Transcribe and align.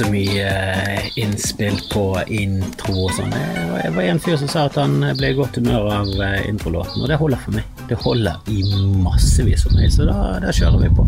Så 0.00 0.08
mye 0.08 0.44
eh, 0.48 1.08
innspill 1.20 1.76
på 1.92 2.04
intro 2.32 3.06
og 3.06 3.12
sånn. 3.18 3.32
Det 3.34 3.90
var- 3.94 4.06
en 4.10 4.20
fyr 4.22 4.38
som 4.40 4.48
sa 4.48 4.64
at 4.66 4.78
han 4.80 5.00
ble 5.18 5.30
i 5.32 5.36
godt 5.36 5.58
humør 5.60 5.90
av 5.92 6.08
eh, 6.24 6.48
introlåten, 6.48 7.02
og 7.02 7.08
det 7.10 7.18
holder 7.20 7.42
for 7.44 7.58
meg. 7.58 7.64
Det 7.90 7.98
holder 8.00 8.38
i 8.48 8.62
massevis 9.04 9.66
for 9.66 9.76
meg, 9.76 9.90
så 9.92 10.06
da, 10.08 10.16
da 10.40 10.54
kjører 10.56 10.80
vi 10.86 10.88
på. 10.96 11.04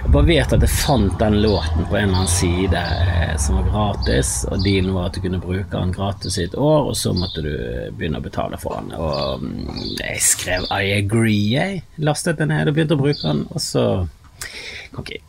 Jeg 0.00 0.12
bare 0.14 0.26
vet 0.30 0.52
at 0.56 0.64
jeg 0.64 0.72
fant 0.72 1.18
den 1.20 1.36
låten 1.42 1.84
på 1.90 1.98
en 1.98 2.08
eller 2.08 2.22
annen 2.22 2.30
side 2.32 2.80
eh, 2.80 3.34
som 3.42 3.58
var 3.60 3.68
gratis, 3.68 4.30
og 4.48 4.64
dealen 4.64 4.94
var 4.96 5.10
at 5.10 5.18
du 5.18 5.20
kunne 5.26 5.42
bruke 5.42 5.68
den 5.74 5.92
gratis 5.92 6.38
i 6.40 6.46
et 6.48 6.56
år, 6.56 6.88
og 6.90 6.96
så 6.96 7.12
måtte 7.14 7.44
du 7.44 7.52
begynne 7.98 8.18
å 8.22 8.24
betale 8.24 8.58
for 8.62 8.80
den. 8.80 8.94
Og 8.96 9.44
mm, 9.44 10.00
jeg 10.00 10.24
skrev 10.24 10.64
I 10.72 10.94
agree, 10.96 11.44
jeg. 11.52 11.84
Lastet 12.00 12.40
den 12.40 12.48
ned 12.54 12.72
og 12.72 12.78
begynte 12.78 12.96
å 12.96 13.02
bruke 13.04 13.20
den, 13.26 13.44
og 13.52 13.60
så 13.60 13.86
kan 14.94 15.04
ikke 15.04 15.20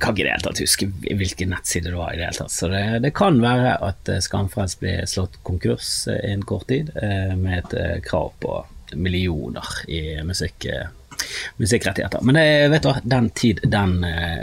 kan 0.00 0.16
ikke 0.16 0.26
i 0.26 0.42
det 0.42 0.62
huske 0.64 0.88
hvilken 1.16 1.52
nettside 1.54 1.90
det 1.90 1.96
var. 1.96 2.12
i 2.12 2.18
det 2.18 2.28
hele 2.28 2.38
tatt. 2.38 2.52
Så 2.52 2.68
det, 2.72 2.84
det 3.04 3.12
kan 3.16 3.40
være 3.42 3.76
at 3.84 4.08
eh, 4.08 4.22
Skamfrelst 4.24 4.80
blir 4.80 5.06
slått 5.08 5.40
konkurs 5.46 6.08
eh, 6.08 6.32
en 6.32 6.44
kort 6.46 6.68
tid, 6.68 6.92
eh, 6.96 7.34
med 7.36 7.60
et 7.74 8.04
krav 8.06 8.32
på 8.40 8.60
millioner 8.94 9.66
i 9.88 10.18
musikk, 10.26 10.66
musikkrettigheter. 11.60 12.24
Men 12.26 12.40
det, 12.40 12.46
vet 12.72 12.86
du 12.86 12.94
den 13.02 13.30
tid, 13.30 13.60
den 13.62 14.00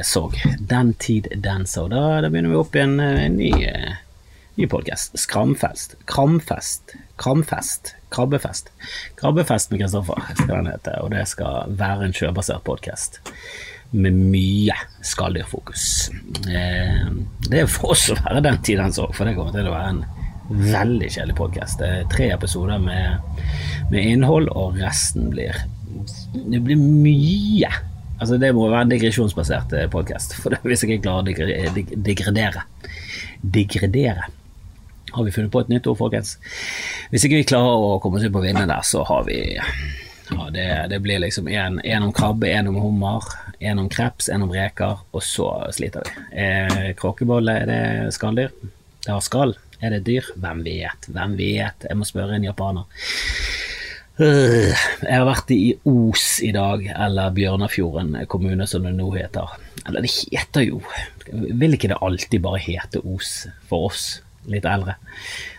så. 0.08 0.30
Den 0.60 0.94
tid, 0.94 1.28
den 1.44 1.66
så. 1.68 1.88
Da, 1.92 2.22
da 2.24 2.30
begynner 2.32 2.54
vi 2.54 2.62
opp 2.62 2.78
i 2.78 2.84
en, 2.86 3.00
en 3.04 3.36
ny, 3.36 3.52
eh, 3.68 3.98
ny 4.56 4.70
podkast. 4.72 5.18
Skramfest. 5.20 5.98
Kramfest. 6.08 6.96
Kramfest. 7.20 7.96
Krabbefest. 8.14 8.70
Krabbefest 9.20 9.74
med 9.74 9.82
Kristoffer 9.82 10.30
skal 10.38 10.54
den 10.54 10.70
hete, 10.72 10.94
og 11.04 11.12
det 11.12 11.26
skal 11.28 11.74
være 11.76 12.08
en 12.08 12.16
sjøbasert 12.16 12.64
podkast 12.64 13.20
med 13.92 14.14
mye 14.20 14.76
skalldyrfokus. 15.06 15.84
Eh, 16.50 17.08
det 17.48 17.62
er 17.64 17.70
for 17.72 17.94
oss 17.96 18.10
å 18.12 18.18
være 18.20 18.44
den 18.46 18.60
tiden 18.66 18.94
så, 18.96 19.08
for 19.16 19.26
det 19.30 19.36
kommer 19.38 19.56
til 19.56 19.70
å 19.70 19.74
være 19.76 19.94
en 19.96 20.04
veldig 20.72 21.10
kjedelig 21.12 21.36
podkast. 21.40 21.80
Det 21.82 21.88
er 22.02 22.10
tre 22.12 22.30
episoder 22.36 22.80
med, 22.84 23.20
med 23.92 24.04
innhold, 24.14 24.50
og 24.56 24.78
resten 24.80 25.30
blir 25.34 25.56
Det 26.34 26.60
blir 26.64 26.78
mye. 26.80 27.70
Altså 28.20 28.38
Det 28.42 28.50
må 28.56 28.68
være 28.70 28.86
en 28.86 28.92
digresjonsbasert 28.92 29.74
podkast, 29.94 30.34
for 30.42 30.56
hvis 30.64 30.84
jeg 30.84 30.98
ikke 30.98 31.06
klarer 31.08 31.22
å 31.22 31.74
dig- 31.76 31.94
digredere 32.06 32.64
Digredere. 33.42 34.26
Har 35.14 35.24
vi 35.24 35.32
funnet 35.32 35.52
på 35.54 35.62
et 35.64 35.70
nytt 35.72 35.88
ord, 35.88 35.98
folkens? 36.00 36.36
Hvis 37.12 37.24
ikke 37.28 37.40
vi 37.40 37.48
klarer 37.48 37.84
å 37.88 38.00
komme 38.04 38.18
oss 38.20 38.26
ut 38.28 38.34
på 38.34 38.42
vinden 38.44 38.68
der, 38.70 38.82
så 38.86 39.04
har 39.08 39.24
vi 39.28 39.38
ja, 39.56 40.48
det, 40.52 40.66
det 40.92 41.00
blir 41.06 41.22
liksom 41.24 41.48
én 41.48 42.04
om 42.04 42.12
krabbe, 42.14 42.50
en 42.52 42.68
om 42.74 42.80
hummer, 42.82 43.24
en 43.60 43.80
om 43.80 43.90
kreps, 43.90 44.30
en 44.30 44.44
om 44.46 44.52
reker, 44.54 45.00
og 45.12 45.24
så 45.26 45.48
sliter 45.76 46.06
vi. 46.06 46.26
Eh, 46.44 46.92
Kråkebolle, 47.00 47.56
er 47.64 47.70
det 47.70 48.14
skalldyr? 48.16 48.52
Det 49.06 49.14
har 49.14 49.24
skall. 49.26 49.56
Er 49.82 49.94
det 49.94 50.04
dyr? 50.08 50.26
Hvem 50.36 50.64
vet? 50.66 51.08
Hvem 51.14 51.36
vet? 51.38 51.86
Jeg 51.90 51.98
må 51.98 52.06
spørre 52.08 52.36
en 52.38 52.48
japaner. 52.48 52.86
Øh, 54.20 54.74
Jeg 55.04 55.14
har 55.14 55.26
vært 55.28 55.52
i 55.54 55.76
Os 55.86 56.40
i 56.42 56.52
dag, 56.52 56.86
eller 56.96 57.34
Bjørnafjorden 57.36 58.16
kommune 58.28 58.66
som 58.68 58.84
det 58.88 58.96
nå 58.98 59.12
heter. 59.14 59.54
Eller 59.88 60.02
det 60.02 60.12
heter 60.12 60.66
jo 60.66 60.82
Vil 61.32 61.78
ikke 61.78 61.88
det 61.92 62.00
alltid 62.02 62.42
bare 62.44 62.60
hete 62.60 63.00
Os 63.06 63.48
for 63.70 63.92
oss 63.92 64.22
litt 64.50 64.66
eldre? 64.66 64.96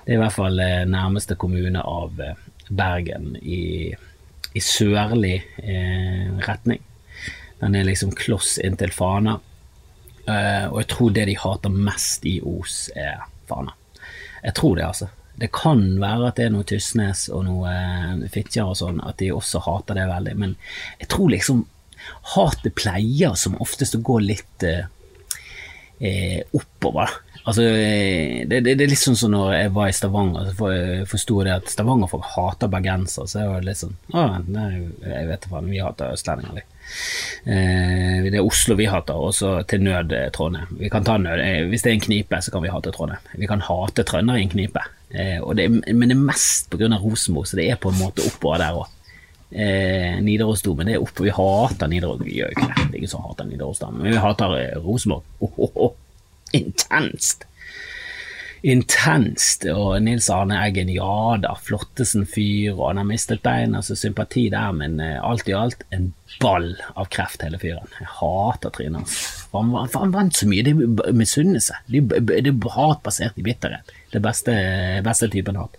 Det 0.05 0.13
er 0.15 0.19
i 0.19 0.21
hvert 0.25 0.35
fall 0.35 0.59
eh, 0.61 0.85
nærmeste 0.89 1.37
kommune 1.37 1.81
av 1.81 2.19
eh, 2.21 2.35
Bergen 2.69 3.37
i, 3.41 3.95
i 4.55 4.61
sørlig 4.61 5.39
eh, 5.63 6.35
retning. 6.45 6.83
Den 7.61 7.75
er 7.75 7.87
liksom 7.89 8.15
kloss 8.17 8.57
inntil 8.63 8.93
Fana. 8.95 9.39
Uh, 10.29 10.67
og 10.69 10.83
jeg 10.83 10.89
tror 10.93 11.15
det 11.17 11.29
de 11.31 11.39
hater 11.41 11.73
mest 11.73 12.27
i 12.29 12.39
Os, 12.45 12.89
er 12.95 13.25
Fana. 13.49 13.75
Jeg 14.43 14.55
tror 14.59 14.77
det, 14.77 14.85
altså. 14.87 15.09
Det 15.39 15.51
kan 15.55 15.83
være 16.03 16.29
at 16.29 16.39
det 16.39 16.49
er 16.49 16.53
noe 16.55 16.67
Tysnes 16.67 17.29
og 17.35 17.45
noe 17.47 17.73
uh, 17.73 18.29
Fitjar 18.35 18.73
og 18.73 18.79
sånn, 18.81 19.01
at 19.07 19.19
de 19.23 19.33
også 19.35 19.63
hater 19.65 19.99
det 19.99 20.07
veldig, 20.11 20.37
men 20.39 20.55
jeg 21.01 21.11
tror 21.15 21.33
liksom 21.33 21.65
hatet 22.35 22.77
pleier 22.79 23.35
som 23.39 23.59
oftest 23.63 23.97
å 23.99 24.05
gå 24.05 24.21
litt 24.23 24.67
uh, 24.69 24.85
oppover. 26.55 27.17
Altså, 27.49 27.63
eh, 27.65 28.43
det, 28.51 28.59
det, 28.67 28.75
det 28.77 28.85
er 28.85 28.91
litt 28.93 29.01
sånn 29.01 29.17
som 29.17 29.31
når 29.33 29.53
jeg 29.57 29.71
var 29.73 29.89
i 29.89 29.95
Stavanger, 29.97 30.51
så 30.51 30.57
for- 30.59 30.75
jeg 30.75 31.07
det 31.49 31.55
at 31.55 31.71
Stavanger-folk 31.73 32.27
hater 32.35 32.69
bergensere. 32.69 33.25
Så 33.31 33.41
jeg 33.41 33.49
var 33.49 33.65
litt 33.65 33.81
sånn 33.81 33.95
Å, 34.13 34.25
nei, 34.53 34.67
jeg 35.07 35.29
vet 35.31 35.47
faen, 35.49 35.71
vi 35.73 35.81
hater 35.81 36.13
østlendinger, 36.13 36.59
litt. 36.61 36.75
Eh, 37.49 38.29
det 38.29 38.39
er 38.41 38.45
Oslo 38.45 38.77
vi 38.79 38.87
hater, 38.89 39.17
og 39.17 39.33
så 39.37 39.55
til 39.69 39.83
nød 39.85 40.13
eh, 40.17 40.29
Trondheim. 40.35 40.71
Vi 40.81 40.89
kan 40.93 41.05
ta 41.05 41.17
nød, 41.21 41.41
eh, 41.45 41.63
Hvis 41.71 41.83
det 41.85 41.91
er 41.93 41.97
en 41.99 42.05
knipe, 42.07 42.41
så 42.45 42.53
kan 42.53 42.63
vi 42.65 42.73
hate 42.73 42.93
Trondheim. 42.93 43.21
Vi 43.41 43.49
kan 43.51 43.61
hate 43.65 44.05
trøndere 44.09 44.41
i 44.41 44.47
en 44.47 44.53
knipe. 44.53 44.85
Eh, 45.11 45.41
det, 45.57 45.69
men 45.95 46.09
det 46.09 46.17
er 46.17 46.23
mest 46.29 46.69
pga. 46.73 46.89
Rosenborg, 47.01 47.47
så 47.49 47.57
det 47.61 47.71
er 47.73 47.81
på 47.81 47.93
en 47.93 48.01
måte 48.01 48.25
oppover 48.29 48.59
der 48.65 48.77
òg. 48.83 48.89
Eh, 49.53 50.19
Nidarosdomen, 50.21 50.85
det 50.91 50.99
er 50.99 51.05
oppe. 51.05 51.25
Vi 51.25 51.33
hater 51.33 51.89
Nidaros. 51.89 52.21
Vi 52.21 52.37
gjør 52.41 52.51
jo 52.53 52.57
ikke 52.59 52.69
det. 52.69 52.83
Det 52.89 52.93
er 52.93 53.01
ingen 53.01 53.13
som 53.15 53.25
hater 53.25 53.49
Nidarosdomen, 53.49 54.03
men 54.05 54.13
vi 54.13 54.21
hater 54.21 54.57
eh, 54.59 54.77
Rosenborg. 54.85 55.25
Oh, 55.41 55.53
oh, 55.65 55.81
oh. 55.89 55.97
Intenst! 56.57 57.45
Intenst. 58.67 59.67
Og 59.71 60.01
Nils 60.03 60.27
Arne 60.35 60.59
Eggen, 60.65 60.91
ja 60.91 61.37
da, 61.43 61.53
flottesen 61.63 62.27
fyr, 62.27 62.75
og 62.75 62.89
han 62.89 63.03
har 63.03 63.07
mistet 63.07 63.43
bein, 63.45 63.77
altså 63.79 63.95
sympati 63.99 64.49
der, 64.51 64.73
men 64.75 64.99
eh, 65.03 65.19
alt 65.23 65.49
i 65.51 65.55
alt 65.55 65.85
en 65.95 66.11
ball 66.43 66.73
av 66.99 67.11
kreft, 67.15 67.45
hele 67.47 67.61
fyren. 67.63 67.87
Jeg 68.01 68.11
hater 68.19 68.75
trynet 68.75 69.03
hans. 69.03 69.19
Han, 69.55 69.73
han 69.95 70.15
vant 70.15 70.37
så 70.37 70.49
mye. 70.51 70.67
Det 70.67 70.75
er 70.75 71.17
misunnelse. 71.17 71.79
Det 71.89 72.03
er 72.19 72.53
hat 72.75 73.05
basert 73.07 73.39
i 73.39 73.47
bitterhet. 73.47 73.95
Det 74.13 74.23
beste, 74.25 74.55
beste 75.07 75.31
typen 75.33 75.61
hat. 75.61 75.79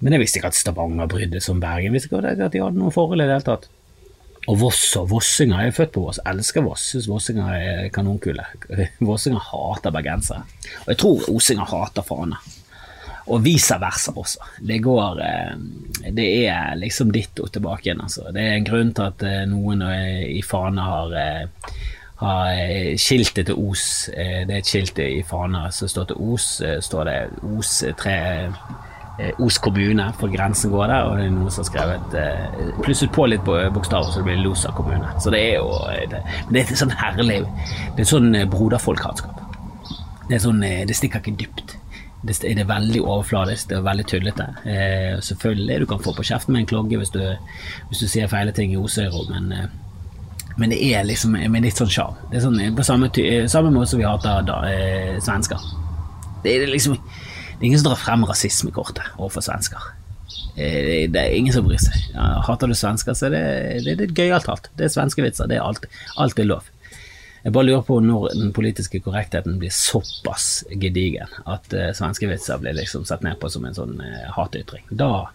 Men 0.00 0.16
jeg 0.16 0.24
visste 0.24 0.40
ikke 0.40 0.52
at 0.52 0.58
Stavanger 0.58 1.08
brydde 1.08 1.40
seg 1.40 1.56
om 1.56 1.62
Bergen. 1.62 1.88
Jeg 1.88 1.96
visste 1.96 2.12
ikke 2.12 2.34
at 2.34 2.52
de 2.52 2.64
hadde 2.64 2.80
noe 2.80 2.92
forhold 2.94 3.22
i 3.22 3.28
det 3.28 3.36
hele 3.38 3.46
tatt. 3.46 3.68
Og 4.46 4.60
Voss 4.60 4.82
og 5.00 5.08
Vossinger. 5.10 5.64
Jeg 5.64 5.72
er 5.72 5.74
født 5.74 5.94
på 5.96 6.04
Voss, 6.04 6.20
elsker 6.26 6.62
Voss. 6.62 6.84
Syns 6.92 7.08
Vossinger 7.10 7.48
er 7.56 7.88
kanonkule. 7.94 8.44
Vossinger 9.08 9.42
hater 9.42 9.94
bergensere. 9.94 10.44
Og 10.84 10.92
jeg 10.92 11.00
tror 11.02 11.26
Osinger 11.34 11.66
hater 11.72 12.06
Fana. 12.06 12.38
Og 13.26 13.42
vice 13.42 13.74
versa 13.82 14.12
også. 14.14 14.44
Det 14.62 14.78
går 14.84 15.20
eh, 15.24 16.12
Det 16.14 16.26
er 16.46 16.76
liksom 16.78 17.10
ditto 17.10 17.48
tilbake 17.50 17.88
igjen, 17.88 18.04
altså. 18.04 18.28
Det 18.30 18.42
er 18.42 18.54
en 18.54 18.68
grunn 18.68 18.92
til 18.94 19.08
at 19.08 19.24
eh, 19.26 19.42
noen 19.50 19.82
eh, 19.82 20.22
i 20.38 20.42
Fana 20.46 20.90
har 20.92 21.16
har 22.16 22.96
skiltet 22.96 23.50
til 23.50 23.58
Os. 23.60 24.06
Det 24.08 24.48
er 24.48 24.62
et 24.62 24.64
skilt 24.70 24.96
i 25.04 25.20
Fana 25.28 25.66
som 25.68 25.90
står 25.92 26.06
til 26.08 26.30
Os. 26.32 26.46
står 26.80 27.04
det 27.04 27.16
Os 27.58 27.72
tre 28.00 28.14
Os 29.40 29.56
kommune, 29.58 30.10
for 30.18 30.28
grensen 30.28 30.72
går 30.74 30.90
der, 30.92 31.06
og 31.08 31.16
det 31.16 31.24
er 31.24 31.32
noen 31.32 31.52
som 31.52 31.62
har 31.62 31.68
skrevet 31.70 32.16
eh, 32.20 32.72
Plusset 32.84 33.12
på 33.14 33.24
litt 33.30 33.44
på 33.46 33.56
bokstaver, 33.72 34.12
så 34.12 34.20
det 34.20 34.28
blir 34.28 34.42
Losa 34.44 34.72
kommune. 34.76 35.08
Så 35.22 35.32
det 35.32 35.40
er 35.40 35.54
jo 35.56 35.70
eh, 35.88 36.04
det, 36.12 36.20
det 36.52 36.62
er 36.62 36.80
sånn 36.82 36.92
herlig 37.00 37.40
Det 37.96 38.04
er 38.04 38.10
sånn 38.10 38.28
eh, 38.36 38.48
broderfolkhatskap. 38.52 39.40
Det 40.28 40.42
sånn 40.42 40.60
eh, 40.66 40.84
Det 40.88 40.98
stikker 40.98 41.24
ikke 41.24 41.40
dypt. 41.44 41.76
Det 42.26 42.36
det 42.42 42.58
er 42.58 42.68
veldig 42.68 43.00
overfladisk, 43.04 43.68
det 43.70 43.78
er 43.78 43.86
veldig 43.86 44.06
tullete. 44.10 44.46
Eh, 44.66 45.16
selvfølgelig, 45.22 45.80
du 45.80 45.86
kan 45.86 46.02
få 46.02 46.12
på 46.16 46.26
kjeften 46.26 46.52
med 46.52 46.64
en 46.64 46.70
klogge 46.74 46.98
hvis 47.00 47.12
du, 47.14 47.22
hvis 47.88 48.02
du 48.02 48.08
sier 48.10 48.28
feile 48.28 48.52
ting 48.52 48.72
i 48.74 48.80
Osøyro, 48.80 49.26
men 49.30 49.52
eh, 49.52 49.66
men 50.56 50.72
det 50.72 50.78
er 50.88 51.04
liksom 51.04 51.34
med 51.36 51.64
litt 51.66 51.76
sånn 51.76 51.90
sjarm. 51.92 52.16
Sånn, 52.40 52.56
på 52.76 52.84
samme, 52.86 53.10
samme 53.52 53.72
måte 53.74 53.90
som 53.90 54.00
vi 54.00 54.06
hater 54.08 54.46
da, 54.48 54.54
eh, 54.70 55.18
svensker. 55.20 55.60
Det 56.42 56.54
er 56.54 56.70
liksom 56.70 56.96
Det 57.56 57.64
er 57.64 57.70
ingen 57.70 57.80
som 57.80 57.88
drar 57.88 58.00
frem 58.00 58.24
rasismekortet 58.28 59.14
overfor 59.16 59.44
svensker. 59.44 59.84
Eh, 60.56 61.08
det 61.08 61.20
er 61.20 61.36
ingen 61.36 61.54
som 61.54 61.64
bryr 61.64 61.80
seg. 61.80 61.96
Ja, 62.12 62.42
hater 62.44 62.68
du 62.68 62.76
svensker, 62.76 63.16
så 63.16 63.30
det, 63.32 63.42
det, 63.84 63.96
det 64.00 64.10
er 64.10 64.16
gøyalt 64.16 64.48
alt. 64.52 64.68
Det 64.76 64.88
er 64.88 64.92
svenskevitser. 64.92 65.48
Det 65.48 65.56
er 65.56 65.64
alt, 65.64 65.88
alt 66.20 66.40
er 66.40 66.48
lov. 66.48 66.68
Jeg 67.46 67.54
bare 67.54 67.68
lurer 67.68 67.86
på 67.86 68.00
når 68.02 68.28
den 68.34 68.52
politiske 68.52 69.00
korrektheten 69.04 69.56
blir 69.60 69.70
såpass 69.70 70.64
gedigen 70.82 71.30
at 71.46 71.70
uh, 71.78 71.92
svenske 71.94 72.26
vitser 72.26 72.58
blir 72.58 72.74
liksom 72.74 73.04
sett 73.06 73.22
ned 73.22 73.38
på 73.38 73.48
som 73.52 73.64
en 73.68 73.76
sånn 73.76 74.00
uh, 74.02 74.24
hatytring. 74.34 74.82
Da, 74.90 75.28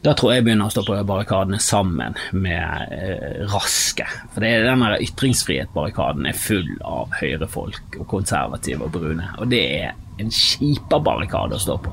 da 0.00 0.14
tror 0.16 0.32
jeg 0.32 0.46
begynner 0.46 0.70
å 0.70 0.72
stå 0.72 0.86
på 0.86 0.96
barrikadene 1.10 1.60
sammen 1.60 2.16
med 2.32 2.94
uh, 2.94 3.44
Raske. 3.52 4.08
For 4.32 4.40
det 4.40 4.54
er 4.54 4.70
denne 4.70 4.94
ytringsfrihetsbarrikaden 4.96 6.30
er 6.30 6.40
full 6.40 6.72
av 6.88 7.12
høyrefolk 7.20 8.00
og 8.00 8.08
konservative 8.14 8.88
og 8.88 8.96
brune. 8.96 9.28
Og 9.42 9.52
det 9.52 9.66
er 9.82 9.92
en 10.20 10.32
kjipa 10.34 11.00
barrikade 11.02 11.56
å 11.56 11.62
stå 11.62 11.78
på. 11.84 11.92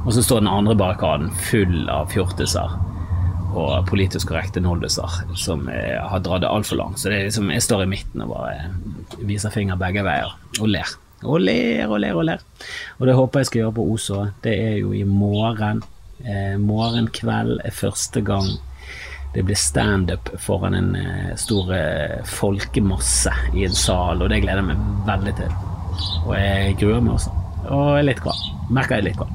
Og 0.00 0.14
så 0.16 0.22
står 0.24 0.40
den 0.42 0.52
andre 0.52 0.76
barrikaden 0.78 1.28
full 1.50 1.84
av 1.92 2.08
fjortiser 2.12 2.78
og 3.50 3.86
politisk 3.90 4.30
korrekte 4.30 4.62
noldiser 4.62 5.20
som 5.38 5.66
eh, 5.68 5.98
har 5.98 6.22
dratt 6.24 6.44
det 6.44 6.50
altfor 6.50 6.78
langt. 6.80 7.00
Så 7.00 7.10
det 7.10 7.18
er 7.18 7.28
liksom, 7.28 7.50
jeg 7.52 7.66
står 7.66 7.84
i 7.84 7.90
midten 7.90 8.24
og 8.24 8.32
bare 8.34 9.24
viser 9.26 9.52
finger 9.54 9.80
begge 9.80 10.04
veier 10.06 10.32
og 10.60 10.70
ler. 10.70 10.96
Og 11.26 11.42
ler 11.42 11.90
og 11.90 11.98
ler 12.00 12.16
og 12.16 12.26
ler. 12.30 12.44
Og 12.98 13.08
det 13.08 13.16
håper 13.18 13.42
jeg 13.42 13.50
skal 13.50 13.62
gjøre 13.64 13.76
på 13.76 13.86
Oso. 13.92 14.22
Det 14.44 14.54
er 14.54 14.78
jo 14.80 14.94
i 14.96 15.04
morgen. 15.04 15.82
Eh, 16.24 16.56
morgenkveld 16.60 17.60
er 17.64 17.76
første 17.76 18.22
gang 18.24 18.48
det 19.34 19.44
blir 19.46 19.58
standup 19.58 20.30
foran 20.42 20.74
en 20.74 20.94
eh, 20.96 21.36
stor 21.38 21.74
eh, 21.74 22.16
folkemasse 22.26 23.34
i 23.54 23.64
en 23.64 23.76
sal, 23.76 24.22
og 24.22 24.32
det 24.32 24.42
gleder 24.42 24.64
jeg 24.64 24.72
meg 24.72 25.06
veldig 25.06 25.36
til. 25.38 25.54
Og 26.24 26.34
jeg 26.34 26.74
gruer 26.80 27.04
meg 27.04 27.14
også. 27.18 27.39
Og 27.68 28.00
litt 28.04 28.22
hva. 28.24 28.34
Merker 28.72 29.00
jeg 29.00 29.10
litt 29.10 29.20
hva. 29.20 29.28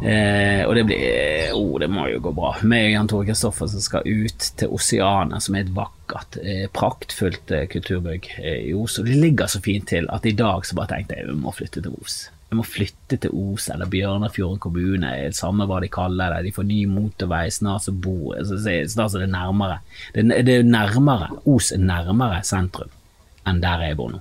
Eh, 0.00 0.62
og 0.64 0.72
det 0.78 0.86
blir 0.88 1.52
oh, 1.52 1.74
det 1.80 1.90
må 1.92 2.06
jo 2.08 2.22
gå 2.24 2.32
bra. 2.36 2.54
Meg 2.64 2.88
og 2.88 2.94
Jan 2.94 3.10
Tore 3.10 3.28
Kristoffersen 3.28 3.84
skal 3.84 4.06
ut 4.08 4.50
til 4.56 4.72
Oseanet, 4.72 5.44
som 5.44 5.56
er 5.56 5.66
et 5.66 5.72
vakkert, 5.76 6.40
eh, 6.40 6.66
praktfullt 6.72 7.52
eh, 7.52 7.66
kulturbygg 7.70 8.30
eh, 8.40 8.60
i 8.70 8.74
Os. 8.76 8.98
Og 9.00 9.08
det 9.08 9.18
ligger 9.20 9.50
så 9.50 9.60
fint 9.64 9.90
til 9.92 10.08
at 10.12 10.26
i 10.26 10.36
dag 10.36 10.64
så 10.64 10.78
bare 10.78 10.94
tenkte 10.94 11.20
jeg 11.20 11.28
vi 11.28 11.36
må 11.42 11.52
flytte 11.52 11.84
til 11.84 11.96
Os. 12.00 12.22
Vi 12.50 12.58
må 12.58 12.64
flytte 12.66 13.20
til 13.20 13.34
Os 13.52 13.68
eller 13.70 13.90
Bjørnafjorden 13.92 14.58
kommune, 14.62 15.12
samme 15.36 15.68
hva 15.70 15.82
de 15.84 15.92
kaller 15.92 16.34
det. 16.34 16.48
De 16.48 16.54
får 16.56 16.66
ny 16.66 16.80
motorvei, 16.90 17.44
snart 17.54 17.84
så 17.86 17.94
bor 17.94 18.40
Snart 18.40 19.12
så 19.12 19.20
det 19.20 19.28
nærmere. 19.30 19.82
Det, 20.16 20.24
det 20.48 20.56
er 20.56 20.66
nærmere. 20.66 21.28
Os 21.46 21.70
er 21.76 21.84
nærmere 21.84 22.40
sentrum 22.46 22.90
enn 23.48 23.60
der 23.62 23.84
jeg 23.86 23.96
bor 23.96 24.10
nå. 24.12 24.18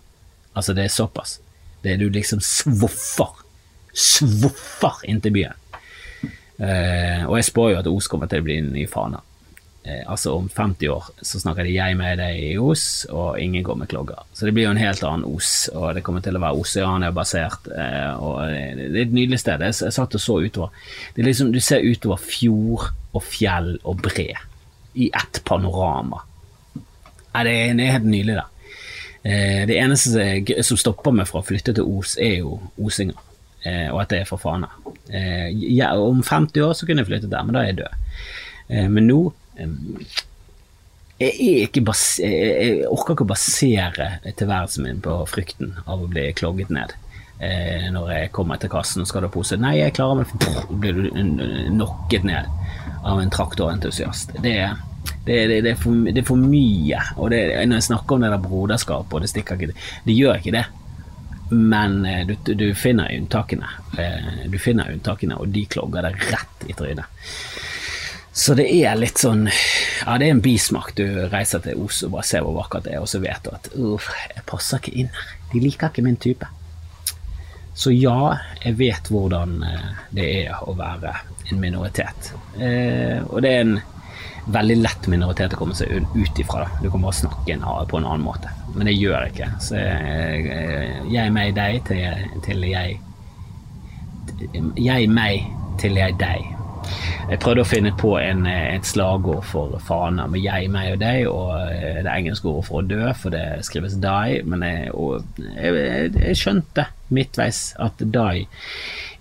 Altså, 0.55 0.73
det 0.75 0.85
er 0.85 0.93
såpass. 0.93 1.39
Det 1.83 1.93
er 1.93 2.01
du 2.01 2.09
liksom 2.13 2.41
svoffer. 2.43 3.31
Svoffer 3.93 5.01
inn 5.09 5.21
til 5.23 5.35
byen. 5.35 5.65
Eh, 6.59 7.23
og 7.23 7.37
jeg 7.39 7.47
spår 7.47 7.73
jo 7.73 7.79
at 7.79 7.87
Os 7.87 8.09
kommer 8.11 8.27
til 8.31 8.43
å 8.43 8.47
bli 8.47 8.59
en 8.59 8.71
ny 8.75 8.85
Fana. 8.91 9.21
Eh, 9.83 10.03
altså 10.11 10.33
om 10.35 10.49
50 10.51 10.89
år 10.91 11.05
så 11.23 11.39
snakker 11.39 11.63
de 11.63 11.71
jeg 11.77 11.95
med 11.97 12.19
deg 12.19 12.41
i 12.49 12.51
Os, 12.59 13.05
og 13.09 13.39
ingen 13.39 13.63
går 13.63 13.79
med 13.79 13.89
klogger. 13.91 14.25
Så 14.35 14.45
det 14.45 14.53
blir 14.57 14.67
jo 14.67 14.73
en 14.73 14.81
helt 14.81 15.03
annen 15.07 15.27
Os, 15.29 15.69
og 15.71 15.93
det 15.95 16.03
kommer 16.05 16.23
til 16.25 16.35
å 16.35 16.43
være 16.43 16.59
Oseania-basert. 16.59 17.71
Eh, 17.71 18.11
og 18.19 18.41
det 18.49 18.89
er 18.91 19.05
et 19.05 19.15
nydelig 19.15 19.39
sted. 19.41 19.63
Jeg, 19.63 19.79
jeg 19.87 19.95
satt 19.95 20.19
og 20.19 20.23
så 20.23 20.39
utover. 20.43 20.85
Det 21.15 21.23
er 21.23 21.31
liksom, 21.31 21.53
Du 21.55 21.61
ser 21.63 21.85
utover 21.87 22.19
fjord 22.21 22.89
og 23.15 23.25
fjell 23.25 23.77
og 23.87 24.03
bre 24.03 24.29
i 24.99 25.09
ett 25.15 25.41
panorama. 25.47 26.25
Ja, 27.31 27.43
det, 27.45 27.53
er, 27.53 27.91
helt 27.93 28.09
nydelig 28.09 28.35
der. 28.35 28.47
Eh, 29.23 29.65
det 29.67 29.75
eneste 29.79 30.63
som 30.63 30.79
stopper 30.79 31.15
meg 31.15 31.27
fra 31.27 31.41
å 31.41 31.47
flytte 31.47 31.75
til 31.75 31.87
Os, 31.99 32.15
er 32.21 32.39
jo 32.39 32.59
osinger. 32.79 33.19
Eh, 33.67 33.89
og 33.91 34.03
at 34.03 34.13
det 34.13 34.21
er 34.21 34.29
for 34.29 34.39
Fana. 34.39 34.69
Eh, 35.11 35.49
ja, 35.75 35.91
om 35.99 36.23
50 36.23 36.63
år 36.63 36.73
så 36.77 36.87
kunne 36.87 37.03
jeg 37.03 37.11
flyttet 37.11 37.33
der, 37.33 37.43
men 37.43 37.55
da 37.55 37.63
er 37.63 37.71
jeg 37.71 37.79
død. 37.81 38.09
Eh, 38.69 38.87
men 38.87 39.09
nå 39.09 39.19
jeg, 41.19 41.33
ikke 41.67 41.83
jeg, 41.83 42.85
orker 42.87 43.17
ikke 43.17 43.25
å 43.25 43.33
basere 43.33 44.05
tilværelsen 44.29 44.85
min 44.85 45.01
på 45.03 45.17
frykten 45.27 45.73
av 45.83 46.05
å 46.05 46.11
bli 46.11 46.29
klogget 46.33 46.71
ned. 46.71 46.95
når 47.91 48.09
jeg 48.11 48.31
kommer 48.35 48.57
til 48.59 48.67
kassen 48.67 49.01
og 49.01 49.07
skal 49.07 49.23
ha 49.23 49.29
pose. 49.31 49.55
Nei, 49.55 49.77
jeg 49.77 49.93
klarer 49.95 50.17
meg 50.19 50.79
blir 50.81 50.97
du 50.97 51.05
knocket 51.71 52.25
ned 52.27 52.47
av 53.07 53.19
en 53.19 53.31
traktorentusiast. 53.31 54.33
Det, 54.43 54.57
det, 55.25 55.47
det, 55.47 55.61
det, 55.61 55.71
er 55.71 55.79
for, 55.79 56.09
det 56.09 56.21
er 56.21 56.27
for 56.27 56.41
mye. 56.41 56.99
Og 57.17 57.31
når 57.31 57.75
jeg 57.77 57.87
snakker 57.89 58.15
om 58.15 58.25
det 58.25 58.31
der 58.33 58.43
broderskapet, 58.43 59.13
og 59.13 59.25
det 59.25 59.31
stikker 59.31 59.59
ikke 59.59 59.73
Det 60.05 60.15
gjør 60.15 60.39
ikke 60.41 60.55
det. 60.55 60.65
Men 61.49 62.05
eh, 62.05 62.27
du, 62.27 62.53
du, 62.53 62.75
finner 62.75 63.17
unntakene. 63.17 63.69
Eh, 63.97 64.45
du 64.45 64.59
finner 64.59 64.91
unntakene, 64.93 65.37
og 65.37 65.49
de 65.53 65.65
klogger 65.65 66.05
deg 66.05 66.21
rett 66.29 66.69
i 66.69 66.75
trynet. 66.77 67.09
Så 68.39 68.53
det 68.55 68.69
er 68.71 68.93
litt 68.95 69.19
sånn 69.19 69.47
Ja, 69.49 70.15
det 70.21 70.29
er 70.29 70.35
en 70.35 70.43
bismak. 70.45 70.93
Du 70.95 71.03
reiser 71.31 71.63
til 71.63 71.81
Os 71.81 72.03
og 72.05 72.13
bare 72.13 72.27
ser 72.29 72.45
hvor 72.45 72.55
vakkert 72.61 72.85
det 72.85 72.93
er, 72.95 73.01
og 73.01 73.09
så 73.09 73.21
vet 73.23 73.43
du 73.43 73.51
at 73.55 73.71
uff, 73.75 74.07
jeg 74.29 74.45
passer 74.47 74.79
ikke 74.79 74.95
inn 75.01 75.11
her. 75.15 75.35
De 75.49 75.63
liker 75.63 75.89
ikke 75.89 76.05
min 76.05 76.19
type. 76.21 76.47
Så 77.79 77.91
ja, 77.95 78.35
jeg 78.61 78.77
vet 78.79 79.09
hvordan 79.09 79.59
eh, 79.65 79.91
det 80.15 80.29
er 80.45 80.61
å 80.61 80.77
være 80.77 81.15
en 81.49 81.61
minoritet. 81.61 82.33
og 82.59 83.39
det 83.41 83.49
er 83.49 83.63
en 83.63 83.79
veldig 84.53 84.77
lett 84.81 85.07
minoritet 85.11 85.53
å 85.55 85.59
komme 85.59 85.77
seg 85.77 86.05
ut 86.15 86.41
ifra. 86.41 86.65
Da. 86.65 86.83
Du 86.83 86.89
kan 86.91 87.03
bare 87.03 87.17
snakke 87.17 87.57
på 87.89 87.99
en 87.99 88.07
annen 88.07 88.25
måte. 88.25 88.51
Men 88.75 88.89
det 88.89 88.97
gjør 88.97 89.25
jeg 89.25 89.33
ikke. 89.33 89.49
Så 89.65 89.79
jeg, 89.79 90.45
jeg 91.13 91.33
meg, 91.35 91.55
deg 91.57 91.81
til, 91.89 92.29
til 92.45 92.69
jeg 92.69 92.99
Jeg 94.77 95.09
meg 95.11 95.49
til 95.81 95.97
jeg 95.97 96.15
deg. 96.19 96.55
Jeg 97.29 97.39
prøvde 97.43 97.63
å 97.63 97.67
finne 97.67 97.91
på 97.97 98.15
en, 98.17 98.45
et 98.49 98.87
slagord 98.87 99.43
for 99.45 99.75
Fana 99.85 100.25
med 100.31 100.41
jeg, 100.41 100.69
meg 100.73 100.95
og 100.95 101.01
deg, 101.01 101.27
og 101.29 101.51
eh, 101.67 101.99
det 102.05 102.13
engelske 102.13 102.49
ordet 102.49 102.65
for 102.69 102.81
å 102.81 102.87
dø, 102.89 103.03
for 103.19 103.35
det 103.35 103.43
skrives 103.67 103.99
die. 104.01 104.39
Men 104.49 104.65
jeg, 104.65 104.89
jeg, 105.59 106.11
jeg 106.15 106.39
skjønte 106.39 106.87
midtveis 107.13 107.61
at 107.81 108.01
die 108.01 108.47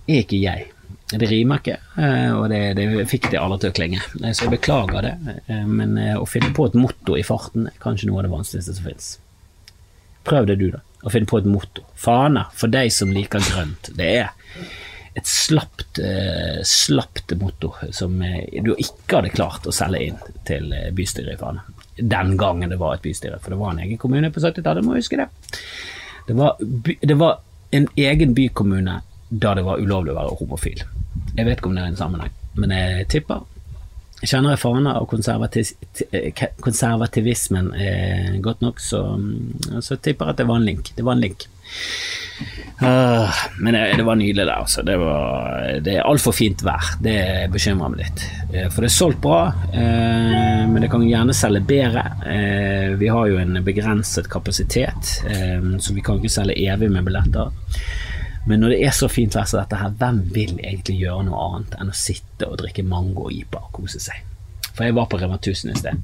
er 0.08 0.22
ikke 0.22 0.40
jeg. 0.40 0.70
Det 1.08 1.26
rimer 1.26 1.62
ikke, 1.62 1.76
eh, 1.96 2.32
og 2.36 2.50
det, 2.52 2.74
det 2.76 3.06
fikk 3.08 3.30
det 3.32 3.40
alle 3.40 3.56
til 3.60 3.72
å 3.72 3.76
klinge. 3.76 4.00
Eh, 4.20 4.32
så 4.36 4.44
jeg 4.44 4.58
beklager 4.58 5.06
det, 5.06 5.14
eh, 5.46 5.62
men 5.64 5.96
å 6.18 6.26
finne 6.28 6.52
på 6.56 6.66
et 6.68 6.76
motto 6.76 7.16
i 7.16 7.24
farten 7.24 7.70
er 7.70 7.78
kanskje 7.80 8.10
noe 8.10 8.20
av 8.20 8.26
det 8.26 8.32
vanskeligste 8.34 8.74
som 8.76 8.90
fins. 8.90 9.08
Prøv 10.28 10.50
det 10.50 10.58
du, 10.60 10.66
da. 10.74 10.82
Å 11.08 11.12
finne 11.14 11.30
på 11.30 11.40
et 11.40 11.48
motto. 11.48 11.86
Fana, 11.96 12.44
for 12.52 12.68
deg 12.68 12.92
som 12.92 13.14
liker 13.14 13.40
grønt. 13.40 13.88
Det 13.96 14.10
er 14.18 14.34
et 15.16 15.26
slapt, 15.26 15.98
slapt 16.68 17.32
motto 17.40 17.72
som 17.94 18.20
du 18.20 18.70
ikke 18.76 19.16
hadde 19.16 19.32
klart 19.32 19.66
å 19.66 19.74
selge 19.74 20.02
inn 20.10 20.20
til 20.46 20.68
bystyret 20.94 21.32
i 21.32 21.40
Fana. 21.40 21.64
Den 21.96 22.36
gangen 22.38 22.70
det 22.70 22.78
var 22.78 22.98
et 22.98 23.06
bystyre, 23.06 23.40
for 23.42 23.54
det 23.54 23.62
var 23.62 23.72
en 23.72 23.82
egen 23.86 23.98
kommune 23.98 24.30
på 24.34 24.42
70-tallet, 24.44 24.84
må 24.86 24.98
huske 24.98 25.18
det. 25.18 25.30
Det 26.28 26.36
var, 26.38 26.60
det 26.60 27.16
var 27.18 27.40
en 27.74 27.88
egen 27.96 28.36
bykommune 28.36 29.00
da 29.28 29.54
det 29.56 29.64
var 29.66 29.80
ulovlig 29.80 30.12
å 30.12 30.20
være 30.20 30.38
homofil. 30.42 30.84
Jeg 31.38 31.46
vet 31.46 31.60
ikke 31.60 31.70
om 31.70 31.78
det 31.78 31.84
er 31.84 31.92
en 31.92 32.00
sammenheng, 32.00 32.34
men 32.58 32.74
jeg 32.74 33.06
tipper. 33.14 33.46
Kjenner 34.18 34.56
jeg 34.56 34.58
fana 34.58 34.96
av 34.98 35.04
konservativ 35.06 35.68
konservativismen 36.64 37.68
eh, 37.78 38.32
godt 38.42 38.64
nok, 38.64 38.80
så, 38.82 39.04
så 39.78 39.94
tipper 40.02 40.26
jeg 40.26 40.34
at 40.34 40.40
det 40.40 40.48
var 40.48 40.58
en 40.58 40.66
link. 40.66 40.90
Det 40.96 41.06
var 41.06 41.14
en 41.14 41.22
link. 41.22 41.46
Uh, 42.82 43.30
men 43.58 43.74
det, 43.74 43.96
det, 43.96 44.02
var 44.06 44.18
nydelig 44.18 44.44
der, 44.46 44.56
altså. 44.56 44.82
Det, 44.82 44.96
var, 44.98 45.78
det 45.86 45.94
er 45.96 46.06
altfor 46.06 46.34
fint 46.34 46.62
vær. 46.66 46.92
Det 47.02 47.18
bekymrer 47.54 47.94
meg 47.94 48.02
litt. 48.04 48.26
Uh, 48.50 48.66
for 48.66 48.82
det 48.82 48.90
er 48.90 48.96
solgt 48.96 49.22
bra, 49.22 49.40
uh, 49.74 50.66
men 50.66 50.82
det 50.82 50.90
kan 50.90 51.06
gjerne 51.06 51.34
selge 51.36 51.62
bedre. 51.68 52.04
vi 52.98 53.08
har 53.14 53.30
jo 53.30 53.38
en 53.38 53.62
begrenset 53.64 54.26
kapasitet, 54.30 55.14
så 55.78 55.94
vi 55.94 56.02
kan 56.04 56.18
ikke 56.18 56.32
selge 56.32 56.58
evig 56.58 56.90
med 56.90 57.06
billetter. 57.06 57.50
Men 58.48 58.62
når 58.62 58.72
det 58.72 58.80
er 58.86 58.96
så 58.96 59.10
fint 59.12 59.36
vær 59.36 59.48
som 59.48 59.60
dette 59.60 59.76
her, 59.76 59.92
hvem 60.00 60.22
vil 60.32 60.56
egentlig 60.56 60.98
gjøre 61.02 61.26
noe 61.28 61.44
annet 61.50 61.76
enn 61.76 61.92
å 61.92 61.96
sitte 61.96 62.48
og 62.48 62.58
drikke 62.62 62.86
mango 62.86 63.28
og 63.28 63.70
kose 63.76 64.00
seg? 64.00 64.24
For 64.78 64.86
jeg 64.86 64.94
var 64.94 65.08
på 65.10 65.18
Rema 65.18 65.34
1000 65.40 65.72
i 65.72 65.78
sted, 65.80 66.02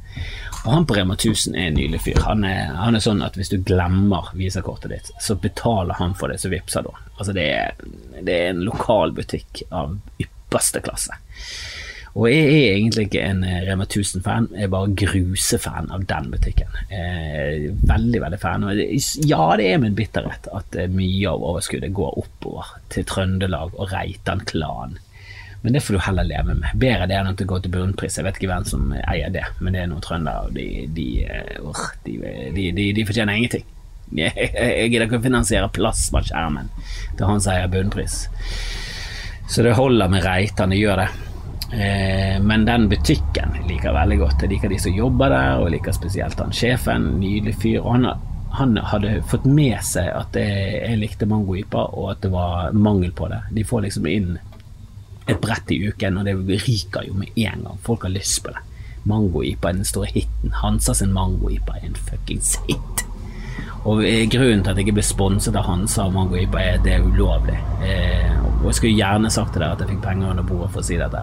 og 0.65 0.73
han 0.73 0.87
på 0.89 0.97
Rema 0.97 1.15
1000 1.15 1.55
er 1.55 1.69
en 1.69 1.77
nylig 1.79 2.01
fyr. 2.03 2.19
Han 2.27 2.43
er, 2.49 2.73
han 2.75 2.99
er 2.99 3.05
sånn 3.05 3.23
at 3.23 3.39
hvis 3.39 3.53
du 3.53 3.61
glemmer 3.63 4.33
visakortet 4.35 4.91
ditt, 4.91 5.13
så 5.23 5.37
betaler 5.39 5.95
han 6.01 6.17
for 6.19 6.33
det, 6.33 6.41
så 6.43 6.51
vippser 6.51 6.83
du. 6.83 6.91
Altså 7.15 7.37
det 7.37 7.45
er, 7.55 7.85
det 8.19 8.35
er 8.35 8.51
en 8.51 8.65
lokal 8.67 9.15
butikk 9.15 9.63
av 9.71 9.95
ypperste 10.19 10.83
klasse. 10.83 11.21
Og 12.15 12.29
jeg 12.31 12.43
er 12.47 12.77
egentlig 12.77 13.09
ikke 13.09 13.23
en 13.27 13.41
eh, 13.43 13.63
Rema 13.67 13.89
1000-fan, 13.89 14.47
jeg 14.55 14.69
er 14.69 14.71
bare 14.71 14.93
grusefan 15.01 15.89
av 15.91 16.05
den 16.07 16.29
butikken. 16.31 16.77
Eh, 16.87 17.73
veldig, 17.91 18.21
veldig 18.23 18.39
fan. 18.39 18.69
ja, 19.27 19.47
det 19.59 19.67
er 19.67 19.81
min 19.83 19.97
bitterhet 19.99 20.47
at 20.55 20.79
eh, 20.79 20.93
mye 20.93 21.33
av 21.33 21.43
overskuddet 21.43 21.91
går 21.97 22.21
oppover 22.23 22.71
til 22.95 23.09
Trøndelag 23.11 23.75
og 23.75 23.91
Reitan 23.91 24.45
Klan. 24.47 24.95
Men 25.65 25.75
det 25.75 25.83
får 25.83 25.97
du 25.97 26.05
heller 26.07 26.29
leve 26.29 26.55
med. 26.55 26.71
Bedre 26.79 27.11
det 27.11 27.19
enn 27.19 27.33
at 27.33 27.41
det 27.41 27.49
går 27.51 27.65
til 27.65 27.75
bunnpris. 27.75 28.21
Jeg 28.21 28.29
vet 28.29 28.39
ikke 28.39 28.53
hvem 28.53 28.67
som 28.69 28.95
eier 29.01 29.35
det, 29.35 29.47
men 29.59 29.75
det 29.75 29.83
er 29.83 29.91
noen 29.91 30.05
trøndere, 30.05 30.47
og 30.47 30.55
de, 30.55 30.87
de, 30.95 31.09
de, 32.55 32.89
de, 32.95 33.07
fortjener 33.09 33.41
ingenting. 33.41 33.67
Jeg 34.15 34.91
gidder 34.93 35.09
ikke 35.09 35.19
å 35.19 35.25
finansiere 35.25 35.73
plasmaskjermen 35.75 36.69
til 37.17 37.27
han 37.27 37.41
som 37.43 37.57
eier 37.57 37.73
bunnpris. 37.73 38.27
Så 39.51 39.65
det 39.67 39.75
holder 39.75 40.13
med 40.13 40.23
Reitan, 40.29 40.71
det 40.71 40.85
gjør 40.85 41.03
det. 41.03 41.13
Eh, 41.73 42.37
men 42.43 42.67
den 42.69 42.89
butikken 42.91 43.57
liker 43.69 43.91
jeg 43.91 43.97
veldig 43.97 44.21
godt. 44.21 44.45
Jeg 44.45 44.53
liker 44.55 44.73
de 44.73 44.79
som 44.85 44.95
jobber 44.95 45.33
der, 45.33 45.63
og 45.63 45.73
liker 45.73 45.97
spesielt 45.97 46.41
han 46.41 46.55
sjefen. 46.55 47.15
Nydelig 47.23 47.57
fyr. 47.63 47.81
Og 47.83 47.93
han 47.97 48.09
han 48.55 48.77
hadde 48.77 49.17
fått 49.27 49.49
med 49.51 49.81
seg 49.83 50.13
at 50.15 50.37
jeg, 50.39 50.77
jeg 50.79 50.99
likte 51.01 51.27
mangojipa, 51.27 51.89
og 51.91 52.13
at 52.13 52.21
det 52.23 52.31
var 52.31 52.77
mangel 52.79 53.11
på 53.11 53.27
det. 53.33 53.41
De 53.51 53.65
får 53.67 53.83
liksom 53.89 54.07
inn 54.07 54.37
et 55.27 55.41
brett 55.43 55.73
i 55.75 55.81
uken, 55.89 56.21
og 56.21 56.29
det 56.29 56.37
ryker 56.39 57.09
jo 57.09 57.17
med 57.19 57.35
en 57.35 57.65
gang. 57.67 57.81
Folk 57.83 58.07
har 58.07 58.15
lyst 58.15 58.45
på 58.45 58.55
det. 58.55 58.63
Mangojipa 59.11 59.73
er 59.73 59.81
den 59.81 59.89
store 59.89 60.13
hiten. 60.15 60.55
Hansa 60.63 60.95
sin 60.95 61.13
mangoipa 61.17 61.81
er 61.81 61.89
en 61.89 61.99
fuckings 61.99 62.55
hit. 62.69 63.05
Og 63.85 64.01
Grunnen 64.33 64.63
til 64.65 64.71
at 64.71 64.79
jeg 64.79 64.87
ikke 64.87 64.97
ble 64.97 65.05
sponset 65.05 65.57
av 65.61 65.67
Hansa 65.69 66.07
og 66.09 66.15
mangoipa, 66.15 66.61
er 66.61 66.79
at 66.79 66.85
det 66.87 66.95
er 66.97 67.05
ulovlig. 67.05 67.59
Eh, 67.85 68.31
og 68.63 68.71
Jeg 68.71 68.79
skulle 68.79 68.97
gjerne 68.97 69.31
sagt 69.31 69.53
til 69.53 69.61
dere 69.61 69.77
at 69.77 69.83
jeg 69.85 69.91
fikk 69.93 70.05
penger 70.07 70.31
under 70.33 70.47
bordet 70.49 70.71
for 70.73 70.81
å 70.81 70.87
si 70.87 70.97
dette. 70.97 71.21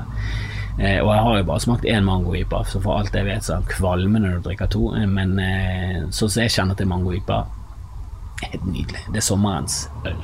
Eh, 0.77 1.00
og 1.03 1.10
jeg 1.12 1.24
har 1.25 1.38
jo 1.39 1.48
bare 1.50 1.63
smakt 1.65 1.88
én 1.89 2.06
mangoipa, 2.06 2.62
så 2.65 2.80
for 2.82 3.01
alt 3.01 3.15
jeg 3.18 3.27
vet 3.27 3.44
så 3.44 3.56
er 3.56 3.63
den 3.63 3.74
kvalme 3.74 4.22
når 4.22 4.38
du 4.38 4.46
drikker 4.46 4.70
to. 4.72 4.84
Eh, 4.96 5.08
men 5.10 5.34
eh, 5.41 5.98
sånn 6.13 6.32
som 6.32 6.44
jeg 6.44 6.53
kjenner 6.56 6.77
til 6.77 6.89
mango 6.91 7.15
ipa, 7.18 7.41
helt 8.46 8.70
nydelig. 8.70 9.03
Det 9.10 9.22
er 9.22 9.25
sommerens 9.25 9.84
øl. 10.06 10.22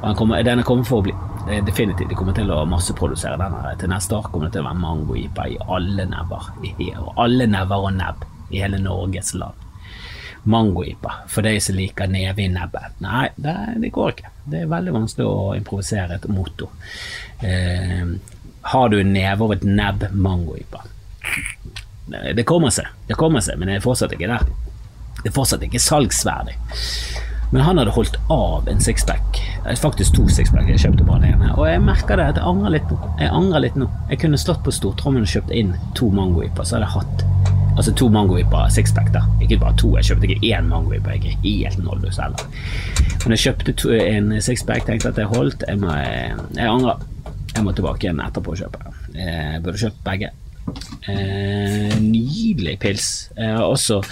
Og 0.00 0.04
den, 0.08 0.18
kommer, 0.18 0.42
den 0.46 0.62
er 0.62 0.66
kommet 0.66 0.90
for 0.90 1.00
å 1.00 1.06
bli. 1.06 1.16
Definitivt. 1.66 2.10
De 2.10 2.18
kommer 2.18 2.36
til 2.36 2.50
å 2.52 2.60
masseprodusere 2.68 3.38
den 3.40 3.56
her. 3.56 3.78
Til 3.80 3.90
neste 3.90 4.18
år 4.18 4.28
kommer 4.28 4.50
det 4.50 4.58
til 4.58 4.66
å 4.66 4.68
være 4.68 4.82
mango 4.82 5.16
ipa 5.18 5.48
i 5.48 5.58
alle 5.70 6.06
never. 6.10 6.52
I 6.66 6.92
alle 7.14 7.48
never 7.50 7.88
og 7.88 7.96
nebb 7.96 8.26
i 8.50 8.62
hele 8.62 8.78
Norges 8.82 9.34
land. 9.38 9.69
Mangoipa 10.42 11.12
for 11.28 11.44
de 11.46 11.60
som 11.60 11.76
liker 11.76 12.08
neve 12.10 12.42
i 12.42 12.48
nebbet. 12.48 12.98
Nei, 13.04 13.28
det, 13.36 13.56
det, 13.82 13.92
går 13.94 14.14
ikke. 14.14 14.32
Det 14.44 14.62
er 14.62 14.70
veldig 14.70 14.94
vanskelig 14.96 15.26
å 15.28 15.54
improvisere 15.58 16.16
et 16.16 16.28
motto. 16.32 16.70
Eh, 17.44 18.14
har 18.72 18.88
du 18.88 19.00
en 19.00 19.12
neve 19.12 19.44
over 19.44 19.58
et 19.58 19.66
nebb 19.68 20.08
mangoipa? 20.12 20.84
Det 22.34 22.44
kommer 22.48 22.72
seg, 22.74 22.88
det 23.06 23.16
kommer 23.18 23.44
seg, 23.44 23.58
men 23.60 23.70
det 23.70 23.78
er 23.78 23.84
fortsatt 23.84 24.12
ikke 24.16 24.30
der. 24.30 24.48
Det 25.20 25.30
er 25.30 25.36
fortsatt 25.36 25.62
ikke 25.66 25.82
salgsverdig. 25.82 26.56
Men 27.50 27.64
han 27.66 27.80
hadde 27.80 27.94
holdt 27.94 28.16
av 28.30 28.68
en 28.70 28.80
sixpack, 28.80 29.40
eh, 29.66 29.76
faktisk 29.76 30.14
to 30.14 30.28
sixpack. 30.28 30.68
Jeg 30.70 30.78
kjøpte 30.84 31.06
bare 31.06 31.24
den 31.24 31.34
ene. 31.34 31.54
Og 31.58 31.66
jeg 31.66 31.82
merker 31.82 32.16
det 32.16 32.28
at 32.32 32.38
jeg 32.38 32.46
angrer 32.46 32.76
litt. 32.76 32.92
Jeg 33.18 33.32
angrer 33.34 33.66
litt 33.66 33.78
nå. 33.78 33.90
Jeg 34.10 34.22
kunne 34.22 34.38
slått 34.38 34.62
på 34.64 34.74
stortrommen 34.74 35.26
og 35.26 35.32
kjøpt 35.32 35.50
inn 35.50 35.74
to 35.98 36.10
mangoiper, 36.14 36.62
så 36.62 36.78
hadde 36.78 36.86
jeg 36.86 36.96
hatt 36.98 37.49
Altså 37.80 37.94
to 37.96 38.10
mangovipper, 38.12 38.66
sixpack, 38.68 39.08
da. 39.14 39.22
Ikke 39.40 39.56
bare 39.56 39.72
to, 39.80 39.94
jeg 39.96 40.10
kjøpte 40.10 40.28
ikke 40.28 40.50
én 40.52 40.66
mangoiper. 40.68 41.14
Jeg 41.16 41.38
er 41.40 41.70
helt 41.70 41.78
nollus 41.80 42.18
heller. 42.20 42.42
Men 43.22 43.32
jeg 43.32 43.40
kjøpte 43.46 43.72
to, 43.80 43.94
en 43.96 44.34
sixpack, 44.44 44.84
tenkte 44.84 45.08
at 45.08 45.20
jeg 45.22 45.30
holdt. 45.30 45.64
Jeg, 45.64 45.80
må, 45.80 45.94
jeg 45.94 46.68
angrer. 46.68 47.00
Jeg 47.54 47.64
må 47.64 47.72
tilbake 47.72 48.04
igjen 48.04 48.20
etterpå 48.20 48.52
og 48.52 48.60
kjøpe. 48.60 48.92
Jeg 49.16 49.62
burde 49.64 49.80
kjøpt 49.80 50.04
begge. 50.04 50.30
Eh, 51.08 51.96
nydelig 52.04 52.76
pils. 52.84 53.08
Jeg 53.38 53.56
har 53.56 53.64
også 53.64 54.02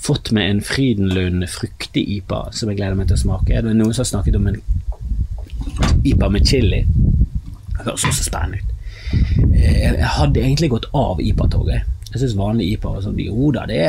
fått 0.00 0.32
med 0.32 0.54
en 0.54 0.64
Frydenlund 0.64 1.44
fruktig-IPA 1.52 2.42
som 2.56 2.72
jeg 2.72 2.80
gleder 2.80 2.96
meg 2.98 3.12
til 3.12 3.20
å 3.20 3.24
smake. 3.26 3.52
Det 3.52 3.60
er 3.60 3.76
noen 3.84 3.92
som 3.92 4.06
har 4.06 4.12
snakket 4.14 4.40
om 4.40 4.48
en 4.48 4.60
IPA 6.08 6.32
med 6.32 6.48
chili. 6.48 6.82
Det 6.88 7.84
høres 7.84 8.08
også 8.14 8.30
spennende 8.32 8.64
ut. 8.64 8.76
Eh, 9.52 9.80
jeg 9.84 10.12
hadde 10.16 10.40
egentlig 10.48 10.72
gått 10.72 10.88
av 10.96 11.20
IPA-toget. 11.20 11.96
Jeg 12.10 12.22
syns 12.22 12.38
vanlig 12.38 12.72
IPA 12.74 12.94
var 12.96 13.04
sånn 13.04 13.20
Jo 13.22 13.50
da, 13.54 13.66
det 13.70 13.84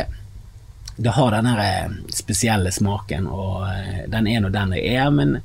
det 0.96 1.10
har 1.10 1.30
den 1.30 1.46
eh, 1.46 1.90
spesielle 2.08 2.72
smaken, 2.72 3.26
og 3.26 3.64
eh, 3.68 4.02
den 4.12 4.26
er 4.28 4.42
nå 4.42 4.50
den 4.52 4.74
det 4.74 4.82
er, 4.92 5.08
men 5.14 5.38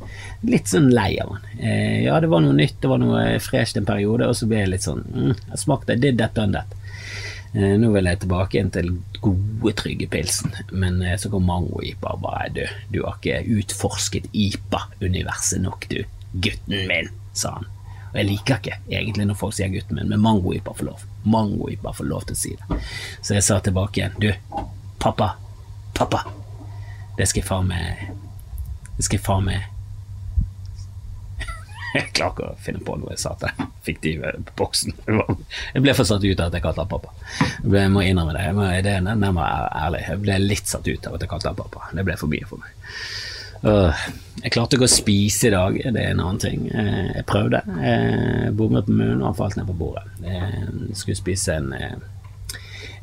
litt 0.45 0.67
sånn 0.69 0.89
lei 0.91 1.13
av 1.23 1.31
den. 1.33 1.45
Eh, 1.59 1.99
ja, 2.05 2.17
det 2.21 2.29
var 2.31 2.43
noe 2.43 2.55
nytt, 2.57 2.81
det 2.83 2.91
var 2.91 2.99
noe 3.01 3.23
fresht 3.43 3.79
en 3.79 3.87
periode, 3.87 4.27
og 4.27 4.35
så 4.35 4.49
ble 4.49 4.65
jeg 4.65 4.73
litt 4.73 4.85
sånn 4.85 5.05
mm, 5.07 5.31
Jeg 5.53 5.61
smakte 5.63 5.95
did 5.97 6.19
that 6.19 6.35
done 6.37 6.53
that. 6.57 6.75
Nå 7.57 7.89
vil 7.93 8.05
jeg 8.05 8.19
tilbake 8.21 8.57
igjen 8.57 8.69
til 8.75 8.89
gode, 9.23 9.71
trygge 9.79 10.05
pilsen, 10.11 10.51
men 10.77 10.99
så 11.17 11.31
kom 11.31 11.47
mango-ipa 11.47 12.11
og 12.13 12.19
bare 12.21 12.51
Du, 12.53 12.59
du 12.91 12.99
har 13.05 13.15
ikke 13.17 13.39
utforsket 13.63 14.27
IPA-universet 14.35 15.63
nok, 15.63 15.87
du. 15.89 16.03
Gutten 16.43 16.83
min, 16.91 17.09
sa 17.33 17.55
han. 17.55 17.65
Og 18.11 18.19
jeg 18.19 18.27
liker 18.27 18.59
ikke 18.59 18.77
egentlig 18.91 19.25
når 19.31 19.39
folk 19.39 19.55
sier 19.57 19.71
gutten 19.73 19.97
min, 19.97 20.11
men 20.11 20.21
mango-ipa 20.21 20.75
får 20.75 20.89
lov. 20.91 21.07
Mango-ipa 21.27 21.93
får 21.97 22.07
lov 22.09 22.27
til 22.29 22.37
å 22.37 22.39
si 22.39 22.53
det. 22.57 22.79
Så 23.21 23.35
jeg 23.37 23.45
sa 23.45 23.59
tilbake 23.63 24.01
igjen, 24.01 24.15
du, 24.21 24.31
pappa, 25.03 25.35
Pappa, 25.97 26.19
det 27.17 27.25
skal 27.25 27.41
jeg 27.41 27.47
faen 27.47 27.69
meg 27.71 28.01
Det 28.97 29.05
skal 29.07 29.17
jeg 29.17 29.23
faen 29.25 29.47
meg 29.47 29.63
Jeg 31.95 32.11
klarer 32.13 32.35
ikke 32.35 32.49
å 32.51 32.57
finne 32.61 32.83
på 32.85 32.97
noe 33.01 33.15
jeg 33.15 33.23
sa 33.23 33.31
til 33.41 33.49
den 33.57 33.71
fiktive 33.87 34.33
boksen. 34.59 34.93
Jeg 35.07 35.81
ble 35.81 35.93
for 35.97 36.05
satt 36.05 36.25
ut 36.25 36.41
av 36.43 36.49
at 36.51 36.57
jeg 36.57 36.63
kalte 36.65 36.83
han 36.83 36.89
pappa. 36.91 37.13
Jeg, 37.63 37.71
jeg 37.71 37.91
må 37.93 38.03
innrømme 38.03 38.35
det. 38.35 38.43
Jeg 38.43 38.57
må, 38.57 38.65
det 38.83 38.91
er 38.97 39.05
nærmere 39.07 39.69
ærlig. 39.71 40.01
Jeg 40.03 40.21
ble 40.25 40.35
litt 40.43 40.67
satt 40.69 40.89
ut 40.91 41.07
av 41.07 41.15
at 41.15 41.23
jeg 41.23 41.31
kalte 41.31 41.49
han 41.49 41.57
pappa. 41.57 41.87
Det 41.95 42.03
ble 42.05 42.17
for 42.19 42.29
mye 42.29 42.49
for 42.49 42.61
meg. 42.61 42.91
Jeg 43.63 44.51
klarte 44.53 44.77
ikke 44.77 44.85
å 44.85 44.91
spise 44.91 45.49
i 45.49 45.53
dag, 45.53 45.79
det 45.81 46.03
er 46.03 46.11
en 46.13 46.21
annen 46.21 46.41
ting. 46.41 46.67
Jeg 46.69 47.25
prøvde. 47.29 47.63
Jeg 47.81 48.53
bommet 48.59 48.85
på 48.85 48.93
munnen 48.99 49.25
og 49.25 49.37
falt 49.39 49.57
ned 49.57 49.67
på 49.69 49.77
bordet. 49.79 50.05
Jeg 50.21 50.99
skulle 50.99 51.17
spise 51.19 51.57
en 51.57 51.73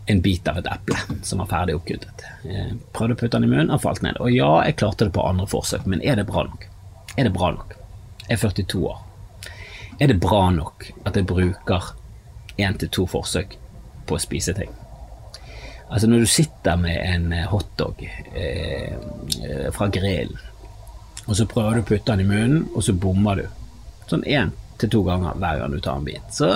en 0.06 0.20
bit 0.20 0.48
av 0.48 0.58
et 0.58 0.66
eple 0.68 0.98
som 1.24 1.40
var 1.40 1.48
ferdig 1.48 1.76
oppkuttet. 1.78 2.24
Jeg 2.44 2.76
prøvde 2.96 3.16
å 3.16 3.20
putte 3.20 3.38
den 3.38 3.48
i 3.48 3.52
munnen, 3.52 3.72
og 3.72 3.82
falt 3.84 4.02
ned. 4.04 4.18
Og 4.20 4.32
ja, 4.32 4.50
jeg 4.66 4.76
klarte 4.80 5.08
det 5.08 5.14
på 5.16 5.24
andre 5.24 5.48
forsøk, 5.48 5.86
men 5.88 6.04
er 6.04 6.18
det 6.20 6.26
bra 6.28 6.44
nok? 6.48 6.66
Er 7.16 7.28
det 7.28 7.34
bra 7.36 7.52
nok? 7.54 7.76
Jeg 8.26 8.36
er 8.36 8.42
42 8.42 8.84
år. 8.90 9.02
Er 10.02 10.10
det 10.10 10.20
bra 10.20 10.48
nok 10.52 10.88
at 11.06 11.16
jeg 11.16 11.28
bruker 11.28 11.92
én 12.60 12.76
til 12.78 12.90
to 12.92 13.06
forsøk 13.08 13.56
på 14.08 14.16
å 14.16 14.20
spise 14.22 14.54
ting? 14.56 14.72
Altså 15.90 16.08
Når 16.08 16.24
du 16.24 16.30
sitter 16.30 16.80
med 16.80 16.96
en 16.96 17.32
eh, 17.32 17.46
hotdog 17.50 18.02
eh, 18.34 19.70
fra 19.74 19.88
grillen, 19.92 20.38
og 21.24 21.38
så 21.38 21.46
prøver 21.48 21.78
du 21.78 21.84
å 21.84 21.88
putte 21.88 22.12
den 22.12 22.24
i 22.24 22.28
munnen, 22.28 22.64
og 22.74 22.84
så 22.84 22.92
bommer 22.96 23.40
du. 23.40 23.44
Sånn 24.10 24.26
én 24.28 24.52
til 24.80 24.90
to 24.92 25.02
ganger 25.06 25.38
hver 25.40 25.60
gang 25.60 25.72
du 25.72 25.80
tar 25.80 26.00
en 26.00 26.06
bit. 26.06 26.24
Så, 26.34 26.50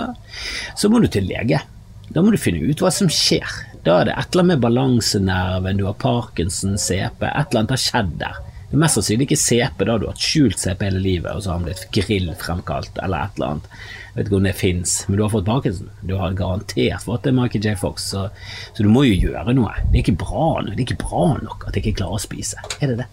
så 0.77 0.91
må 0.91 1.01
du 1.01 1.09
til 1.13 1.29
lege. 1.29 1.61
Da 2.09 2.25
må 2.25 2.33
du 2.33 2.41
finne 2.41 2.65
ut 2.65 2.83
hva 2.83 2.91
som 2.93 3.09
skjer. 3.13 3.47
Da 3.87 4.01
er 4.01 4.09
det 4.09 4.17
et 4.17 4.33
eller 4.33 4.45
annet 4.45 4.55
med 4.57 4.65
balansenerven, 4.65 5.81
du 5.81 5.87
har 5.87 5.97
Parkinson, 6.03 6.77
CP, 6.81 7.25
et 7.29 7.49
eller 7.49 7.63
annet 7.63 7.75
har 7.77 7.83
skjedd 7.85 8.15
der. 8.21 8.41
Er 8.69 8.81
mest 8.83 8.99
sannsynlig 8.99 9.31
ikke 9.31 9.41
CP, 9.41 9.85
da 9.89 9.95
du 9.97 10.05
har 10.05 10.13
hatt 10.13 10.25
skjult 10.25 10.61
CP 10.61 10.83
hele 10.85 11.01
livet, 11.01 11.31
og 11.33 11.41
så 11.41 11.51
har 11.55 11.61
han 11.61 11.69
blitt 11.71 11.87
grillfremkalt, 11.95 12.99
eller 13.01 13.25
et 13.25 13.39
eller 13.39 13.55
annet. 13.55 13.71
Jeg 14.09 14.17
vet 14.19 14.29
ikke 14.29 14.39
om 14.39 14.49
det 14.49 14.55
fins, 14.59 14.95
men 15.09 15.17
du 15.17 15.23
har 15.23 15.31
fått 15.33 15.47
Parkinson. 15.47 15.93
Du 16.03 16.17
har 16.21 16.35
garantert 16.37 17.07
fått 17.07 17.25
det, 17.25 17.33
Michael 17.37 17.65
J. 17.65 17.77
Fox, 17.81 18.11
så, 18.13 18.27
så, 18.75 18.83
du 18.85 18.91
må 18.93 19.07
jo 19.07 19.15
gjøre 19.29 19.55
noe. 19.57 19.73
Det 19.87 20.01
er 20.01 20.03
ikke 20.03 20.19
bra 20.21 20.49
Det 20.67 20.75
er 20.75 20.85
ikke 20.85 20.99
bra 21.01 21.23
nok 21.39 21.65
at 21.69 21.79
jeg 21.79 21.87
ikke 21.87 22.03
klarer 22.03 22.19
å 22.19 22.27
spise. 22.27 22.61
Er 22.83 22.93
det 22.93 22.99
det? 23.05 23.09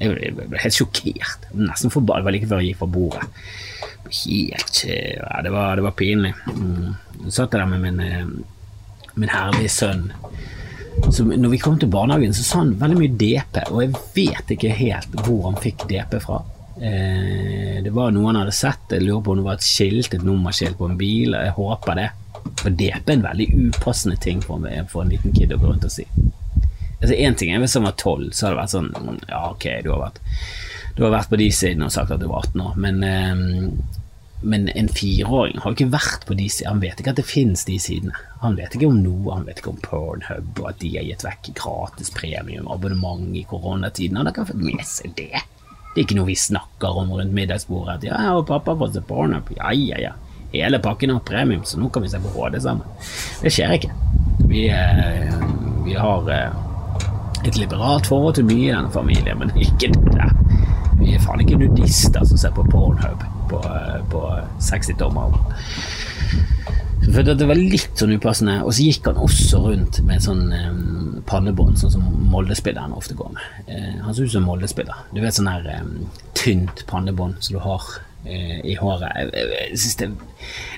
Jeg 0.00 0.32
ble 0.38 0.62
helt 0.62 0.78
sjokkert. 0.78 1.44
Nesten 1.52 1.92
forbanna. 1.92 2.22
Det 2.22 2.28
var 2.30 2.36
like 2.38 2.48
før 2.48 2.62
jeg 2.62 2.72
gikk 2.72 2.80
fra 2.80 2.88
bordet. 2.94 3.26
Helt 4.10 4.78
ja, 4.86 5.42
det, 5.44 5.52
var, 5.52 5.74
det 5.76 5.84
var 5.84 5.96
pinlig. 5.98 6.32
Mm. 6.56 6.94
Jeg 7.26 7.34
satt 7.36 7.52
der 7.52 7.68
med 7.68 7.84
min, 7.84 8.00
eh, 8.00 9.10
min 9.20 9.34
herlige 9.34 9.74
sønn. 9.76 10.06
Så 11.10 11.24
når 11.24 11.52
vi 11.52 11.58
kom 11.58 11.78
til 11.78 11.90
barnehagen, 11.90 12.34
så 12.34 12.44
sa 12.46 12.62
han 12.62 12.76
veldig 12.78 12.98
mye 12.98 13.18
DP, 13.18 13.60
og 13.70 13.82
jeg 13.82 13.92
vet 14.14 14.54
ikke 14.54 14.72
helt 14.78 15.14
hvor 15.24 15.46
han 15.48 15.60
fikk 15.60 15.86
DP 15.90 16.16
fra. 16.22 16.40
Eh, 16.80 17.80
det 17.84 17.92
var 17.94 18.12
noe 18.14 18.30
han 18.30 18.40
hadde 18.40 18.54
sett, 18.56 18.92
jeg 18.94 19.04
lurer 19.04 19.22
på 19.24 19.34
om 19.34 19.40
det 19.40 19.46
var 19.46 19.58
et 19.58 19.66
skilt, 19.66 20.14
et 20.14 20.26
nummerskilt 20.26 20.78
på 20.78 20.88
en 20.90 20.98
bil. 21.00 21.36
Jeg 21.36 21.56
håper 21.56 21.98
det. 21.98 22.08
For 22.62 22.72
DP 22.72 23.10
er 23.10 23.16
en 23.16 23.26
veldig 23.26 23.48
upassende 23.68 24.16
ting 24.20 24.42
for, 24.44 24.62
en, 24.66 24.88
for 24.88 25.04
en 25.04 25.12
liten 25.12 25.34
kid 25.36 25.52
å 25.52 25.60
gå 25.60 25.70
rundt 25.70 25.88
og 25.88 25.94
si. 25.94 26.06
Altså 27.00 27.16
Én 27.16 27.36
ting 27.38 27.52
er 27.52 27.62
hvis 27.62 27.78
han 27.78 27.86
var 27.88 27.96
tolv, 28.00 28.32
så 28.32 28.46
hadde 28.46 28.56
det 28.56 28.60
vært 28.60 28.74
sånn 28.74 29.20
Ja, 29.30 29.42
ok, 29.54 29.66
du 29.84 29.90
har 29.94 30.02
vært, 30.02 30.20
du 30.96 31.04
har 31.06 31.14
vært 31.14 31.30
på 31.32 31.38
de 31.40 31.48
sidene 31.54 31.88
og 31.88 31.94
sagt 31.94 32.12
at 32.12 32.20
du 32.20 32.28
var 32.28 32.44
18 32.50 32.64
år, 32.66 32.74
men 32.84 33.04
eh, 33.06 33.44
men 34.40 34.68
en 34.68 34.88
fireåring 34.88 35.58
har 35.58 35.70
jo 35.70 35.76
ikke 35.76 35.92
vært 35.92 36.24
på 36.28 36.34
de 36.38 36.46
sidene. 36.48 36.72
Han 36.72 36.82
vet 36.82 37.00
ikke 37.00 37.12
at 37.12 37.20
det 37.20 37.28
finnes 37.28 37.64
de 37.68 37.76
sidene. 37.82 38.16
Han 38.40 38.56
vet 38.56 38.76
ikke 38.76 38.88
om 38.88 39.00
noe, 39.02 39.34
han 39.34 39.44
vet 39.48 39.60
ikke 39.60 39.72
om 39.74 39.80
Pornhub 39.84 40.60
og 40.62 40.68
at 40.70 40.78
de 40.80 40.94
har 40.94 41.08
gitt 41.08 41.24
vekk 41.26 41.50
gratis 41.58 42.12
premiumabonnement 42.16 43.36
i 43.36 43.44
koronatiden. 43.48 44.16
Han 44.16 44.28
har 44.28 44.32
ikke 44.32 44.48
fått 44.52 44.62
med 44.64 44.86
seg 44.88 45.12
det. 45.18 45.44
Det 45.90 45.98
er 45.98 46.06
ikke 46.06 46.16
noe 46.16 46.30
vi 46.30 46.38
snakker 46.38 47.00
om 47.02 47.12
rundt 47.12 47.36
middagsbordet. 47.36 47.98
At 47.98 48.06
ja, 48.08 48.20
og 48.38 48.46
pappa 48.48 48.76
får 48.80 48.94
se 48.94 49.04
Pornhub. 49.04 49.52
Ja, 49.58 49.74
ja, 49.76 50.00
ja. 50.08 50.14
Hele 50.54 50.80
pakken 50.82 51.12
har 51.14 51.20
premium, 51.26 51.66
så 51.68 51.78
nå 51.78 51.90
kan 51.92 52.02
vi 52.02 52.10
se 52.10 52.18
på 52.22 52.32
HD 52.34 52.56
sammen. 52.62 52.86
Det 53.42 53.52
skjer 53.54 53.76
ikke. 53.76 53.92
Vi, 54.48 54.64
eh, 54.72 55.34
vi 55.84 55.94
har 55.94 56.30
eh, 56.32 57.44
et 57.44 57.60
liberalt 57.60 58.08
forhold 58.08 58.38
til 58.40 58.48
mye 58.48 58.70
i 58.70 58.72
denne 58.72 58.90
familien, 58.94 59.44
men 59.44 59.52
ikke 59.54 59.92
det 59.92 60.16
der. 60.16 60.32
Vi 60.96 61.12
er 61.14 61.22
faen 61.22 61.44
ikke 61.44 61.60
nudister 61.60 62.24
som 62.24 62.40
ser 62.40 62.56
på 62.56 62.66
Pornhub 62.72 63.22
på, 63.50 63.60
på 64.12 64.24
60-tommeren. 64.70 65.36
For 67.10 67.24
det 67.24 67.46
var 67.48 67.58
litt 67.58 67.96
sånn 67.98 68.12
upassende. 68.14 68.58
Og 68.64 68.74
så 68.76 68.84
gikk 68.86 69.08
han 69.08 69.20
også 69.24 69.62
rundt 69.64 70.00
med 70.06 70.22
sånn 70.24 70.50
um, 70.52 71.22
pannebånd, 71.28 71.78
sånn 71.80 71.94
som 71.96 72.04
Molde-spillerne 72.30 72.96
ofte 72.96 73.16
går 73.18 73.32
med. 73.34 73.70
Uh, 73.70 74.02
han 74.04 74.14
så 74.14 74.26
ut 74.26 74.34
som 74.34 74.46
Molde-spiller. 74.46 75.06
Du 75.14 75.22
vet 75.24 75.36
sånn 75.36 75.50
her 75.50 75.66
um, 75.80 76.10
tynt 76.38 76.84
pannebånd 76.90 77.40
som 77.40 77.56
du 77.56 77.62
har 77.64 77.86
uh, 78.26 78.58
i 78.60 78.76
håret. 78.78 79.08
Jeg, 79.16 79.48
jeg, 79.72 80.12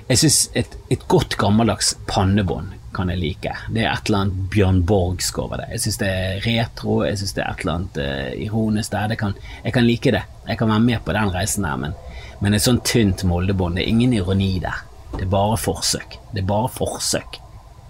jeg 0.09 0.23
syns 0.23 0.39
et, 0.59 0.79
et, 0.95 1.09
godt 1.11 1.37
gammeldags 1.41 1.97
pannebånd 2.11 2.79
kan 2.93 3.09
jeg 3.09 3.23
like. 3.23 3.53
Det 3.73 3.83
er 3.83 3.91
et 3.91 4.09
eller 4.09 4.27
annet 4.27 4.49
Bjørn 4.53 4.83
Borgsk 4.89 5.39
over 5.43 5.63
det. 5.63 5.71
Jeg 5.75 5.85
syns 5.87 6.01
det 6.03 6.13
er 6.13 6.43
retro, 6.45 6.99
jeg 7.07 7.19
syns 7.21 7.37
det 7.39 7.45
er 7.45 7.51
et 7.51 7.65
eller 7.65 7.79
annet 7.81 8.01
uh, 8.01 8.33
ironisk 8.47 8.95
der. 8.95 9.19
Kan, 9.21 9.37
jeg 9.65 9.75
kan 9.75 9.89
like 9.89 10.15
det. 10.15 10.25
Jeg 10.47 10.61
kan 10.61 10.71
være 10.71 10.87
med 10.87 11.05
på 11.05 11.19
den 11.19 11.35
reisen 11.35 11.67
der, 11.67 11.83
men, 11.83 11.99
men 12.43 12.57
et 12.57 12.65
sånt 12.65 12.85
tynt 12.89 13.23
Moldebånd, 13.29 13.79
det 13.79 13.85
er 13.85 13.93
ingen 13.93 14.15
ironi 14.17 14.57
der. 14.63 14.83
Det 15.13 15.27
er 15.27 15.31
bare 15.31 15.59
forsøk. 15.61 16.17
Det 16.33 16.43
er 16.43 16.49
bare 16.49 16.71
forsøk 16.73 17.39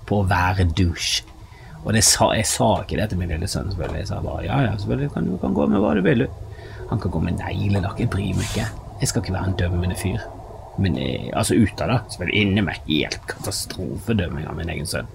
på 0.08 0.18
å 0.20 0.26
være 0.28 0.66
douche. 0.76 1.24
Og 1.82 1.96
sa, 2.06 2.28
jeg 2.36 2.46
sa 2.46 2.68
ikke 2.82 2.98
det 3.00 3.08
til 3.10 3.18
min 3.18 3.32
lille 3.32 3.48
sønn, 3.50 3.70
selvfølgelig. 3.72 4.02
Jeg 4.04 4.10
sa 4.10 4.20
bare 4.22 4.44
ja, 4.46 4.60
ja, 4.66 4.76
selvfølgelig 4.78 5.14
kan 5.14 5.26
du 5.30 5.38
kan 5.42 5.56
gå 5.56 5.66
med 5.72 5.82
hva 5.82 5.96
du 5.96 6.02
vil, 6.04 6.26
du. 6.26 6.62
Han 6.92 7.00
kan 7.00 7.14
gå 7.14 7.22
med 7.24 7.40
neglelakk, 7.40 7.98
jeg 8.02 8.12
bryr 8.12 8.36
meg 8.36 8.46
ikke. 8.50 8.68
Jeg 9.00 9.10
skal 9.10 9.24
ikke 9.24 9.34
være 9.34 9.50
en 9.50 9.58
dømmende 9.58 9.96
fyr. 9.98 10.22
Men 10.82 10.98
eh, 11.00 11.30
altså 11.32 11.56
av 11.56 11.88
da. 11.90 11.98
Selvfølgelig 12.12 12.44
inni 12.44 12.64
meg 12.68 12.84
helt 12.90 13.24
katastrofedømming 13.30 14.46
av 14.50 14.58
min 14.58 14.72
egen 14.74 14.88
sønn. 14.88 15.08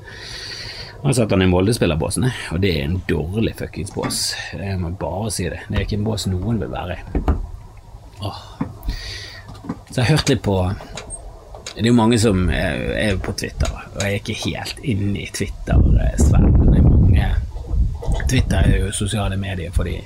Han 1.03 1.13
satt 1.13 1.31
han 1.31 1.45
i 1.45 1.47
Molde-spillerbåsen, 1.51 2.25
og 2.55 2.61
det 2.63 2.71
er 2.73 2.87
en 2.87 2.97
dårlig 3.07 3.53
fuckings 3.59 3.93
bås. 3.93 4.23
Jeg 4.57 4.79
må 4.81 4.89
bare 4.97 5.29
si 5.31 5.45
det. 5.45 5.61
Det 5.69 5.77
er 5.77 5.85
ikke 5.85 5.99
en 6.01 6.07
bås 6.09 6.25
noen 6.31 6.57
vil 6.63 6.73
være 6.73 6.97
i. 6.97 7.21
Åh. 8.25 8.41
Så 9.89 10.01
jeg 10.01 10.05
har 10.05 10.17
hørt 10.17 10.29
litt 10.29 10.43
på 10.43 10.57
Det 11.73 11.83
er 11.83 11.87
jo 11.91 11.97
mange 11.97 12.17
som 12.19 12.49
er, 12.49 12.87
er 12.97 13.17
på 13.21 13.31
Twitter, 13.37 13.69
og 13.69 14.01
jeg 14.01 14.09
er 14.09 14.19
ikke 14.21 14.41
helt 14.47 14.79
inne 14.81 15.19
i 15.21 15.27
Twitter-sfæren. 15.29 16.57
Twitter 18.27 18.57
er 18.57 18.77
jo 18.81 18.91
sosiale 18.91 19.37
medier 19.37 19.71
for 19.71 19.87
de 19.87 20.01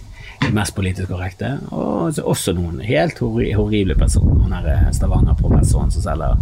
mest 0.54 0.76
politisk 0.76 1.10
korrekte, 1.10 1.54
og 1.72 2.20
også 2.20 2.54
noen 2.58 2.82
helt 2.86 3.20
horrible 3.22 3.96
personer. 3.98 4.42
Han 4.44 4.56
er 4.58 4.70
eh, 4.74 4.88
Stavanger-professoren 4.94 5.94
som 5.94 6.04
selger 6.04 6.38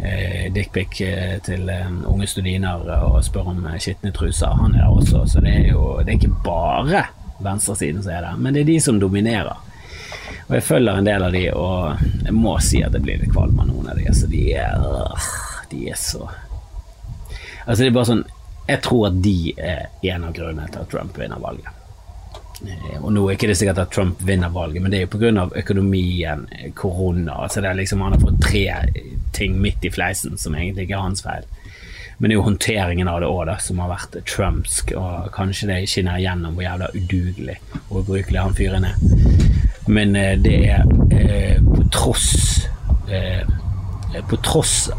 eh, 0.00 0.46
dickpic 0.54 1.00
eh, 1.04 1.36
til 1.46 1.68
eh, 1.72 1.86
unge 2.08 2.28
studiner 2.30 2.84
og 3.06 3.20
spør 3.24 3.52
om 3.52 3.64
eh, 3.70 3.78
skitne 3.82 4.12
truser. 4.16 4.56
Han 4.60 4.74
er 4.74 4.86
der 4.86 4.98
også, 4.98 5.24
så 5.30 5.44
det 5.44 5.54
er 5.54 5.70
jo 5.72 5.96
det 6.00 6.14
er 6.14 6.18
ikke 6.18 6.42
bare 6.44 7.06
venstresiden 7.44 8.02
som 8.02 8.12
er 8.16 8.24
der, 8.24 8.36
men 8.40 8.56
det 8.56 8.64
er 8.64 8.72
de 8.72 8.80
som 8.80 9.00
dominerer. 9.00 9.56
Og 10.48 10.54
jeg 10.54 10.66
følger 10.66 10.98
en 10.98 11.08
del 11.08 11.26
av 11.26 11.32
de, 11.34 11.44
og 11.52 12.04
jeg 12.24 12.34
må 12.36 12.56
si 12.62 12.82
at 12.86 12.94
det 12.94 13.02
blir 13.04 13.20
litt 13.22 13.32
kvalm 13.34 13.58
av 13.62 13.70
noen 13.70 13.90
av 13.90 13.98
de. 13.98 14.06
Altså, 14.10 14.28
de 14.30 14.42
er, 14.54 14.84
de 15.72 15.86
er 15.90 16.00
så 16.00 16.28
Altså, 17.66 17.82
det 17.82 17.88
er 17.88 17.94
bare 17.96 18.06
sånn 18.06 18.20
Jeg 18.68 18.78
tror 18.84 19.08
at 19.08 19.16
de 19.24 19.38
er 19.58 20.12
en 20.12 20.28
av 20.28 20.36
grunnene 20.36 20.68
til 20.70 20.84
at 20.84 20.90
Trump 20.92 21.18
vinner 21.18 21.42
valget. 21.42 21.72
Eh, 22.64 22.96
og 23.02 23.10
nå 23.12 23.24
er 23.26 23.36
ikke 23.36 23.50
det 23.50 23.56
sikkert 23.60 23.82
at 23.82 23.92
Trump 23.92 24.22
vinner 24.26 24.52
valget, 24.52 24.82
men 24.82 24.92
det 24.92 25.00
er 25.00 25.04
jo 25.04 25.12
pga. 25.12 25.50
økonomien, 25.60 26.46
eh, 26.52 26.72
korona. 26.74 27.42
altså 27.42 27.60
det 27.60 27.70
er 27.70 27.74
liksom 27.74 28.00
Han 28.00 28.12
har 28.12 28.20
fått 28.20 28.40
tre 28.42 28.66
ting 29.32 29.60
midt 29.60 29.84
i 29.84 29.90
fleisen 29.90 30.38
som 30.38 30.54
egentlig 30.54 30.86
ikke 30.86 30.94
er 30.94 31.08
hans 31.08 31.22
feil. 31.22 31.44
Men 32.18 32.30
det 32.30 32.34
er 32.34 32.38
jo 32.38 32.48
håndteringen 32.48 33.08
av 33.08 33.20
det 33.20 33.28
òg 33.28 33.60
som 33.60 33.78
har 33.78 33.90
vært 33.90 34.24
trumpsk, 34.24 34.92
og 34.96 35.32
kanskje 35.32 35.68
det 35.68 35.88
skinner 35.88 36.18
gjennom 36.18 36.54
hvor 36.54 36.64
jævla 36.64 36.88
udugelig 36.94 37.58
og 37.90 38.00
ubrukelig 38.00 38.40
han 38.40 38.54
fyren 38.54 38.84
er. 38.84 38.94
Men 39.86 40.16
eh, 40.16 40.38
det 40.38 40.56
er 40.68 40.84
eh, 41.10 41.62
på 41.62 41.84
tross 41.94 42.66
eh, 43.10 43.46
På 44.28 44.36
tross 44.36 44.90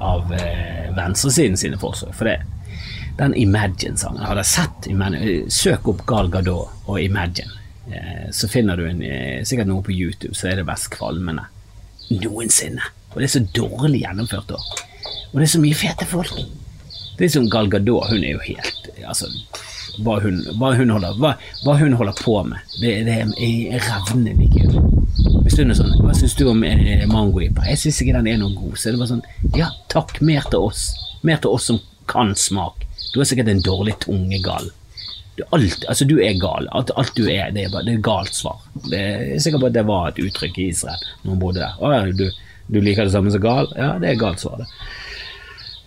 av 0.00 0.30
venstresiden 0.96 1.58
sine 1.60 1.78
forsøk. 1.78 2.14
For 2.16 2.28
det 2.28 2.38
den 3.16 3.32
Imagine-sangen. 3.32 4.20
Har 4.28 4.36
dere 4.36 4.44
sett 4.44 4.86
Imagine? 4.92 5.50
Søk 5.52 5.86
opp 5.88 6.02
Gal 6.08 6.28
Gadot 6.28 6.84
og 6.84 6.98
Imagine. 7.00 7.48
Så 8.32 8.48
finner 8.52 8.76
du 8.76 8.84
en, 8.84 9.00
sikkert 9.48 9.70
noe 9.70 9.84
på 9.84 9.94
YouTube, 9.94 10.34
så 10.36 10.50
er 10.50 10.60
det 10.60 10.66
best 10.68 10.90
kvalmende 10.92 11.46
noensinne. 12.12 12.84
Og 13.14 13.16
det 13.16 13.28
er 13.28 13.32
så 13.38 13.44
dårlig 13.56 14.02
gjennomført 14.02 14.52
òg. 14.52 14.82
Og 15.30 15.38
det 15.38 15.46
er 15.46 15.52
så 15.54 15.62
mye 15.64 15.80
fete 15.80 16.08
folk. 16.10 16.36
Det 17.16 17.24
er 17.24 17.32
som 17.38 17.48
Gal 17.52 17.72
Gadot, 17.72 18.10
hun 18.12 18.20
er 18.20 18.36
jo 18.36 18.44
helt 18.50 18.90
altså, 19.08 19.32
hva 20.04 20.18
hun, 20.24 20.42
hva 20.60 20.72
hun, 20.76 20.92
holder, 20.92 21.16
hva, 21.22 21.34
hva 21.64 21.76
hun 21.80 21.96
holder 21.96 22.20
på 22.20 22.36
med, 22.48 22.76
det, 22.82 22.92
det 23.08 23.18
er 23.22 23.84
revnende 23.88 24.48
kult. 24.52 24.96
Hvis 25.46 25.60
hun 25.60 25.70
er 25.70 25.78
sånn 25.78 25.94
Hva 26.02 26.14
syns 26.16 26.34
du 26.36 26.48
om 26.50 26.64
eh, 26.66 27.04
mangoipa? 27.08 27.64
Jeg 27.70 27.80
syns 27.80 28.00
ikke 28.02 28.16
den 28.18 28.28
er 28.30 28.40
noe 28.40 28.54
god. 28.56 28.74
Så 28.78 28.92
det 28.92 29.00
var 29.00 29.10
sånn 29.10 29.22
Ja, 29.56 29.70
takk, 29.92 30.18
mer 30.26 30.46
til 30.50 30.66
oss. 30.68 30.88
Mer 31.26 31.38
til 31.42 31.54
oss 31.54 31.68
som 31.70 31.78
kan 32.10 32.34
smak. 32.38 32.84
Du 33.12 33.20
er 33.22 33.28
sikkert 33.28 33.50
en 33.52 33.62
dårlig 33.64 33.96
tungegal. 34.02 34.68
Du, 35.36 35.44
alt, 35.54 35.84
altså, 35.88 36.06
du 36.08 36.16
er 36.24 36.36
gal. 36.40 36.68
Alt, 36.74 36.92
alt 36.96 37.14
du 37.16 37.26
er, 37.28 37.50
det 37.54 37.66
er, 37.66 37.72
bare, 37.72 37.86
det 37.86 37.96
er 37.96 38.04
galt 38.04 38.36
svar. 38.36 38.60
Det 38.88 39.00
er 39.00 39.42
sikkert 39.42 39.68
at 39.70 39.76
det 39.76 39.86
var 39.88 40.10
et 40.10 40.20
uttrykk 40.22 40.60
i 40.62 40.70
Israel 40.72 41.02
når 41.22 41.32
hun 41.32 41.42
bodde 41.42 41.62
der. 41.62 41.80
Å, 41.80 41.92
ja, 41.94 42.04
du, 42.10 42.26
du, 42.72 42.80
liker 42.80 43.08
det 43.08 43.14
samme 43.14 43.32
som 43.34 43.44
gal? 43.44 43.68
Ja, 43.78 43.94
det 44.02 44.12
er 44.12 44.20
galt 44.20 44.42
svar, 44.42 44.62
det. 44.62 44.70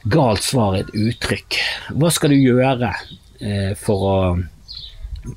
Galt 0.09 0.45
svar 0.45 0.77
er 0.77 0.85
et 0.85 0.93
uttrykk. 0.95 1.57
Hva 1.99 2.11
skal 2.13 2.33
du 2.33 2.39
gjøre 2.39 2.93
eh, 3.39 3.73
for 3.77 4.05
å 4.09 4.17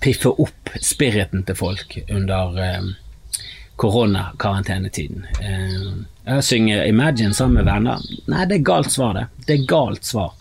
piffe 0.00 0.30
opp 0.30 0.74
spiriten 0.80 1.44
til 1.48 1.58
folk 1.58 1.98
under 2.08 2.58
eh, 2.62 2.90
koronakarantenetiden? 3.82 5.26
Eh, 5.40 6.40
synger 6.40 6.86
Imagine 6.86 7.34
sammen 7.34 7.62
med 7.62 7.70
venner? 7.72 8.02
Nei, 8.30 8.46
det 8.46 8.60
er 8.60 8.66
galt 8.66 8.92
svar, 8.92 9.16
det. 9.18 9.26
Det 9.46 9.58
er 9.58 9.68
galt 9.70 10.06
svar. 10.06 10.34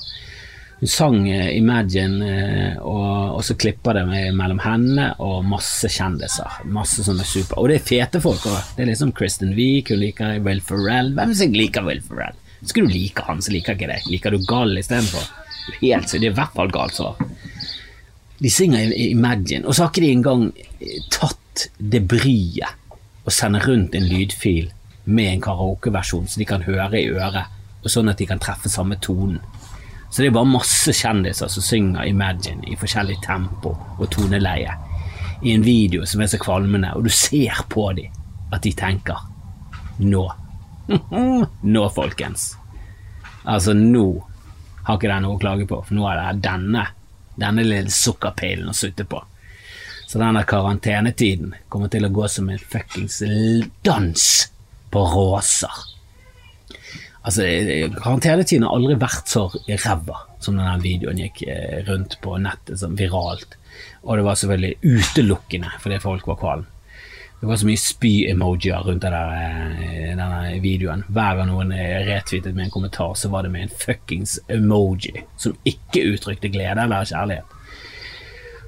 Hun 0.81 0.89
sang 0.89 1.29
eh, 1.29 1.57
Imagine, 1.57 2.25
eh, 2.25 2.77
og, 2.81 3.35
og, 3.35 3.41
så 3.45 3.53
klipper 3.53 3.99
det 3.99 4.31
mellom 4.33 4.61
henne 4.63 5.11
og 5.21 5.43
masse 5.45 5.89
kjendiser. 5.93 6.61
Masse 6.73 7.05
som 7.05 7.19
er 7.21 7.29
super 7.29 7.61
Og 7.61 7.69
det 7.69 7.79
er 7.79 7.85
fete 7.85 8.21
folk 8.23 8.47
òg. 8.49 8.57
Det 8.77 8.85
er 8.85 8.89
liksom 8.89 9.13
Kristen 9.17 9.53
Wiik, 9.57 9.93
hun 9.93 10.01
liker 10.01 10.39
Will 10.41 10.63
Ferrell. 10.65 11.13
Hvem 11.17 11.35
som 11.37 11.53
liker 11.53 11.85
Will 11.85 12.01
Ferrell? 12.05 12.37
Skal 12.65 12.85
du 12.85 12.93
like 12.93 13.25
han, 13.25 13.41
så 13.41 13.53
liker 13.53 13.77
ikke 13.77 13.89
det. 13.89 14.01
Liker 14.09 14.33
du 14.33 14.41
Gall 14.49 14.77
istedenfor? 14.77 15.29
Helt 15.81 16.09
Det 16.09 16.17
er 16.17 16.31
i 16.31 16.35
hvert 16.41 16.57
fall 16.57 16.73
galt 16.73 16.97
svar. 16.97 17.21
De 18.41 18.49
synger 18.49 18.93
Imagine, 18.97 19.65
og 19.67 19.75
så 19.75 19.85
har 19.85 19.91
ikke 19.91 20.05
de 20.05 20.11
engang 20.15 20.45
eh, 20.81 21.01
tatt 21.13 21.67
det 21.77 22.01
bryet 22.09 23.27
å 23.27 23.33
sende 23.33 23.61
rundt 23.61 23.95
en 23.95 24.07
lydfil 24.09 24.71
med 25.05 25.33
en 25.35 25.43
karaokeversjon 25.43 26.29
så 26.29 26.41
de 26.41 26.47
kan 26.49 26.63
høre 26.65 26.97
i 26.97 27.09
øret, 27.11 27.57
og 27.81 27.89
sånn 27.89 28.09
at 28.09 28.21
de 28.21 28.27
kan 28.29 28.41
treffe 28.41 28.69
samme 28.69 28.97
tonen. 29.01 29.41
Så 30.11 30.21
det 30.21 30.29
er 30.29 30.35
bare 30.35 30.49
masse 30.49 30.93
kjendiser 30.93 31.49
som 31.49 31.63
synger 31.63 32.09
Imagine 32.09 32.65
i 32.67 32.77
forskjellig 32.79 33.21
tempo 33.23 33.71
og 33.97 34.09
toneleie 34.11 34.73
i 35.41 35.53
en 35.55 35.63
video 35.65 36.05
som 36.05 36.21
er 36.21 36.29
så 36.29 36.39
kvalmende, 36.41 36.91
og 36.95 37.05
du 37.05 37.13
ser 37.13 37.63
på 37.69 37.87
dem 37.97 38.11
at 38.51 38.61
de 38.65 38.73
tenker 38.77 39.21
nå. 40.03 40.25
nå, 41.75 41.83
folkens. 41.95 42.51
Altså, 43.47 43.73
nå 43.73 44.05
har 44.85 44.97
ikke 44.97 45.09
den 45.09 45.25
noe 45.25 45.37
å 45.37 45.41
klage 45.41 45.67
på, 45.69 45.79
for 45.87 45.97
nå 45.97 46.05
er 46.09 46.19
det 46.19 46.43
denne, 46.45 46.83
denne 47.41 47.65
lille 47.65 47.91
sukkerpillen 47.93 48.71
å 48.71 48.77
sutte 48.77 49.05
på. 49.09 49.21
Så 50.07 50.19
denne 50.19 50.43
karantenetiden 50.47 51.53
kommer 51.71 51.91
til 51.91 52.05
å 52.05 52.11
gå 52.11 52.27
som 52.27 52.49
en 52.51 52.59
fuckings 52.59 53.21
dans 53.85 54.27
på 54.91 55.03
råser. 55.13 55.87
Altså, 57.21 57.45
Karantenetiden 58.01 58.65
har 58.65 58.75
aldri 58.75 58.97
vært 58.99 59.29
så 59.29 59.45
ræva 59.53 60.23
som 60.41 60.57
denne 60.57 60.79
videoen 60.81 61.21
gikk 61.21 61.43
eh, 61.45 61.81
rundt 61.85 62.17
på 62.23 62.33
nettet 62.41 62.81
sånn 62.81 62.97
viralt. 62.97 63.55
Og 64.01 64.17
det 64.17 64.25
var 64.25 64.39
selvfølgelig 64.41 64.97
utelukkende 64.97 65.73
fordi 65.83 65.99
folk 66.01 66.27
var 66.31 66.39
kvalm. 66.41 66.69
Det 67.41 67.47
var 67.49 67.57
så 67.57 67.65
mye 67.65 67.81
spy-emojier 67.81 68.83
rundt 68.85 69.01
der, 69.01 69.15
eh, 69.17 70.11
denne 70.13 70.59
videoen. 70.61 71.01
Hver 71.09 71.39
gang 71.39 71.49
noen 71.49 71.71
retweetet 71.73 72.53
med 72.53 72.67
en 72.67 72.73
kommentar, 72.73 73.15
så 73.17 73.31
var 73.33 73.43
det 73.43 73.49
med 73.49 73.65
en 73.65 73.73
fuckings 73.73 74.35
emoji 74.47 75.23
som 75.41 75.55
ikke 75.65 76.05
uttrykte 76.13 76.51
glede 76.53 76.83
eller 76.83 77.07
kjærlighet. 77.09 77.57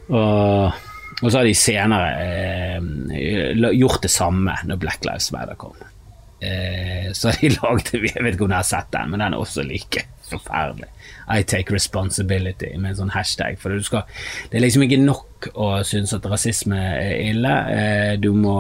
Og, 0.10 0.74
og 1.22 1.28
så 1.30 1.38
har 1.38 1.46
de 1.46 1.54
senere 1.54 2.10
eh, 2.26 3.70
gjort 3.78 4.02
det 4.02 4.12
samme 4.12 4.58
når 4.66 4.82
Black 4.82 5.06
Lives 5.06 5.30
Matter 5.36 5.60
kom. 5.60 5.78
Eh, 6.42 7.12
så 7.14 7.32
de 7.38 7.54
lagde 7.60 8.02
Jeg 8.02 8.24
vet 8.26 8.34
ikke 8.34 8.48
om 8.48 8.52
dere 8.52 8.64
har 8.64 8.72
sett 8.74 8.90
den, 8.92 9.14
men 9.14 9.22
den 9.22 9.38
er 9.38 9.46
også 9.46 9.64
like 9.70 10.08
forferdelig. 10.34 10.90
I 11.32 11.46
take 11.48 11.74
responsibility 11.74 12.74
med 12.76 12.94
en 12.94 13.00
sånn 13.04 13.16
hashtag. 13.16 13.60
For 13.62 13.80
skal, 13.86 14.06
det 14.52 14.60
er 14.60 14.66
liksom 14.66 14.86
ikke 14.88 15.02
nok 15.02 15.50
å 15.54 15.70
synes 15.88 16.14
at 16.18 16.28
rasisme 16.30 16.80
er 16.80 17.16
ille. 17.30 17.56
Eh, 17.74 18.14
du 18.22 18.32
må, 18.36 18.60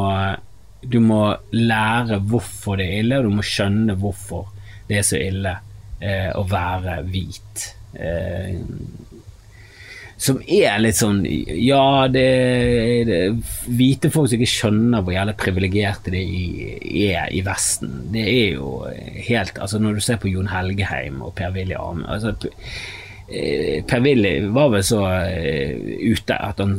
du 0.81 0.99
må 1.03 1.21
lære 1.55 2.21
hvorfor 2.23 2.79
det 2.79 2.89
er 2.89 3.03
ille, 3.03 3.19
og 3.19 3.29
du 3.29 3.37
må 3.39 3.47
skjønne 3.47 3.97
hvorfor 3.99 4.49
det 4.89 4.99
er 4.99 5.07
så 5.07 5.19
ille 5.21 5.57
eh, 6.03 6.29
å 6.35 6.45
være 6.49 7.01
hvit. 7.07 7.69
Eh, 10.23 10.25
som 10.25 10.39
er 10.47 10.79
litt 10.81 10.97
sånn 10.97 11.21
Ja, 11.25 12.07
det, 12.11 12.27
det 13.07 13.19
Hvite 13.67 14.11
folk 14.13 14.29
som 14.31 14.39
ikke 14.39 14.51
skjønner 14.51 15.03
hvor 15.03 15.15
jævlig 15.15 15.35
privilegerte 15.39 16.13
de 16.13 16.23
er 17.09 17.31
i 17.31 17.43
Vesten. 17.45 18.09
Det 18.13 18.23
er 18.23 18.57
jo 18.57 18.83
helt 19.27 19.59
Altså, 19.59 19.79
når 19.79 19.99
du 19.99 20.03
ser 20.03 20.21
på 20.21 20.31
Jon 20.31 20.51
Helgeheim 20.51 21.21
og 21.23 21.35
Per-Willy 21.37 21.75
Arne 21.77 22.07
altså, 22.07 22.35
eh, 23.27 23.83
Per-Willy 23.87 24.49
var 24.53 24.71
vel 24.73 24.83
så 24.85 25.03
uh, 25.03 25.93
ute 26.03 26.35
at 26.37 26.59
han 26.61 26.75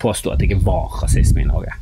påsto 0.00 0.32
at 0.32 0.40
det 0.40 0.50
ikke 0.50 0.64
var 0.66 1.00
rasisme 1.02 1.44
i 1.44 1.48
Norge. 1.48 1.76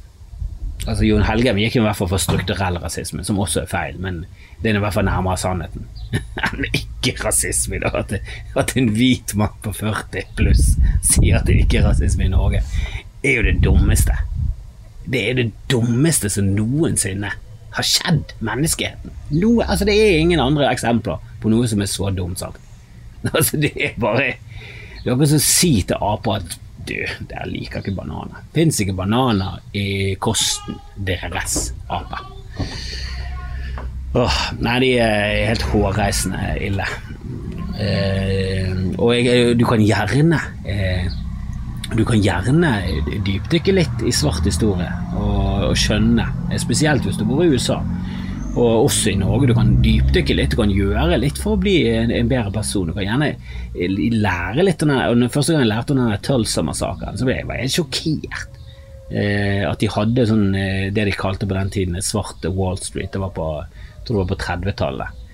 Altså 0.89 1.05
Jon 1.05 1.25
Helgheim 1.27 1.59
gikk 1.61 1.77
i 1.77 1.83
hvert 1.85 1.99
fall 1.99 2.09
for 2.09 2.23
strukturell 2.23 2.79
rasisme, 2.81 3.25
som 3.27 3.39
også 3.43 3.63
er 3.63 3.69
feil, 3.71 3.99
men 4.01 4.23
det 4.63 4.71
er 4.71 4.79
i 4.79 4.83
hvert 4.83 4.97
fall 4.97 5.07
nærmere 5.07 5.37
sannheten 5.41 5.85
enn 6.49 6.65
ikke 6.71 7.13
rasisme 7.21 7.77
i 7.77 7.83
dag. 7.83 7.99
At, 8.01 8.15
at, 8.57 8.73
en 8.81 8.89
hvit 8.97 9.35
mann 9.39 9.53
på 9.65 9.75
40 9.77 10.33
pluss 10.39 10.71
sier 11.05 11.41
at 11.41 11.49
det 11.49 11.59
ikke 11.65 11.83
er 11.83 11.91
rasisme 11.91 12.25
i 12.25 12.33
Norge, 12.33 12.63
er 13.23 13.37
jo 13.37 13.45
det 13.51 13.59
dummeste. 13.65 14.17
Det 15.09 15.25
er 15.31 15.37
det 15.39 15.51
dummeste 15.71 16.31
som 16.33 16.49
noensinne 16.57 17.35
har 17.77 17.87
skjedd 17.87 18.33
menneskeheten. 18.45 19.13
Noe, 19.37 19.67
altså 19.67 19.85
Det 19.85 19.97
er 19.97 20.19
ingen 20.19 20.41
andre 20.41 20.71
eksempler 20.73 21.21
på 21.43 21.53
noe 21.53 21.69
som 21.69 21.85
er 21.85 21.91
så 21.91 22.11
dumt 22.15 22.41
sagt. 22.41 22.65
Altså 23.35 23.59
Det 23.61 23.73
er 23.75 23.97
bare 23.99 24.39
Det 25.03 25.07
er 25.07 25.13
akkurat 25.13 25.31
som 25.31 25.41
å 25.41 25.45
si 25.45 25.73
til 25.87 26.01
aper 26.01 26.41
at 26.41 26.59
du, 26.89 26.97
der 27.31 27.49
liker 27.51 27.83
ikke 27.83 27.97
bananer. 27.97 28.43
Fins 28.55 28.81
ikke 28.83 28.97
bananer 28.99 29.59
i 29.77 30.15
kosten 30.21 30.79
deres, 30.97 31.73
aper. 31.93 32.25
Åh, 34.19 34.39
nei, 34.65 34.77
de 34.83 34.93
er 35.05 35.49
helt 35.51 35.67
hårreisende 35.69 36.55
ille. 36.65 36.87
Eh, 37.79 38.73
og 38.99 39.13
jeg, 39.15 39.53
du 39.55 39.63
kan 39.69 39.79
gjerne 39.79 40.41
eh, 40.67 41.05
Du 41.95 42.01
kan 42.03 42.19
gjerne 42.19 42.73
dypdykke 43.23 43.77
litt 43.77 44.03
i 44.03 44.11
svart 44.11 44.43
historie 44.49 44.89
og, 45.15 45.69
og 45.69 45.77
skjønne, 45.79 46.27
spesielt 46.59 47.07
hvis 47.07 47.21
du 47.21 47.23
bor 47.29 47.45
i 47.45 47.53
USA 47.55 47.79
og 48.59 48.89
også 48.89 49.13
i 49.13 49.19
Norge. 49.21 49.49
Du 49.51 49.55
kan 49.57 49.73
dypdykke 49.85 50.37
litt, 50.37 50.53
du 50.53 50.61
kan 50.61 50.73
gjøre 50.75 51.19
litt 51.21 51.39
for 51.41 51.55
å 51.55 51.61
bli 51.63 51.77
en, 51.93 52.13
en 52.15 52.31
bedre 52.31 52.53
person. 52.55 52.91
Du 52.91 52.97
kan 52.97 53.07
gjerne 53.07 53.31
eh, 53.31 53.99
lære 54.15 54.67
litt 54.67 54.83
om 54.85 54.93
den. 54.95 55.29
Første 55.33 55.55
gang 55.55 55.65
jeg 55.65 55.73
lærte 55.73 55.95
om 55.95 56.01
denne 56.03 56.21
Tulsa-massakren, 56.27 57.19
så 57.19 57.29
ble 57.29 57.39
jeg, 57.39 57.49
var 57.49 57.63
jeg 57.63 57.77
sjokkert. 57.79 58.59
Eh, 59.09 59.63
at 59.65 59.81
de 59.81 59.89
hadde 59.89 60.27
sånn, 60.29 60.51
eh, 60.59 60.89
det 60.93 61.07
de 61.09 61.15
kalte 61.17 61.49
på 61.49 61.57
den 61.57 61.71
tiden 61.73 62.03
svart 62.05 62.45
Wall 62.53 62.81
Street. 62.83 63.13
Det 63.15 63.23
var 63.23 63.33
på, 63.37 63.49
på 64.09 64.41
30-tallet. 64.43 65.25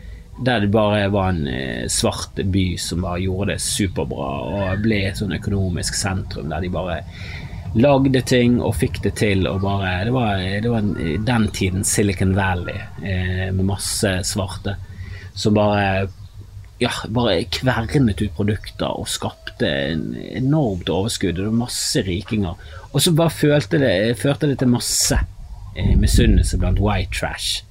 Der 0.44 0.64
det 0.64 0.70
bare 0.74 1.08
var 1.14 1.30
en 1.30 1.46
eh, 1.46 1.86
svart 1.90 2.38
by 2.38 2.66
som 2.80 3.02
bare 3.06 3.22
gjorde 3.22 3.54
det 3.54 3.62
superbra 3.62 4.30
og 4.50 4.84
ble 4.84 5.04
et 5.08 5.18
sånn 5.20 5.34
økonomisk 5.36 5.94
sentrum 5.94 6.50
der 6.50 6.64
de 6.64 6.70
bare 6.74 7.00
lagde 7.74 8.20
ting 8.26 8.60
og 8.62 8.76
fikk 8.78 9.00
det 9.04 9.16
til. 9.20 9.46
Og 9.50 9.62
bare, 9.64 10.04
det, 10.06 10.12
var, 10.14 10.42
det 10.62 10.70
var 10.70 10.90
den 11.30 11.48
tiden 11.54 11.86
Silicon 11.86 12.34
Valley 12.36 12.80
eh, 13.02 13.48
med 13.54 13.64
masse 13.68 14.18
svarte 14.26 14.76
som 15.34 15.56
bare 15.56 16.06
ja, 16.78 16.90
bare 17.08 17.44
kvernet 17.54 18.22
ut 18.22 18.34
produkter 18.36 18.90
og 18.98 19.08
skapte 19.10 19.68
en 19.68 20.14
enormt 20.14 20.90
overskudd. 20.90 21.36
Det 21.38 21.46
var 21.46 21.62
masse 21.64 22.02
rikinger. 22.06 22.58
Og 22.92 23.02
så 23.02 23.14
bare 23.14 23.34
følte 23.34 23.80
det, 23.82 24.18
førte 24.20 24.50
det 24.50 24.58
til 24.62 24.70
masse 24.70 25.18
eh, 25.74 25.94
misunnelse 25.98 26.58
blant 26.60 26.82
white 26.82 27.14
trash 27.14 27.64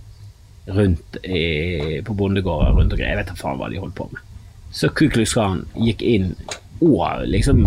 rundt 0.72 1.18
eh, 1.24 2.00
på 2.04 2.16
bondegårder 2.16 2.76
rundt 2.80 2.94
omkring. 2.96 3.10
Jeg 3.10 3.20
vet 3.20 3.32
da 3.32 3.40
faen 3.40 3.60
hva 3.60 3.72
de 3.72 3.82
holdt 3.84 3.98
på 4.00 4.10
med. 4.12 4.24
Så 4.74 4.90
Ku 4.90 5.06
Klux 5.12 5.36
Klan 5.36 5.66
gikk 5.78 6.02
inn 6.02 6.32
og 6.84 7.24
liksom 7.30 7.64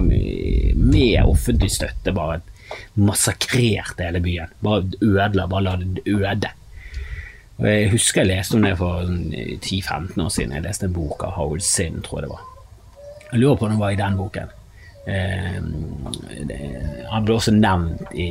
med 0.77 1.23
offentlig 1.25 1.71
støtte 1.73 2.15
bare 2.17 2.43
massakrerte 2.95 4.07
hele 4.07 4.21
byen. 4.21 4.53
Bare 4.61 4.85
ødela, 5.01 5.47
bare 5.47 5.63
la 5.63 5.77
det 5.81 6.05
øde. 6.07 6.53
Og 7.57 7.67
Jeg 7.69 7.91
husker 7.91 8.21
jeg 8.21 8.37
leste 8.37 8.57
om 8.57 8.63
det 8.67 8.77
for 8.77 9.01
10-15 9.01 10.21
år 10.23 10.29
siden. 10.29 10.53
Jeg 10.53 10.67
leste 10.67 10.87
en 10.87 10.93
bok 10.93 11.25
av 11.25 11.37
Howard 11.39 11.65
Sinn, 11.65 12.03
tror 12.05 12.21
jeg 12.21 12.27
det 12.27 12.35
var. 12.35 12.43
Jeg 13.33 13.41
lurer 13.41 13.57
på 13.57 13.67
om 13.67 13.73
det 13.73 13.81
var 13.81 13.95
i 13.95 14.01
den 14.01 14.17
boken. 14.17 14.51
Eh, 15.07 15.61
det, 16.51 16.59
han 17.11 17.25
ble 17.25 17.39
også 17.39 17.55
nevnt 17.57 18.13
i 18.13 18.29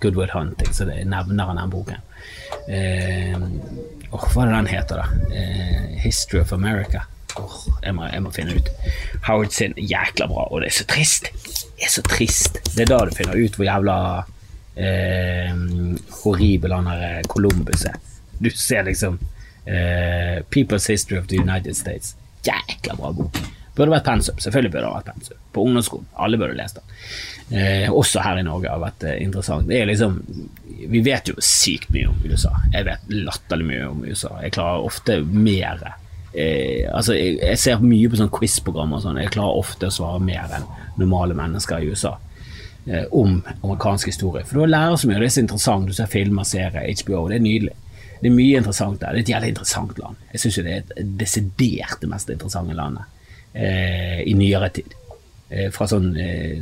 Goodwood 0.00 0.32
Hunting, 0.34 0.72
så 0.74 0.88
det 0.88 1.04
nevner 1.06 1.50
han 1.50 1.60
den 1.60 1.70
boken. 1.70 2.02
Eh, 2.68 3.36
oh, 4.10 4.26
hva 4.32 4.42
er 4.42 4.50
det 4.50 4.56
den 4.56 4.72
heter, 4.72 5.04
da? 5.04 5.06
Eh, 5.30 5.94
History 6.02 6.40
of 6.42 6.52
America. 6.52 7.04
Jeg, 7.82 7.94
må, 7.96 8.08
jeg, 8.08 8.22
må, 8.24 8.32
finne 8.34 8.56
ut. 8.58 8.70
Howard 9.26 9.54
sin 9.54 9.76
jækla 9.76 10.28
bra, 10.30 10.46
og 10.50 10.62
det 10.62 10.70
er 10.70 10.78
så 10.80 10.86
trist. 10.90 11.30
Det 11.78 11.86
er 11.86 11.94
så 11.94 12.04
trist. 12.06 12.60
Det 12.74 12.84
er 12.84 12.92
da 12.92 13.00
du 13.06 13.14
finner 13.16 13.38
ut 13.38 13.58
hvor 13.58 13.68
jævla 13.68 13.98
eh, 14.78 15.52
horribel 16.22 16.74
han 16.76 16.90
her 16.90 17.04
eh, 17.10 17.26
Columbus 17.30 17.86
er. 17.88 18.00
Du 18.38 18.50
ser 18.54 18.86
liksom 18.86 19.18
eh, 19.66 20.42
People's 20.54 20.88
History 20.90 21.18
of 21.20 21.28
the 21.30 21.40
United 21.40 21.76
States. 21.76 22.16
Jækla 22.46 22.98
bra 22.98 23.12
bok. 23.12 23.40
Burde 23.78 23.94
vært 23.94 24.08
pensum. 24.08 24.38
Selvfølgelig 24.42 24.74
burde 24.74 24.86
det 24.88 24.94
vært 24.96 25.10
pensum. 25.12 25.42
På 25.54 25.64
ungdomsskolen. 25.66 26.08
Alle 26.18 26.38
burde 26.40 26.58
lest 26.58 26.80
den. 26.80 26.96
Eh, 27.58 27.86
også 27.88 28.20
her 28.20 28.40
i 28.40 28.44
Norge 28.46 28.70
har 28.72 28.82
vært 28.82 29.06
eh, 29.08 29.20
interessant. 29.24 29.68
Det 29.68 29.78
er 29.80 29.88
liksom 29.88 30.18
Vi 30.88 31.00
vet 31.02 31.30
jo 31.30 31.34
sykt 31.42 31.90
mye 31.94 32.10
om 32.10 32.18
USA. 32.26 32.52
Jeg 32.74 32.86
vet 32.86 33.14
latterlig 33.14 33.68
mye 33.70 33.86
om 33.88 34.04
USA. 34.06 34.34
Jeg 34.42 34.54
klarer 34.56 34.86
ofte 34.86 35.20
mer 35.22 35.82
eh, 36.32 36.86
altså 36.92 37.16
jeg, 37.16 37.38
jeg, 37.40 37.58
ser 37.62 37.84
mye 37.84 38.08
på 38.10 38.20
sånn 38.20 38.32
quiz-program 38.34 38.96
og 38.96 39.04
sånn. 39.04 39.20
Jeg 39.22 39.34
klarer 39.34 39.60
ofte 39.60 39.90
å 39.90 39.94
svare 39.94 40.22
mer 40.22 40.56
enn 40.58 40.66
normale 40.98 41.36
mennesker 41.38 41.82
i 41.82 41.92
USA 41.92 42.14
eh, 42.86 43.04
om 43.10 43.40
amerikansk 43.62 44.12
historie. 44.12 44.44
For 44.48 44.60
du 44.60 44.70
lærer 44.70 44.96
så 44.96 45.10
mye, 45.10 45.18
og 45.18 45.26
det 45.26 45.30
er 45.30 45.36
så 45.36 45.44
interessant. 45.44 45.88
Du 45.88 45.96
ser 45.96 46.10
filmer, 46.12 46.48
serier, 46.48 46.88
HBO. 47.02 47.26
Det 47.30 47.38
er 47.38 47.46
nydelig. 47.46 47.76
Det 48.18 48.30
er 48.30 48.34
mye 48.34 48.62
interessant 48.62 49.00
der. 49.00 49.14
Det 49.14 49.22
er 49.22 49.26
et 49.26 49.34
jævlig 49.34 49.54
interessant 49.54 49.98
land. 50.02 50.22
Jeg 50.32 50.44
syns 50.44 50.62
det 50.62 50.72
er 50.72 50.80
et 50.82 51.18
desidert 51.20 52.00
det 52.02 52.10
mest 52.10 52.32
interessante 52.34 52.78
landet 52.78 53.04
eh, 53.54 54.24
i 54.26 54.34
nyere 54.38 54.72
tid. 54.74 54.96
Eh, 55.48 55.70
fra 55.72 55.86
sånn 55.88 56.10
eh, 56.20 56.60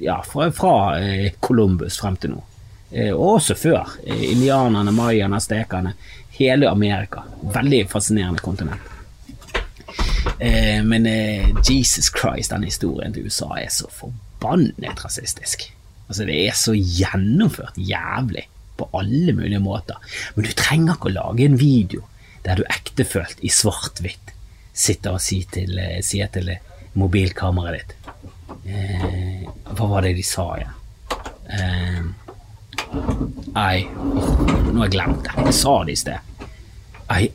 Ja, 0.00 0.18
fra, 0.26 0.50
fra 0.52 0.74
eh, 1.00 1.32
Columbus 1.40 1.96
frem 2.00 2.18
til 2.20 2.34
nå. 2.34 2.42
og 3.14 3.36
også 3.36 3.54
før. 3.54 3.92
indianerne, 4.04 4.90
mayaene, 4.90 5.38
stekerne. 5.40 5.92
Hele 6.40 6.70
Amerika. 6.70 7.26
Veldig 7.54 7.84
fascinerende 7.92 8.40
kontinent. 8.40 8.80
Eh, 10.40 10.80
men 10.84 11.06
eh, 11.06 11.50
Jesus 11.68 12.08
Christ, 12.14 12.54
den 12.54 12.64
historien 12.64 13.12
til 13.12 13.28
USA 13.28 13.50
er 13.60 13.68
så 13.74 13.90
forbannet 13.92 15.04
rasistisk. 15.04 15.66
Altså, 16.08 16.24
det 16.24 16.38
er 16.48 16.56
så 16.56 16.72
gjennomført 16.74 17.76
jævlig 17.76 18.46
på 18.80 18.88
alle 18.96 19.34
mulige 19.36 19.60
måter. 19.60 20.00
Men 20.34 20.48
du 20.48 20.52
trenger 20.56 20.96
ikke 20.96 21.10
å 21.10 21.16
lage 21.18 21.46
en 21.46 21.60
video 21.60 22.06
der 22.46 22.56
du 22.56 22.64
ektefølt 22.72 23.42
i 23.44 23.52
svart-hvitt 23.52 24.32
sitter 24.72 25.18
og 25.18 25.22
sier 25.22 25.48
til, 25.52 25.76
eh, 25.78 26.00
sier 26.04 26.30
til 26.32 26.48
mobilkameraet 26.98 27.92
ditt 27.92 28.08
eh, 28.66 29.44
Hva 29.76 29.88
var 29.92 30.06
det 30.06 30.16
de 30.16 30.24
sa 30.26 30.46
igjen? 30.56 30.74
Eh, 31.50 32.02
I 33.60 33.84
Nå 33.84 34.80
har 34.80 34.86
jeg 34.88 34.94
glemt 34.96 35.22
det. 35.26 35.34
Jeg 35.50 35.54
sa 35.60 35.76
det 35.84 35.94
i 35.94 36.00
sted. 36.00 36.29
I, 37.10 37.30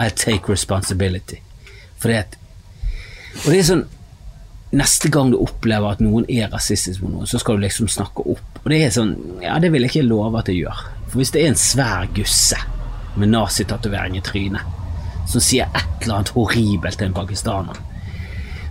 I 0.00 0.08
take 0.10 0.48
responsibility. 0.48 1.42
For 1.98 2.08
det 2.08 2.38
Og 3.44 3.52
det 3.52 3.58
er 3.58 3.70
sånn 3.70 3.86
Neste 4.68 5.08
gang 5.08 5.30
du 5.32 5.38
opplever 5.40 5.94
at 5.94 6.00
noen 6.04 6.26
er 6.28 6.50
rasistisk 6.52 7.00
mot 7.00 7.14
noen, 7.14 7.28
så 7.28 7.38
skal 7.40 7.56
du 7.56 7.62
liksom 7.62 7.88
snakke 7.88 8.20
opp. 8.28 8.58
Og 8.60 8.66
det 8.68 8.82
er 8.84 8.90
sånn 8.92 9.14
Ja, 9.40 9.56
det 9.62 9.70
vil 9.72 9.86
jeg 9.86 9.94
ikke 9.94 10.08
love 10.10 10.40
at 10.40 10.50
jeg 10.52 10.66
gjør. 10.66 10.82
For 11.08 11.20
hvis 11.20 11.32
det 11.32 11.42
er 11.42 11.52
en 11.52 11.60
svær 11.60 12.10
gusse 12.16 12.58
med 13.16 13.32
nazitatovering 13.32 14.18
i 14.18 14.24
trynet 14.24 14.76
som 15.28 15.42
sier 15.44 15.68
et 15.76 16.02
eller 16.02 16.18
annet 16.18 16.32
horribelt 16.32 16.96
til 17.00 17.08
en 17.08 17.16
pakistaner, 17.16 17.80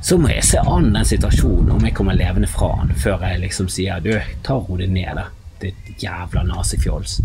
så 0.02 0.18
må 0.18 0.30
jeg 0.32 0.46
se 0.46 0.62
an 0.62 0.92
den 0.94 1.06
situasjonen 1.06 1.74
om 1.76 1.86
jeg 1.86 1.94
kommer 1.98 2.18
levende 2.18 2.50
fra 2.50 2.72
han, 2.80 2.94
før 2.98 3.26
jeg 3.28 3.42
liksom 3.44 3.70
sier 3.70 4.02
du, 4.02 4.14
ta 4.46 4.58
hodet 4.66 4.90
ned, 4.90 5.18
da, 5.18 5.28
ditt 5.62 6.02
jævla 6.02 6.46
nazifjols. 6.48 7.20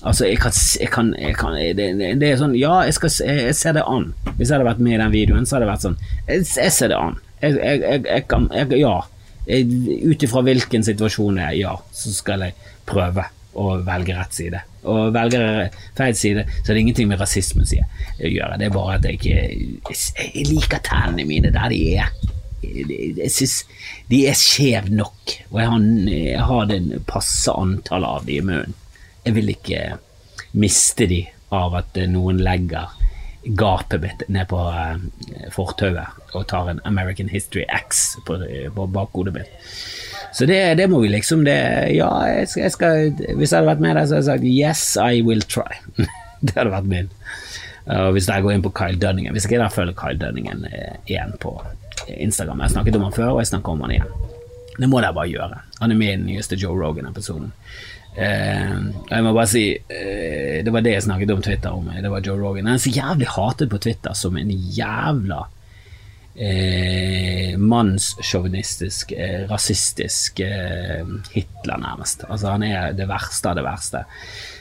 Altså, 0.00 0.24
jeg 0.24 0.38
kan, 0.40 0.52
jeg 0.80 0.88
kan, 0.88 1.10
jeg 1.20 1.34
kan 1.36 1.56
det, 1.76 1.88
det, 2.20 2.28
er 2.30 2.38
sånn 2.40 2.54
Ja, 2.56 2.78
jeg, 2.88 2.94
skal, 2.96 3.12
jeg, 3.26 3.56
ser 3.58 3.74
det 3.76 3.84
an. 3.84 4.10
Hvis 4.38 4.48
jeg 4.48 4.54
hadde 4.56 4.68
vært 4.70 4.80
med 4.80 4.96
i 4.96 5.00
den 5.02 5.12
videoen, 5.12 5.48
så 5.48 5.56
hadde 5.56 5.66
det 5.66 5.72
vært 5.74 5.84
sånn 5.84 5.98
Jeg, 6.28 6.46
jeg 6.56 6.76
ser 6.76 6.92
det 6.92 7.00
an. 7.00 7.18
Jeg, 7.42 8.22
kan 8.30 8.48
Ja. 8.78 8.96
Ut 9.50 10.22
ifra 10.22 10.42
hvilken 10.46 10.84
situasjon 10.86 11.38
det 11.40 11.44
er, 11.48 11.54
ja, 11.58 11.70
så 11.96 12.12
skal 12.14 12.44
jeg 12.44 12.74
prøve 12.86 13.24
å 13.58 13.70
velge 13.82 14.14
rett 14.14 14.36
side. 14.36 14.60
Og 14.88 15.10
velger 15.14 15.72
feil 15.98 16.14
side, 16.16 16.44
så 16.60 16.72
det 16.72 16.84
ingenting 16.84 17.08
med 17.10 17.18
rasismen 17.20 17.66
å 17.66 18.28
gjøre. 18.30 18.58
Det 18.60 18.68
er 18.68 18.74
bare 18.76 18.98
at 18.98 19.08
jeg 19.08 19.18
ikke 19.18 20.12
Jeg 20.20 20.44
liker 20.52 20.84
tennene 20.86 21.26
mine 21.26 21.50
der 21.52 21.72
de 21.72 21.80
er. 22.04 22.12
Jeg 22.62 23.32
synes 23.32 23.56
de 24.12 24.20
er 24.28 24.38
skjeve 24.38 24.92
nok, 24.92 25.34
og 25.50 25.58
jeg 25.60 25.72
har, 25.72 25.88
jeg 26.12 26.46
har 26.52 26.70
det 26.70 27.02
passe 27.08 27.56
antall 27.56 28.06
av 28.06 28.28
de 28.28 28.38
i 28.38 28.44
munnen. 28.44 28.76
Jeg 29.24 29.36
vil 29.36 29.52
ikke 29.52 29.82
miste 30.58 31.06
de 31.10 31.24
av 31.54 31.74
at 31.78 31.98
noen 32.10 32.40
legger 32.42 32.90
gapet 33.56 34.02
mitt 34.02 34.22
ned 34.28 34.48
på 34.50 34.58
uh, 34.60 35.00
fortauet 35.54 36.34
og 36.36 36.46
tar 36.50 36.68
en 36.70 36.80
American 36.84 37.30
History 37.32 37.64
X 37.72 38.18
på, 38.26 38.36
på 38.74 38.86
bakhodet 38.92 39.34
mitt. 39.34 39.54
Så 40.36 40.46
det, 40.46 40.60
det, 40.78 40.86
må 40.90 41.00
vi 41.02 41.10
liksom 41.10 41.42
det, 41.44 41.58
Ja, 41.96 42.10
jeg 42.28 42.48
skal, 42.48 42.62
jeg 42.62 42.74
skal, 42.76 43.08
hvis 43.38 43.50
jeg 43.50 43.56
hadde 43.58 43.70
vært 43.72 43.82
med 43.82 43.96
der, 43.96 44.06
så 44.06 44.20
hadde 44.20 44.26
jeg 44.26 44.28
sagt 44.28 44.46
yes, 44.46 44.84
I 45.00 45.24
will 45.26 45.42
try. 45.42 45.80
det 46.44 46.54
hadde 46.54 46.70
vært 46.74 46.90
min. 46.90 47.10
Og 47.90 48.12
hvis 48.14 48.28
jeg 48.28 48.44
går 48.44 48.54
inn 48.54 48.62
på 48.62 48.70
Kyle 48.76 48.98
Dunningen 49.00 49.32
Hvis 49.34 49.46
jeg 49.48 49.56
ikke 49.56 49.70
følger 49.72 49.96
Kyle 49.98 50.20
Dunningen 50.20 50.66
uh, 50.68 50.98
igjen 51.08 51.32
på 51.42 51.56
Instagram 52.06 52.60
Jeg 52.60 52.68
har 52.68 52.74
snakket 52.76 52.98
om 52.98 53.06
han 53.08 53.16
før, 53.16 53.32
og 53.32 53.40
jeg 53.40 53.50
snakker 53.50 53.72
om 53.72 53.82
han 53.86 53.94
igjen. 53.96 54.12
Det 54.76 54.88
må 54.88 55.00
dere 55.00 55.16
bare 55.16 55.28
gjøre. 55.32 55.58
Han 55.80 55.92
er 55.92 55.98
med 55.98 56.12
i 56.12 56.18
den 56.18 56.28
nyeste 56.28 56.56
Joe 56.60 56.76
Rogan-episoden. 56.78 57.50
Eh, 58.16 58.72
jeg 59.06 59.22
må 59.22 59.30
bare 59.36 59.46
si 59.46 59.62
eh, 59.70 60.56
Det 60.66 60.72
var 60.74 60.82
det 60.82 60.96
jeg 60.96 61.04
snakket 61.06 61.30
om 61.30 61.42
Twitter 61.46 61.76
om. 61.76 61.88
Det 61.94 62.10
var 62.10 62.26
Joe 62.26 62.40
Rogan. 62.40 62.66
Han 62.66 62.78
er 62.80 62.82
så 62.82 62.92
jævlig 62.94 63.30
hatet 63.36 63.70
på 63.70 63.82
Twitter 63.82 64.16
som 64.18 64.36
en 64.36 64.50
jævla 64.50 65.44
eh, 66.34 67.58
mannssjåvinistisk, 67.58 69.12
eh, 69.12 69.48
rasistisk 69.50 70.40
eh, 70.40 71.04
Hitler, 71.32 71.76
nærmest. 71.78 72.24
Altså 72.28 72.54
Han 72.56 72.62
er 72.62 72.92
det 72.98 73.08
verste 73.08 73.50
av 73.50 73.60
det 73.60 73.66
verste. 73.66 74.04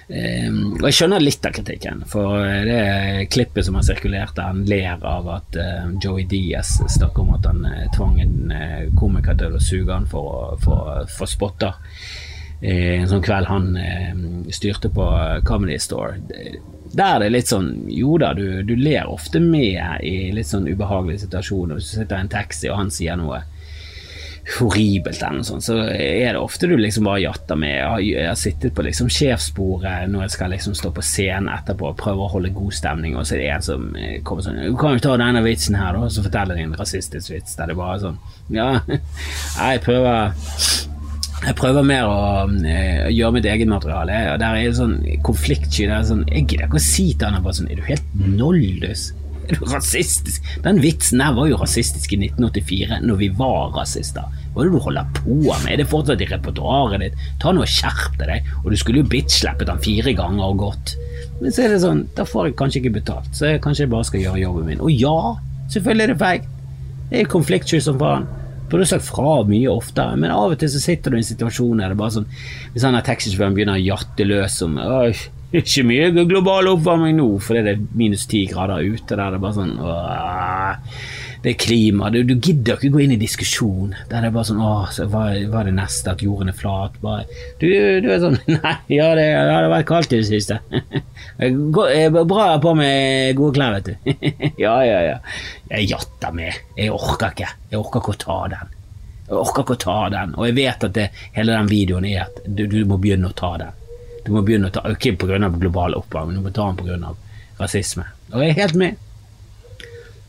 Eh, 0.09 0.49
og 0.49 0.85
Jeg 0.85 0.97
skjønner 0.99 1.25
litt 1.25 1.45
av 1.45 1.53
kritikken, 1.57 2.05
for 2.09 2.45
det 2.69 3.27
klippet 3.33 3.65
som 3.65 3.77
har 3.77 3.85
sirkulert 3.85 4.38
der 4.38 4.49
han 4.53 4.63
ler 4.69 5.05
av 5.05 5.29
at 5.39 5.59
eh, 5.59 5.91
Joey 6.03 6.25
Diaz 6.29 6.77
snakker 6.85 7.25
om 7.25 7.35
at 7.38 7.49
han 7.49 7.65
eh, 7.65 7.85
tvang 7.97 8.17
en 8.23 8.55
eh, 8.55 8.88
komiker 8.97 9.38
til 9.41 9.57
å 9.57 9.62
suge 9.63 9.93
han 9.93 10.09
for 10.09 10.33
å 10.65 11.05
få 11.17 11.29
spotter 11.29 11.77
en 12.62 13.08
sånn 13.08 13.24
kveld 13.24 13.48
han 13.48 13.69
eh, 13.80 14.26
styrte 14.52 14.91
på 14.91 15.06
Comedy 15.48 15.78
Store. 15.80 16.17
Der 16.89 17.15
er 17.15 17.22
det 17.22 17.30
litt 17.30 17.52
sånn 17.52 17.86
Jo 17.93 18.17
da, 18.17 18.34
du, 18.34 18.63
du 18.65 18.74
ler 18.76 19.08
ofte 19.08 19.39
med 19.39 20.02
i 20.04 20.32
litt 20.34 20.50
sånn 20.50 20.67
ubehagelige 20.67 21.28
situasjoner. 21.28 21.78
Hvis 21.78 21.93
du 21.93 22.02
sitter 22.02 22.17
i 22.17 22.26
en 22.26 22.34
taxi 22.34 22.69
og 22.72 22.82
han 22.82 22.91
sier 22.93 23.19
noe 23.19 23.43
horribelt, 24.58 25.22
eller 25.22 25.39
noe 25.39 25.45
sånt, 25.45 25.65
så 25.65 25.76
er 25.86 26.34
det 26.34 26.41
ofte 26.41 26.67
du 26.67 26.74
liksom 26.80 27.06
bare 27.06 27.22
jatter 27.22 27.60
med. 27.60 27.76
Jeg 28.02 28.26
har, 28.26 28.38
sittet 28.39 28.74
på 28.76 28.86
liksom 28.86 29.12
sjefsbordet 29.13 30.10
når 30.10 30.26
jeg 30.26 30.36
skal 30.36 30.54
liksom 30.56 30.76
stå 30.78 30.91
på 30.95 31.04
scenen 31.06 31.52
etterpå 31.54 31.91
og 31.91 32.00
prøve 32.00 32.26
å 32.26 32.32
holde 32.34 32.54
god 32.56 32.74
stemning, 32.74 33.17
og 33.17 33.28
så 33.28 33.38
er 33.38 33.43
det 33.43 33.50
en 33.54 33.67
som 33.69 33.89
eh, 33.95 34.19
kommer 34.26 34.45
sånn 34.45 34.62
'Du 34.63 34.78
kan 34.80 34.98
jo 34.98 35.06
ta 35.06 35.17
denne 35.22 35.43
vitsen 35.45 35.78
her', 35.78 35.93
da, 35.93 36.06
og 36.08 36.12
så 36.12 36.26
forteller 36.26 36.58
de 36.58 36.65
en 36.65 36.78
rasistisk 36.80 37.36
vits 37.36 37.56
der 37.60 37.69
det 37.69 37.78
bare 37.78 37.95
er 37.95 38.06
sånn 38.08 38.19
Ja, 38.50 38.69
jeg 39.69 39.86
prøver 39.86 40.34
jeg 41.39 41.56
prøver 41.56 41.86
mer 41.88 42.10
å 42.10 42.19
uh, 42.52 43.08
gjøre 43.13 43.36
mitt 43.38 43.47
eget 43.47 43.69
materiale. 43.71 44.17
Og 44.34 44.41
der 44.41 44.58
er 44.58 44.67
det 44.67 44.75
sånn 44.80 44.97
konfliktsky. 45.25 45.88
Der 45.88 46.02
er 46.02 46.10
sånn, 46.10 46.25
jeg 46.28 46.45
gidder 46.49 46.67
ikke 46.67 46.82
å 46.82 46.84
si 46.84 47.10
til 47.15 47.32
han 47.32 47.45
bare 47.45 47.60
sånn 47.62 47.71
Er 47.71 47.80
du 47.80 47.88
helt 47.88 48.15
noldus? 48.19 49.10
Er 49.49 49.58
du 49.58 49.69
rasistisk? 49.71 50.45
Den 50.65 50.82
vitsen 50.84 51.23
her 51.23 51.34
var 51.38 51.47
jo 51.49 51.58
rasistisk 51.58 52.12
i 52.13 52.19
1984, 52.28 52.99
når 53.08 53.21
vi 53.21 53.30
var 53.39 53.71
rasister. 53.78 54.28
Hva 54.54 54.62
er 54.62 54.69
det 54.69 54.75
du 54.75 54.84
holder 54.84 55.13
på 55.15 55.38
med? 55.39 55.69
Er 55.71 55.80
det 55.82 55.88
fortsatt 55.89 56.21
i 56.21 56.28
repertoaret 56.30 57.06
ditt? 57.06 57.23
Ta 57.41 57.54
nå 57.56 57.63
og 57.63 57.71
Skjerp 57.71 58.19
deg. 58.19 58.52
Og 58.62 58.69
du 58.73 58.78
skulle 58.78 59.02
jo 59.02 59.10
bitch-slappet 59.10 59.71
han 59.71 59.82
fire 59.82 60.13
ganger 60.17 60.52
og 60.52 60.62
gått. 60.67 60.93
Men 61.39 61.56
så 61.56 61.65
er 61.65 61.73
det 61.73 61.82
sånn, 61.86 62.04
da 62.17 62.28
får 62.28 62.49
jeg 62.49 62.60
kanskje 62.60 62.84
ikke 62.84 62.97
betalt, 62.99 63.32
så 63.34 63.54
jeg 63.54 63.63
kanskje 63.63 63.86
jeg 63.86 63.93
bare 63.93 64.10
skal 64.10 64.25
gjøre 64.25 64.43
jobben 64.43 64.67
min. 64.69 64.84
Og 64.84 64.91
ja, 64.91 65.15
selvfølgelig 65.71 66.06
er 66.06 66.13
det 66.13 66.19
feigt. 66.19 66.52
Det 67.10 67.23
er 67.23 67.32
konfliktsky 67.32 67.80
som 67.82 67.97
faen. 68.02 68.28
Burde 68.69 68.86
sagt 68.86 69.08
fra 69.08 69.39
mye 69.49 69.71
oftere, 69.71 70.17
men 70.19 70.34
av 70.34 70.53
og 70.53 70.60
til 70.62 70.69
så 70.69 70.82
sitter 70.84 71.12
du 71.12 71.17
i 71.17 71.23
en 71.23 71.32
situasjon 71.32 71.82
der 71.82 71.93
det 71.93 71.99
bare 71.99 72.19
sånn 72.19 72.29
Hvis 72.75 72.86
han 72.86 72.97
taxisjåføren 73.05 73.58
begynner 73.58 73.79
å 73.79 73.88
jatte 73.88 74.27
løs 74.29 74.62
om 74.65 74.77
ikke 75.49 75.82
mye 75.89 76.25
global 76.29 76.67
oppvarming 76.75 77.15
nå 77.17 77.25
fordi 77.41 77.63
det 77.65 77.71
er 77.73 77.86
minus 77.97 78.27
ti 78.29 78.43
grader 78.45 78.86
ute, 78.86 79.15
der 79.15 79.32
det 79.34 79.39
er 79.39 79.41
bare 79.41 79.58
sånn 79.58 79.71
åh, 79.82 80.99
det 81.43 81.54
er 81.54 81.60
klima. 81.62 82.10
Du, 82.12 82.19
du, 82.28 82.34
gidder 82.36 82.75
ikke 82.75 82.91
gå 82.91 83.04
inn 83.06 83.13
i 83.15 83.19
diskusjon 83.19 83.93
der 84.10 84.25
det 84.25 84.28
er 84.28 84.34
bare 84.36 84.47
sånn 84.49 84.60
Åh, 84.63 84.89
så 84.91 85.06
hva, 85.08 85.21
hva 85.47 85.62
er 85.62 85.69
det 85.69 85.75
neste? 85.78 86.12
At 86.12 86.23
jorden 86.23 86.52
er 86.52 86.58
flat? 86.58 86.97
Bare, 87.04 87.23
du, 87.62 87.67
du, 88.04 88.10
er 88.12 88.19
sånn 88.23 88.36
Nei, 88.58 88.73
ja, 88.91 89.08
det, 89.15 89.28
ja, 89.32 89.62
det 89.63 89.71
vært 89.71 89.88
kaldt 89.88 90.15
i 90.15 90.19
det 90.19 90.28
siste. 90.28 90.60
Bra 92.34 92.49
på 92.60 92.75
med 92.75 93.39
gode 93.39 93.56
klær, 93.56 93.78
vet 93.78 93.88
du. 93.88 94.28
ja, 94.65 94.75
ja, 94.84 94.99
ja. 95.08 95.17
Jeg 95.71 95.89
jatter 95.93 96.36
med. 96.36 96.60
Jeg 96.75 96.91
orker 96.93 97.32
ikke. 97.32 97.52
Jeg 97.71 97.80
orker 97.80 98.04
ikke 98.04 98.17
å 98.17 98.21
ta 98.25 98.39
den. 98.56 98.78
Jeg 99.30 99.39
orker 99.39 99.63
ikke 99.63 99.78
å 99.78 99.84
ta 99.88 99.99
den. 100.17 100.36
Og 100.36 100.47
jeg 100.49 100.60
vet 100.60 100.88
at 100.89 100.95
det, 100.99 101.10
hele 101.39 101.56
den 101.56 101.71
videoen 101.71 102.10
er 102.10 102.25
at 102.28 102.43
du, 102.45 102.65
du, 102.67 102.82
må 102.89 102.99
begynne 102.99 103.32
å 103.32 103.38
ta 103.38 103.56
den. 103.62 103.84
Du 104.25 104.34
må 104.36 104.43
begynne 104.43 104.67
å 104.67 104.75
ta, 104.75 104.84
Ikke 104.91 105.15
pga. 105.15 105.39
global 105.56 105.95
oppvarming, 105.95 106.41
du 106.41 106.49
må 106.49 106.52
ta 106.52 106.67
den 106.67 106.82
pga. 106.84 107.13
rasisme. 107.60 108.12
Og 108.34 108.43
jeg 108.43 108.58
er 108.58 108.65
helt 108.65 108.82
med. 108.84 109.06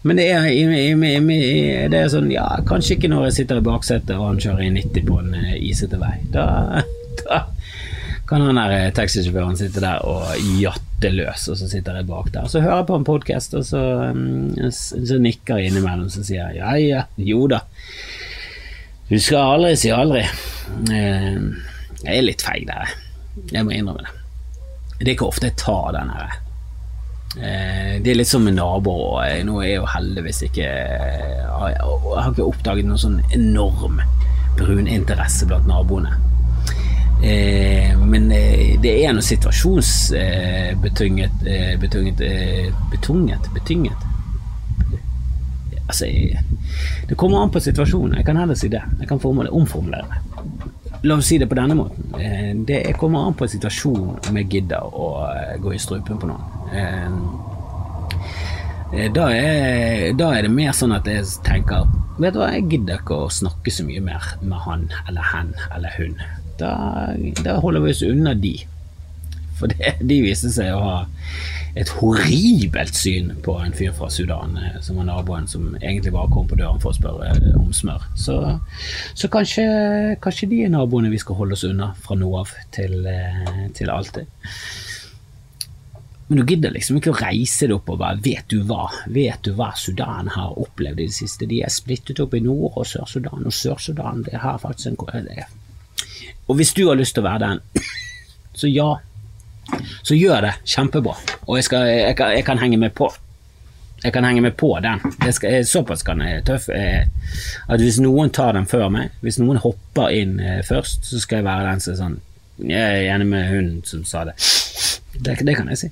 Men 0.03 0.17
det 0.17 0.31
er, 0.33 0.47
det 1.93 1.99
er, 1.99 2.07
sånn 2.09 2.31
Ja, 2.33 2.47
kanskje 2.69 2.97
ikke 2.97 3.11
når 3.13 3.27
jeg 3.29 3.41
sitter 3.41 3.61
i 3.61 3.65
baksetet 3.67 4.15
og 4.17 4.31
han 4.31 4.41
kjører 4.41 4.65
i 4.65 4.75
90 4.79 5.09
på 5.09 5.19
en 5.21 5.35
eh, 5.37 5.57
isete 5.69 6.01
vei. 6.01 6.15
Da, 6.33 6.47
da 7.21 7.43
kan 8.31 8.47
han 8.47 8.61
der 8.61 8.77
eh, 8.77 8.93
taxisjåføren 8.97 9.59
sitte 9.59 9.83
der 9.83 10.05
og 10.09 10.31
jatte 10.61 11.11
løs, 11.13 11.49
og 11.51 11.59
så 11.61 11.69
sitter 11.69 11.99
jeg 12.01 12.09
bak 12.09 12.31
der. 12.33 12.49
Så 12.49 12.63
hører 12.65 12.81
jeg 12.81 12.89
på 12.89 13.01
en 13.01 13.09
podkast, 13.09 13.57
og 13.59 13.67
så, 13.67 13.83
mm, 14.15 14.71
så 14.71 15.21
nikker 15.21 15.61
jeg 15.61 15.73
innimellom 15.73 16.09
og 16.09 16.29
sier 16.31 16.55
ja 16.57 16.77
ja, 16.81 17.05
jo 17.21 17.45
da. 17.51 17.61
Du 19.11 19.19
skal 19.19 19.57
aldri 19.59 19.75
si 19.83 19.93
aldri. 19.93 20.23
Eh, 20.95 21.43
jeg 22.07 22.15
er 22.15 22.25
litt 22.25 22.47
feig 22.47 22.65
der, 22.71 22.95
jeg 23.51 23.67
må 23.67 23.77
innrømme 23.77 24.07
det. 24.07 24.15
Det 25.01 25.09
er 25.09 25.17
ikke 25.19 25.29
ofte 25.29 25.51
jeg 25.51 25.61
tar 25.61 25.93
den 25.97 26.15
her 26.15 26.39
det 27.31 28.11
er 28.11 28.17
litt 28.19 28.29
som 28.29 28.43
med 28.43 28.57
naboer. 28.59 29.45
Nå 29.47 29.61
er 29.61 29.69
jeg 29.69 29.77
jo 29.79 29.93
heldigvis 29.93 30.41
ikke 30.49 30.67
Jeg 30.67 31.77
har 31.79 32.33
ikke 32.33 32.49
oppdaget 32.49 32.89
noen 32.89 32.99
sånn 32.99 33.21
enorm 33.37 34.01
brun 34.59 34.91
interesse 34.91 35.47
blant 35.47 35.69
naboene. 35.71 36.11
Eh, 37.23 37.99
men 37.99 38.33
eh, 38.33 38.81
det 38.81 39.05
er 39.05 39.13
noe 39.13 39.23
situasjonsbetunget 39.25 41.31
betunget, 41.81 42.17
betunget, 42.91 43.41
betunget 43.55 43.97
Altså, 45.91 46.07
det 47.09 47.17
kommer 47.19 47.43
an 47.43 47.51
på 47.51 47.61
situasjonen. 47.61 48.17
Jeg 48.17 48.25
kan 48.25 48.37
heller 48.39 48.55
si 48.55 48.69
det. 48.71 48.83
Jeg 49.01 49.09
kan 49.09 49.21
omformulere 49.51 50.05
det. 50.07 50.15
La 51.03 51.15
oss 51.17 51.27
si 51.27 51.39
det 51.39 51.49
på 51.51 51.55
denne 51.59 51.75
måten. 51.75 52.15
Eh, 52.15 52.55
det 52.55 52.97
kommer 52.97 53.27
an 53.27 53.35
på 53.35 53.45
en 53.45 53.51
situasjon 53.51 54.19
om 54.29 54.37
jeg 54.39 54.49
gidder 54.53 54.83
å 54.87 55.27
eh, 55.33 55.59
gå 55.59 55.73
i 55.75 55.79
strupen 55.83 56.19
på 56.21 56.27
noen. 56.31 56.60
Eh, 56.73 57.11
da 59.15 59.29
er, 59.31 60.13
da 60.19 60.33
er, 60.35 60.43
det 60.47 60.51
mer 60.55 60.73
sånn 60.75 60.95
at 60.97 61.07
jeg 61.07 61.27
tenker 61.47 61.87
Vet 62.21 62.35
du 62.35 62.41
hva, 62.43 62.51
jeg 62.53 62.67
gidder 62.69 63.01
ikke 63.01 63.17
å 63.25 63.31
snakke 63.33 63.73
så 63.73 63.87
mye 63.87 64.03
mer 64.05 64.27
med 64.43 64.59
han 64.67 64.83
eller 65.09 65.25
hen 65.31 65.55
eller 65.73 65.95
hun. 65.97 66.19
Da, 66.61 66.73
da 67.41 67.55
holder 67.63 67.81
vi 67.87 67.95
oss 67.95 68.03
unna 68.05 68.35
de. 68.37 68.53
For 69.57 69.73
det, 69.73 69.95
de 70.05 70.19
viste 70.27 70.51
seg 70.53 70.75
å 70.75 70.83
ha 70.85 70.99
et 71.81 71.89
horribelt 71.97 72.99
syn 72.99 73.31
på 73.47 73.55
en 73.63 73.73
fyr 73.79 73.95
fra 73.97 74.11
Sudan 74.13 74.59
eh, 74.61 74.77
som 74.85 75.01
var 75.01 75.09
naboen, 75.09 75.49
som 75.49 75.71
egentlig 75.79 76.13
bare 76.13 76.29
kom 76.35 76.51
på 76.51 76.59
døren 76.61 76.83
for 76.83 76.93
å 76.93 76.99
spørre 76.99 77.33
eh, 77.39 77.57
om 77.57 77.73
smør. 77.73 78.05
Så, 78.19 78.37
så 79.15 79.33
kanskje, 79.33 79.65
kanskje, 80.21 80.51
de 80.51 80.65
er 80.67 80.75
naboene 80.77 81.13
vi 81.15 81.23
skal 81.23 81.41
holde 81.41 81.57
oss 81.57 81.65
unna 81.71 81.95
fra 82.05 82.19
nå 82.21 82.29
av 82.43 82.53
til, 82.77 83.01
til 83.79 83.97
alltid. 83.97 84.29
Men 86.31 86.39
du 86.39 86.45
gidder 86.47 86.71
liksom 86.71 87.01
ikke 87.01 87.11
å 87.11 87.19
reise 87.19 87.67
deg 87.67 87.73
opp 87.75 87.89
og 87.91 87.97
bare 87.99 88.21
Vet 88.23 88.53
du 88.53 88.61
hva? 88.63 88.85
Vet 89.11 89.43
du 89.43 89.51
hva 89.59 89.73
Sudan 89.75 90.29
har 90.31 90.59
opplevd 90.63 91.01
i 91.03 91.09
det 91.09 91.17
siste? 91.17 91.49
De 91.51 91.57
er 91.67 91.73
splittet 91.75 92.21
opp 92.23 92.37
i 92.39 92.43
Nord- 92.45 92.77
og 92.79 92.87
Sør-Sudan, 92.87 93.49
og 93.51 93.57
Sør-Sudan 93.57 94.23
det 94.29 94.39
har 94.39 94.61
faktisk 94.63 94.93
en 94.93 95.27
det. 95.27 95.49
Og 96.47 96.55
hvis 96.61 96.71
du 96.77 96.85
har 96.87 96.95
lyst 97.01 97.17
til 97.19 97.25
å 97.25 97.27
være 97.27 97.49
den, 97.49 97.83
så 98.63 98.71
ja, 98.71 98.93
så 100.07 100.15
gjør 100.15 100.47
det 100.47 100.55
kjempebra. 100.71 101.17
Og 101.49 101.59
jeg, 101.59 101.67
skal, 101.67 101.91
jeg, 101.91 102.15
kan, 102.23 102.31
jeg, 102.37 102.47
kan, 102.47 102.63
henge 102.63 102.79
med 102.79 102.95
på. 102.95 103.11
Jeg 104.05 104.15
kan 104.15 104.25
henge 104.25 104.47
med 104.47 104.55
på 104.63 104.71
den. 104.87 105.03
Skal, 105.35 105.67
såpass 105.67 106.07
kan 106.07 106.23
jeg 106.23 106.47
tøff 106.47 106.71
at 106.71 107.83
hvis 107.83 107.99
noen 108.07 108.31
tar 108.31 108.55
den 108.55 108.71
før 108.71 108.87
meg, 108.87 109.19
hvis 109.21 109.43
noen 109.43 109.59
hopper 109.67 110.15
inn 110.15 110.39
eh, 110.39 110.63
først, 110.67 111.11
så 111.11 111.19
skal 111.19 111.43
jeg 111.43 111.51
være 111.51 111.73
den 111.73 111.83
som 111.83 111.93
er 111.93 112.01
sånn 112.05 112.19
Jeg 112.71 112.81
er 112.87 113.15
enig 113.17 113.27
med 113.35 113.51
hun 113.51 113.71
som 113.89 114.07
sa 114.07 114.29
det. 114.31 114.39
Det, 115.17 115.41
det 115.47 115.57
kan 115.59 115.69
jeg 115.73 115.81
si. 115.81 115.91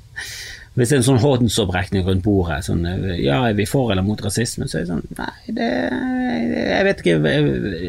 Hvis 0.79 0.93
det 0.93 0.95
er 0.95 1.01
en 1.01 1.07
sånn 1.09 1.23
håndsopprekning 1.23 2.05
rundt 2.07 2.23
bordet, 2.23 2.61
sånn 2.69 2.85
Ja, 3.19 3.41
er 3.49 3.57
vi 3.59 3.67
for 3.67 3.91
eller 3.91 4.05
mot 4.07 4.21
rasisme? 4.23 4.69
Så 4.71 4.79
er 4.79 4.85
det 4.85 4.93
sånn 4.93 5.07
Nei, 5.19 5.55
det 5.57 5.71
Jeg 6.69 6.85
vet 6.87 7.03
ikke 7.03 7.17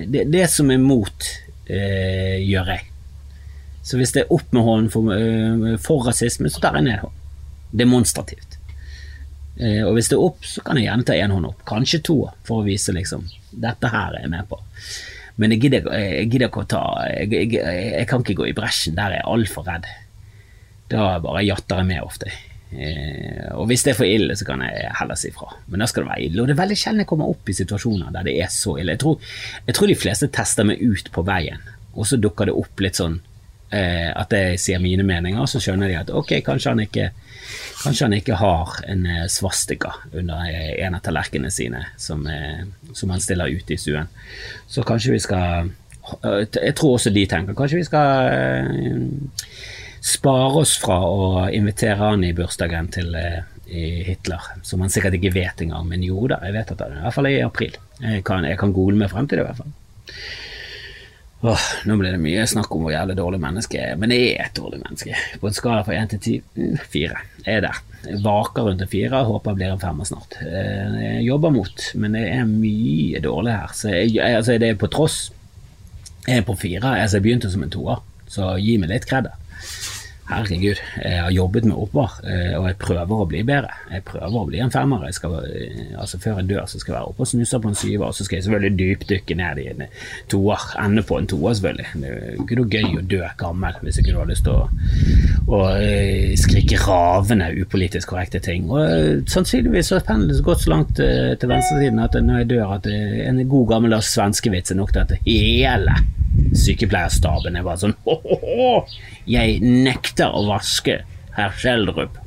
Det, 0.10 0.24
det 0.34 0.46
som 0.50 0.72
er 0.74 0.82
mot, 0.82 1.28
eh, 1.70 2.40
gjør 2.42 2.74
jeg. 2.74 2.88
Så 3.86 4.00
hvis 4.00 4.14
det 4.16 4.24
er 4.24 4.34
opp 4.34 4.56
med 4.56 4.66
hånden 4.66 4.90
for, 4.94 5.14
eh, 5.14 5.78
for 5.82 6.08
rasisme, 6.08 6.50
så 6.50 6.62
tar 6.64 6.80
jeg 6.80 6.88
ned 6.88 7.04
hånden. 7.04 7.22
Demonstrativt. 7.84 8.58
Eh, 9.60 9.84
og 9.86 9.94
hvis 9.98 10.10
det 10.10 10.18
er 10.18 10.26
opp, 10.26 10.44
så 10.46 10.64
kan 10.66 10.78
jeg 10.80 10.88
gjerne 10.88 11.06
ta 11.06 11.14
én 11.14 11.34
hånd 11.36 11.50
opp. 11.50 11.64
Kanskje 11.68 12.02
to, 12.10 12.18
for 12.48 12.62
å 12.62 12.68
vise 12.68 12.96
liksom 12.96 13.26
dette 13.52 13.90
her 13.92 14.16
er 14.16 14.26
jeg 14.26 14.34
med 14.34 14.50
på. 14.50 14.60
Men 15.40 15.54
jeg 15.56 15.66
gidder, 15.66 15.90
jeg 15.96 16.30
gidder 16.30 16.50
ikke 16.50 16.66
å 16.66 16.70
ta 16.70 16.84
jeg, 17.08 17.32
jeg, 17.32 17.52
jeg, 17.56 18.08
kan 18.10 18.24
ikke 18.24 18.38
gå 18.42 18.50
i 18.50 18.56
bresjen. 18.56 18.98
Der 18.98 19.14
er 19.14 19.22
jeg 19.22 19.30
altfor 19.30 19.68
redd. 19.68 19.88
Da 20.90 21.10
bare 21.24 21.46
jatter 21.46 21.82
jeg 21.82 21.90
med 21.92 22.06
ofte. 22.06 22.32
Eh, 22.70 23.50
og 23.56 23.66
hvis 23.70 23.84
det 23.86 23.94
er 23.94 23.98
for 23.98 24.10
ille, 24.10 24.36
så 24.38 24.46
kan 24.46 24.62
jeg 24.66 24.92
heller 25.00 25.18
si 25.18 25.32
fra. 25.34 25.50
Men 25.68 25.82
da 25.84 25.88
skal 25.90 26.06
det 26.06 26.12
være 26.12 26.26
ille. 26.28 26.42
Og 26.42 26.50
det 26.50 26.56
er 26.56 26.62
veldig 26.62 26.78
sjelden 26.78 27.04
jeg 27.04 27.10
kommer 27.10 27.32
opp 27.32 27.50
i 27.50 27.58
situasjoner 27.58 28.14
der 28.14 28.28
det 28.30 28.36
er 28.44 28.52
så 28.54 28.76
ille. 28.78 28.94
Jeg 28.98 29.04
tror, 29.06 29.32
jeg 29.66 29.78
tror 29.78 29.92
de 29.92 29.98
fleste 30.04 30.30
tester 30.34 30.70
meg 30.70 30.84
ut 30.84 31.10
på 31.14 31.26
veien, 31.26 31.66
og 31.96 32.08
så 32.10 32.22
dukker 32.22 32.50
det 32.50 32.58
opp 32.58 32.86
litt 32.86 33.00
sånn 33.00 33.18
eh, 33.74 34.10
at 34.14 34.34
jeg 34.36 34.60
sier 34.62 34.84
mine 34.84 35.06
meninger, 35.06 35.50
så 35.50 35.62
skjønner 35.64 35.90
de 35.90 35.98
at 36.00 36.14
ok, 36.14 36.36
kanskje 36.46 36.74
han 36.74 36.84
ikke, 36.86 37.10
kanskje 37.84 38.08
han 38.08 38.18
ikke 38.20 38.40
har 38.40 38.78
en 38.90 39.06
eh, 39.10 39.26
svastika 39.32 39.96
under 40.14 40.46
eh, 40.50 40.76
en 40.86 40.98
av 40.98 41.04
tallerkenene 41.06 41.54
sine 41.54 41.84
som, 41.98 42.26
eh, 42.30 42.64
som, 42.94 43.10
han 43.10 43.24
stiller 43.24 43.50
ute 43.50 43.76
i 43.76 43.82
stuen. 43.82 44.10
Så 44.68 44.86
kanskje 44.88 45.18
vi 45.18 45.22
skal 45.26 45.76
Jeg 46.10 46.74
tror 46.74 46.96
også 46.96 47.12
de 47.14 47.26
tenker 47.30 47.54
kanskje 47.54 47.78
vi 47.78 47.86
skal 47.86 48.32
spare 50.02 50.62
oss 50.64 50.78
fra 50.82 51.00
å 51.06 51.48
invitere 51.54 52.00
han 52.02 52.24
i 52.24 52.34
bursdagen 52.36 52.90
til 52.94 53.16
eh, 53.20 53.42
Hitler, 53.70 54.52
som 54.66 54.82
han 54.82 54.92
sikkert 54.92 55.20
ikke 55.20 55.36
vet 55.36 55.62
engang, 55.66 55.88
men 55.90 56.04
jo 56.06 56.28
da, 56.30 56.40
jeg 56.46 56.56
vet 56.58 56.72
at 56.74 56.80
det 56.80 56.88
er 56.88 57.00
i 57.00 57.04
hvert 57.06 57.18
fall 57.18 57.30
i 57.30 57.40
april. 57.46 57.76
Jeg 58.02 58.24
kan, 58.28 58.48
jeg 58.48 58.60
kan 58.60 58.74
google 58.76 58.98
meg 58.98 59.12
frem 59.12 59.28
til 59.30 59.40
det, 59.40 59.46
i 59.46 59.50
hvert 59.50 59.62
fall. 59.62 59.76
Åh, 61.42 61.66
nå 61.88 61.96
blir 61.96 62.12
det 62.12 62.20
mye 62.20 62.44
snakk 62.52 62.74
om 62.76 62.82
hvor 62.84 62.92
jævlig 62.92 63.16
dårlig 63.16 63.38
menneske 63.40 63.78
jeg 63.78 63.94
er, 63.94 64.00
men 64.00 64.12
jeg 64.12 64.34
er 64.34 64.50
et 64.50 64.58
dårlig 64.58 64.82
menneske. 64.82 65.20
På 65.40 65.48
en 65.48 65.56
skala 65.56 65.86
fra 65.88 65.96
én 65.96 66.10
til 66.12 66.20
ti 66.20 66.34
mm, 66.44 66.82
fire. 66.92 67.22
Jeg 67.46 67.62
er 67.62 67.64
der. 67.64 67.80
Jeg 68.04 68.20
vaker 68.26 68.68
rundt 68.68 68.84
en 68.84 68.92
fire, 68.92 69.22
håper 69.28 69.54
jeg 69.54 69.60
blir 69.62 69.72
en 69.72 69.80
femmer 69.80 70.10
snart. 70.10 70.36
Eh, 70.44 70.98
jeg 71.00 71.28
jobber 71.30 71.54
mot, 71.56 71.86
men 72.02 72.18
jeg 72.20 72.34
er 72.42 72.50
mye 72.50 73.22
dårlig 73.24 73.56
her. 73.56 73.76
Så 73.76 73.94
jeg, 73.94 74.18
altså, 74.20 74.58
det 74.60 74.74
er 74.74 74.82
på 74.82 74.92
tross. 74.92 75.20
Jeg 76.28 76.42
er 76.42 76.48
på 76.48 76.58
fire. 76.60 76.84
Altså, 76.98 77.20
jeg 77.20 77.28
begynte 77.30 77.52
som 77.54 77.64
en 77.64 77.72
toer, 77.72 78.04
så 78.28 78.52
gi 78.60 78.76
meg 78.82 78.92
litt 78.92 79.08
kred. 79.08 79.32
Herregud, 80.30 80.78
jeg 81.02 81.22
har 81.24 81.32
jobbet 81.34 81.66
meg 81.66 81.78
oppover, 81.82 82.20
eh, 82.22 82.52
og 82.54 82.68
jeg 82.68 82.76
prøver 82.78 83.22
å 83.24 83.26
bli 83.26 83.40
bedre. 83.48 83.72
Jeg 83.90 84.04
prøver 84.06 84.36
å 84.38 84.46
bli 84.46 84.60
en 84.62 84.70
femmer. 84.70 85.08
Jeg 85.08 85.16
skal, 85.18 85.32
eh, 85.50 85.96
altså 85.98 86.20
Før 86.22 86.38
jeg 86.38 86.50
dør, 86.52 86.68
så 86.70 86.78
skal 86.80 86.94
jeg 86.94 87.00
være 87.00 87.10
oppe 87.10 87.26
og 87.26 87.30
snuse 87.32 87.60
på 87.60 87.72
en 87.72 87.80
syver, 87.80 88.06
og 88.06 88.14
så 88.14 88.26
skal 88.26 88.38
jeg 88.38 88.44
selvfølgelig 88.46 88.78
dypdykke 88.78 89.38
ned 89.40 89.58
i 89.58 89.66
en 89.72 89.82
toer. 90.30 90.68
Ende 90.84 91.02
på 91.02 91.18
en 91.18 91.28
toer, 91.28 91.54
selvfølgelig. 91.58 91.88
Det 91.96 92.12
er 92.12 92.38
ikke 92.44 92.60
noe 92.60 92.70
gøy 92.70 93.00
å 93.00 93.08
dø 93.16 93.24
gammel 93.42 93.82
hvis 93.82 93.98
ikke 93.98 94.14
du 94.14 94.20
har 94.20 94.30
lyst 94.30 94.46
til 94.46 94.54
å, 94.54 94.70
å 95.50 95.64
eh, 95.80 96.38
skrike 96.38 96.78
ravende 96.78 97.50
upolitisk 97.64 98.14
korrekte 98.14 98.40
ting. 98.40 98.70
Og 98.70 99.26
Sannsynligvis 99.34 99.90
har 99.96 100.06
pendelen 100.06 100.46
gått 100.46 100.62
så 100.62 100.76
langt 100.76 100.94
til 100.94 101.50
venstresiden 101.50 102.06
at 102.06 102.22
når 102.22 102.44
jeg 102.44 102.52
dør, 102.54 102.78
at 102.78 102.86
en 102.86 103.42
god 103.50 103.68
gammeldags 103.74 104.14
svenskevits 104.14 104.76
er 104.76 104.78
nok 104.84 104.94
til 104.94 105.08
at 105.08 105.18
hele 105.26 105.98
sykepleierstaben 106.58 107.58
er 107.58 107.66
bare 107.66 107.82
sånn 107.84 107.98
ho-ho-ho, 108.08 108.86
jeg 109.30 109.60
nekter 109.64 110.34
å 110.34 110.46
vaske 110.50 111.02
herr 111.38 111.56
Schjelderup. 111.56 112.18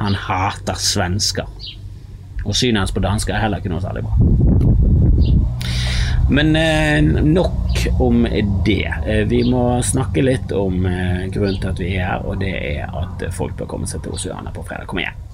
Han 0.00 0.16
hater 0.26 0.76
svensker. 0.80 1.48
Og 2.44 2.54
synet 2.54 2.84
hans 2.84 2.94
på 2.94 3.02
dansker 3.02 3.34
er 3.34 3.46
heller 3.46 3.62
ikke 3.62 3.72
noe 3.72 3.82
særlig 3.84 4.04
bra. 4.06 4.14
Men 6.30 6.56
eh, 6.58 7.02
nok 7.22 7.86
om 8.02 8.26
det. 8.66 8.94
Eh, 9.06 9.22
vi 9.30 9.44
må 9.46 9.82
snakke 9.82 10.24
litt 10.26 10.52
om 10.52 10.86
eh, 10.86 11.26
grunnen 11.30 11.60
til 11.62 11.70
at 11.70 11.82
vi 11.82 11.92
er 11.94 12.10
her, 12.10 12.26
og 12.26 12.40
det 12.42 12.54
er 12.56 12.90
at 12.90 13.28
folk 13.34 13.56
bør 13.58 13.70
komme 13.76 13.90
seg 13.90 14.02
til 14.04 14.18
Oceana 14.18 14.54
på 14.54 14.66
fredag. 14.66 14.88
Kom 14.90 15.02
igjen. 15.02 15.25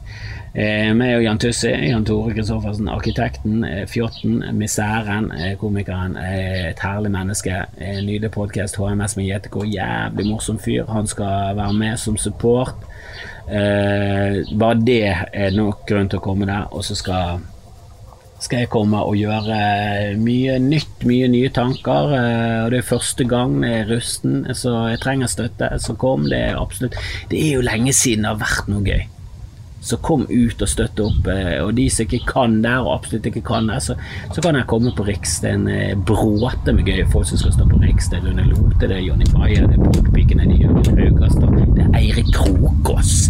Eh, 0.53 0.91
meg 0.93 1.15
og 1.17 1.23
Jan 1.25 1.39
Tussi, 1.41 1.71
Jan 1.89 2.05
Tore 2.05 2.35
Kristoffersen, 2.37 2.89
arkitekten, 2.93 3.63
eh, 3.65 3.87
fjotten, 3.89 4.43
misæren, 4.53 5.31
eh, 5.33 5.57
komikeren, 5.57 6.17
eh, 6.17 6.69
et 6.69 6.79
herlig 6.79 7.11
menneske. 7.11 7.67
Nydelig 7.79 8.31
podkast, 8.31 8.77
HMS 8.77 9.17
med 9.17 9.25
JTK, 9.25 9.65
jævlig 9.65 10.27
morsom 10.27 10.59
fyr. 10.59 10.87
Han 10.89 11.07
skal 11.07 11.57
være 11.57 11.73
med 11.73 11.99
som 11.99 12.19
support. 12.19 12.75
Eh, 13.49 14.45
bare 14.59 14.85
det 14.85 15.17
er 15.33 15.51
nok 15.53 15.87
grunn 15.87 16.11
til 16.11 16.19
å 16.19 16.23
komme 16.23 16.45
der. 16.45 16.67
Og 16.71 16.83
så 16.85 16.95
skal, 16.97 17.41
skal 18.39 18.59
jeg 18.59 18.69
komme 18.69 18.99
og 18.99 19.17
gjøre 19.17 20.19
mye 20.19 20.59
nytt, 20.59 21.03
mye 21.03 21.29
nye 21.29 21.49
tanker. 21.49 22.13
Eh, 22.13 22.65
og 22.65 22.71
det 22.73 22.79
er 22.79 22.97
første 22.97 23.27
gang 23.27 23.63
jeg 23.63 23.81
er 23.81 23.97
rusten, 23.97 24.45
så 24.55 24.91
jeg 24.91 25.01
trenger 25.01 25.27
støtte. 25.27 25.81
Så 25.81 25.97
kom, 25.97 26.29
det 26.29 26.51
er 26.51 26.61
absolutt 26.61 26.95
Det 27.31 27.41
er 27.41 27.55
jo 27.55 27.63
lenge 27.63 27.93
siden 27.93 28.25
det 28.25 28.37
har 28.37 28.37
vært 28.37 28.69
noe 28.69 28.83
gøy. 28.83 29.07
Så 29.83 29.99
kom 29.99 30.25
ut 30.31 30.63
og 30.63 30.71
støtte 30.71 31.07
opp. 31.09 31.27
Eh, 31.27 31.59
og 31.65 31.75
de 31.79 31.89
som 31.91 32.07
ikke 32.07 32.23
kan 32.29 32.61
der, 32.63 32.85
og 32.85 32.95
absolutt 33.01 33.27
ikke 33.33 33.43
kan 33.49 33.67
der, 33.71 33.83
så, 33.83 33.97
så 34.31 34.45
kan 34.45 34.59
jeg 34.59 34.69
komme 34.71 34.95
på 34.97 35.07
Riks. 35.09 35.41
Det 35.43 35.51
er 35.51 35.59
en 35.59 35.69
eh, 35.73 35.97
bråte 36.09 36.75
med 36.77 36.87
gøye 36.87 37.09
folk 37.11 37.27
som 37.29 37.41
skal 37.43 37.57
stå 37.57 37.69
på 37.71 37.83
Riks. 37.83 38.11
Det 38.13 38.21
er 38.21 38.29
Rune 38.29 38.47
Lote, 38.51 38.87
det 38.87 38.97
er 39.01 39.05
Jonny 39.09 39.29
Bayer, 39.35 39.67
det 39.67 39.81
er 39.81 39.85
Portpikene, 39.91 40.47
det 40.47 40.61
er 40.61 40.69
Jørgen 40.69 41.03
Haugastad, 41.03 41.61
det 41.77 41.89
er 41.89 42.01
Eirik 42.01 42.33
Krokås. 42.37 43.29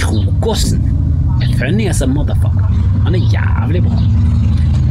Krokåsen 0.00 0.84
funny 1.58 1.88
as 1.88 2.02
a 2.02 2.06
motherfucker. 2.06 2.64
Han 3.04 3.14
er 3.14 3.18
jævlig 3.18 3.82
bra. 3.82 3.98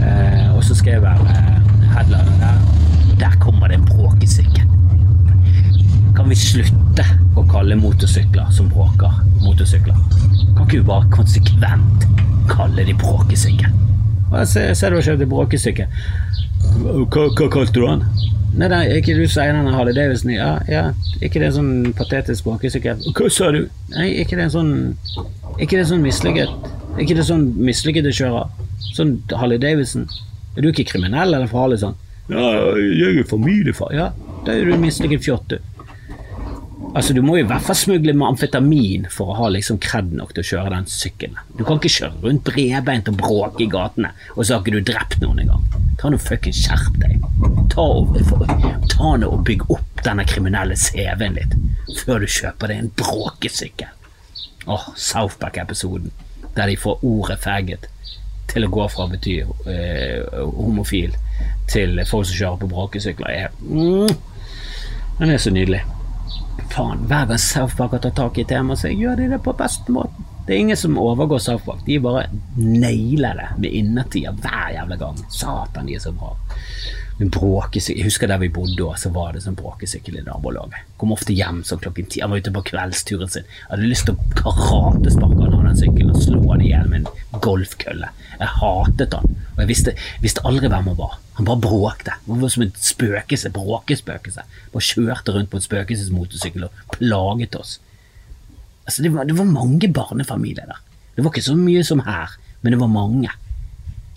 Eh, 0.05 0.55
og 0.55 0.63
så 0.63 0.75
skal 0.75 0.91
jeg 0.91 1.01
være 1.01 1.21
eh, 1.29 1.91
headliner 1.93 2.37
der. 2.39 2.57
Der 3.19 3.37
kommer 3.39 3.67
det 3.67 3.75
en 3.75 3.85
bråkesykkel. 3.85 4.74
Kan 6.25 6.31
vi 6.33 6.41
slutte 6.41 7.03
å 7.37 7.41
kalle 7.45 7.75
motorsykler 7.77 8.47
som 8.49 8.65
bråker, 8.73 9.19
motorsykler? 9.43 9.93
Kan 10.55 10.63
ikke 10.63 10.79
du 10.79 10.87
bare 10.87 11.05
konsekvent 11.13 12.05
kalle 12.49 12.81
de 12.87 12.95
bråkesykkel? 12.97 13.75
Se, 14.49 14.63
ser 14.73 14.89
du 14.89 14.97
har 14.97 15.05
kjøpt 15.05 15.21
en 15.21 15.29
bråkesykkel. 15.35 15.99
Hva, 16.81 17.27
hva 17.27 17.49
kalte 17.53 17.75
du 17.75 17.83
den? 17.83 18.01
Nei, 18.57 18.71
det 18.71 18.79
er 18.79 18.97
ikke 19.03 19.13
du 19.19 19.21
som 19.27 19.43
eier 19.43 19.53
denne 19.53 19.75
Harley 19.75 19.93
Davidson? 19.93 20.31
Ja, 20.33 20.47
ja, 20.65 20.81
ikke 21.19 21.43
det 21.43 21.51
en 21.51 21.55
sånn 21.59 21.93
patetisk 22.01 22.49
bråkesykkel? 22.49 23.05
Hva 23.05 23.29
sa 23.37 23.51
du? 23.53 23.61
Nei, 23.93 24.07
ikke 24.23 24.41
det 24.41 24.47
en 24.47 24.55
sånn 24.55 24.73
Ikke 25.61 25.77
det 25.77 25.85
sånn 25.91 26.01
mislykket 26.01 26.97
Ikke 27.05 27.19
det 27.19 27.27
sånn 27.29 27.51
mislykket 27.69 28.09
kjører? 28.09 28.49
kjøre? 28.49 28.89
Sånn 28.97 29.13
Harley 29.29 29.61
Davidson? 29.61 30.09
Er 30.57 30.65
du 30.65 30.71
ikke 30.73 30.89
kriminell 30.95 31.37
eller 31.37 31.53
farlig 31.53 31.83
sånn? 31.85 31.93
Ja, 32.33 32.49
jeg 32.81 33.21
er 33.21 33.29
familiefar. 33.29 33.93
Ja, 33.93 34.09
da 34.41 34.57
er 34.57 34.65
du 34.65 34.73
en 34.73 34.81
mislykket 34.89 35.21
fjott, 35.29 35.53
du. 35.53 35.74
Altså, 36.95 37.13
Du 37.13 37.21
må 37.21 37.35
i 37.35 37.43
hvert 37.43 37.63
fall 37.65 37.75
smugle 37.75 38.13
med 38.15 38.29
amfetamin 38.29 39.07
for 39.11 39.33
å 39.33 39.37
ha 39.41 39.49
liksom 39.51 39.81
kred 39.83 40.13
nok 40.15 40.31
til 40.35 40.45
å 40.45 40.47
kjøre 40.49 40.71
den 40.71 40.85
sykkelen. 40.87 41.39
Du 41.57 41.65
kan 41.67 41.79
ikke 41.81 41.91
kjøre 41.91 42.21
rundt 42.23 42.45
bredbeint 42.47 43.09
og 43.11 43.17
bråke 43.19 43.65
i 43.65 43.67
gatene, 43.71 44.13
og 44.35 44.45
så 44.45 44.55
har 44.55 44.61
ikke 44.63 44.77
du 44.77 44.87
drept 44.93 45.17
noen 45.19 45.41
engang. 45.43 45.65
Ta 45.99 46.11
nå 46.11 46.19
fuckings 46.23 46.61
skjerp 46.63 46.95
deg. 47.01 47.25
Ta, 47.73 47.83
og, 47.83 48.15
ta 48.93 49.11
nå 49.19 49.27
og 49.27 49.43
bygg 49.47 49.65
opp 49.75 50.05
denne 50.05 50.23
kriminelle 50.29 50.77
CV-en 50.79 51.35
litt 51.35 51.57
før 51.99 52.23
du 52.23 52.29
kjøper 52.31 52.71
deg 52.71 52.79
en 52.79 52.93
bråkesykkel. 53.01 53.91
Åh, 54.71 54.87
Southback-episoden 54.95 56.15
der 56.55 56.71
de 56.71 56.77
får 56.79 57.03
ordet 57.03 57.41
'faggot' 57.43 57.89
til 58.47 58.63
å 58.63 58.71
gå 58.71 58.87
fra 58.87 59.03
å 59.03 59.11
bety 59.11 59.33
eh, 59.67 60.23
homofil 60.55 61.11
til 61.67 61.99
folk 62.07 62.29
som 62.29 62.37
kjører 62.37 62.61
på 62.61 62.71
bråkesykler. 62.71 63.29
Er, 63.35 63.51
mm, 63.59 64.15
den 65.19 65.33
er 65.33 65.41
så 65.41 65.51
nydelig 65.51 65.81
faen, 66.73 67.05
hver 67.09 67.27
gang 67.29 67.41
Southpark 67.41 67.95
har 67.97 68.03
tatt 68.05 68.17
tak 68.19 68.39
i 68.39 68.45
temaet, 68.47 68.81
så 68.81 68.91
gjør 68.93 69.19
de 69.19 69.29
det 69.33 69.41
på 69.43 69.53
beste 69.57 69.91
måten. 69.91 70.27
Det 70.45 70.53
er 70.53 70.61
ingen 70.61 70.77
som 70.77 70.97
overgår 71.01 71.41
Southpark. 71.41 71.85
De 71.85 71.99
bare 71.99 72.27
nailer 72.57 73.39
det 73.39 73.47
med 73.57 73.77
innertier 73.79 74.35
hver 74.43 74.73
jævla 74.75 74.99
gang. 75.01 75.23
Satan, 75.29 75.87
de 75.89 75.95
er 75.97 76.03
så 76.03 76.13
bra. 76.13 76.35
Bråkesykkel. 77.15 78.01
Jeg 78.01 78.09
husker 78.09 78.27
der 78.27 78.41
vi 78.41 78.49
bodde 78.51 78.89
så 78.99 79.09
var 79.15 79.31
det 79.31 79.45
sånn 79.45 79.55
bråkesykkel 79.55 80.17
i 80.19 80.23
nabolaget. 80.25 80.89
Kom 80.99 81.13
ofte 81.15 81.31
hjem 81.31 81.61
sånn 81.63 81.79
klokken 81.79 82.09
ti. 82.11 82.19
Han 82.19 82.33
var 82.33 82.41
ute 82.43 82.51
på 82.51 82.63
kveldsturen 82.67 83.31
sin. 83.31 83.45
Jeg 83.47 83.69
hadde 83.69 83.87
lyst 83.87 84.09
til 84.09 84.17
å 84.17 84.25
karatesparke 84.35 85.39
han 85.39 85.55
av 85.55 85.63
den 85.69 85.79
sykkelen 85.79 86.11
og 86.11 86.19
slå 86.25 86.41
han 86.49 86.63
i 86.65 86.73
hjel 86.73 86.89
med 86.91 87.07
en 87.07 87.39
golfkølle. 87.45 88.09
Jeg 88.35 88.51
hatet 88.57 89.15
han, 89.15 89.37
og 89.53 89.61
jeg 89.63 89.69
visste, 89.69 89.93
visste 90.25 90.43
aldri 90.47 90.67
hvem 90.67 90.91
han 90.91 90.99
var. 90.99 91.15
Han 91.39 91.47
bare 91.47 91.63
bråkte. 91.63 92.17
Han 92.27 92.43
var 92.43 92.51
som 92.51 92.65
et 92.67 92.83
spøkelse, 92.83 93.53
bråkespøkelse. 93.55 94.43
Bare 94.75 94.89
kjørte 94.89 95.37
rundt 95.37 95.53
på 95.53 95.61
en 95.61 95.67
spøkelsesmotorsykkel 95.69 96.67
og 96.67 96.83
plaget 96.97 97.55
oss. 97.55 97.77
Altså, 98.83 99.07
det 99.07 99.13
var, 99.15 99.23
det 99.23 99.39
var 99.39 99.47
mange 99.47 99.87
barnefamilier 99.87 100.67
der. 100.67 100.83
Det 101.15 101.23
var 101.23 101.31
ikke 101.31 101.47
så 101.47 101.55
mye 101.55 101.87
som 101.87 102.03
her, 102.03 102.35
men 102.59 102.75
det 102.75 102.83
var 102.83 102.91
mange. 102.91 103.31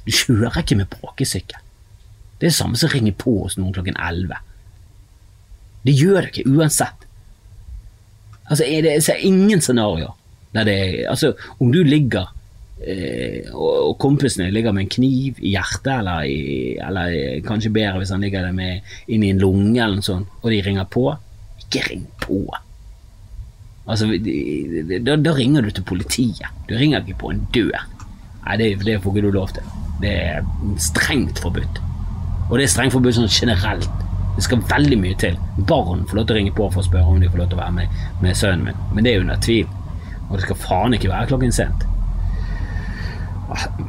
Du 0.03 0.11
kjører 0.11 0.65
ikke 0.65 0.83
med 0.83 0.91
bråkesykkel. 0.99 1.63
Det 2.39 2.47
er 2.47 2.53
det 2.53 2.57
samme 2.59 2.79
som 2.79 2.91
ringer 2.93 3.17
på 3.19 3.35
hos 3.43 3.59
noen 3.59 3.75
klokken 3.75 3.99
elleve. 3.99 4.39
Det 5.87 5.95
gjør 5.99 6.21
det 6.21 6.33
ikke 6.33 6.51
uansett. 6.55 7.07
Altså, 8.49 8.65
er 8.65 8.83
det, 8.87 8.97
er 9.03 9.27
ingen 9.27 9.61
scenarioer 9.61 10.15
der 10.57 10.65
det 10.65 11.05
Altså, 11.11 11.35
om 11.61 11.73
du 11.73 11.83
ligger 11.85 12.31
Eh, 12.79 13.49
og 13.59 13.97
kompisene 13.99 14.53
ligger 14.55 14.71
med 14.73 14.85
en 14.85 14.93
kniv 14.93 15.41
i 15.43 15.51
hjertet, 15.57 15.91
eller, 15.97 16.23
i, 16.31 16.77
eller 16.79 17.41
kanskje 17.47 17.73
bedre 17.75 17.99
hvis 17.99 18.13
han 18.15 18.23
ligger 18.23 18.47
der 18.47 18.55
med 18.55 18.87
inn 19.11 19.25
i 19.27 19.33
en 19.35 19.43
lunge, 19.43 19.81
eller 19.83 19.99
noe 19.99 20.07
sånt, 20.07 20.31
og 20.43 20.53
de 20.55 20.63
ringer 20.63 20.87
på. 20.87 21.09
Ikke 21.65 21.83
ring 21.89 22.07
på! 22.23 22.45
Altså, 23.89 24.07
da, 24.13 25.17
da, 25.17 25.33
ringer 25.35 25.65
du 25.65 25.73
til 25.73 25.87
politiet. 25.89 26.47
Du 26.69 26.77
ringer 26.77 27.03
ikke 27.03 27.19
på 27.25 27.33
en 27.33 27.43
dør. 27.55 27.87
Nei, 28.45 28.57
det, 28.61 28.73
det 28.85 28.99
får 29.03 29.17
ikke 29.17 29.27
du 29.27 29.35
lov 29.35 29.53
til. 29.57 29.77
Det 30.03 30.13
er 30.13 30.49
strengt 30.79 31.41
forbudt. 31.43 31.81
Og 32.49 32.57
det 32.57 32.65
er 32.65 32.73
strengt 32.73 32.95
forbudt 32.97 33.19
sånn 33.19 33.29
generelt. 33.33 34.05
Det 34.37 34.45
skal 34.47 34.63
veldig 34.71 34.99
mye 35.03 35.17
til. 35.19 35.37
Barn 35.69 36.05
får 36.09 36.21
lov 36.21 36.29
til 36.29 36.37
å 36.37 36.39
ringe 36.39 36.55
på 36.57 36.69
for 36.71 36.81
å 36.81 36.87
spørre 36.87 37.13
om 37.13 37.21
de 37.21 37.29
får 37.31 37.43
lov 37.43 37.51
til 37.51 37.59
å 37.59 37.63
være 37.63 37.77
med, 37.77 38.01
med 38.23 38.39
sønnen 38.39 38.69
min, 38.69 38.83
men 38.95 39.05
det 39.05 39.15
er 39.15 39.25
under 39.25 39.41
tvil. 39.45 39.67
Og 40.29 40.37
det 40.37 40.45
skal 40.45 40.61
faen 40.63 40.95
ikke 40.97 41.11
være 41.11 41.31
klokken 41.33 41.55
sent. 41.55 41.85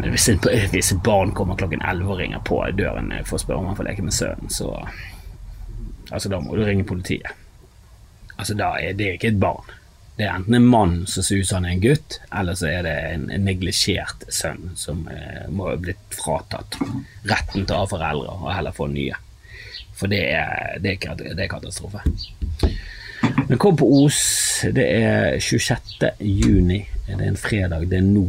Hvis, 0.07 0.29
hvis 0.73 0.91
et 0.95 1.03
barn 1.05 1.35
kommer 1.37 1.59
klokken 1.59 1.83
11 1.83 2.11
og 2.11 2.19
ringer 2.19 2.43
på 2.47 2.59
døren 2.79 3.11
for 3.27 3.37
å 3.37 3.43
spørre 3.43 3.61
om 3.61 3.71
han 3.71 3.79
får 3.79 3.89
leke 3.91 4.07
med 4.07 4.15
sønnen, 4.15 4.51
så 4.53 4.73
Altså, 6.09 6.25
da 6.29 6.39
må 6.41 6.55
du 6.57 6.63
ringe 6.65 6.81
politiet. 6.89 7.27
Altså, 8.39 8.55
da 8.57 8.71
er 8.81 8.95
det 8.97 9.11
ikke 9.13 9.29
et 9.29 9.35
barn. 9.37 9.67
Det 10.19 10.25
er 10.27 10.35
enten 10.35 10.57
en 10.57 10.67
mann 10.67 10.95
som 11.07 11.23
ser 11.23 11.39
ut 11.39 11.47
som 11.47 11.61
han 11.61 11.69
er 11.69 11.77
en 11.77 11.83
gutt, 11.85 12.19
eller 12.35 12.57
så 12.59 12.67
er 12.67 12.81
det 12.83 12.95
en, 13.13 13.21
neglisjert 13.39 14.25
sønn 14.27 14.73
som 14.75 15.05
eh, 15.07 15.45
må 15.47 15.69
ha 15.69 15.77
blitt 15.79 16.11
fratatt 16.11 16.75
retten 17.29 17.63
til 17.63 17.71
å 17.71 17.85
ha 17.85 17.87
foreldre, 17.87 18.33
og 18.35 18.49
heller 18.51 18.75
få 18.75 18.89
nye. 18.91 19.15
For 19.95 20.11
det 20.11 20.19
er, 20.35 20.75
det 20.83 20.97
er, 20.97 21.21
det 21.23 21.45
er 21.45 21.51
katastrofe. 21.51 22.03
Men 23.49 23.57
kom 23.63 23.77
på 23.79 23.87
Os. 24.03 24.19
Det 24.75 24.85
er 24.85 25.39
26. 25.39 26.11
juni. 26.19 26.81
Det 27.07 27.15
er 27.15 27.29
en 27.29 27.39
fredag. 27.39 27.85
Det 27.89 27.97
er 27.97 28.05
nå. 28.05 28.25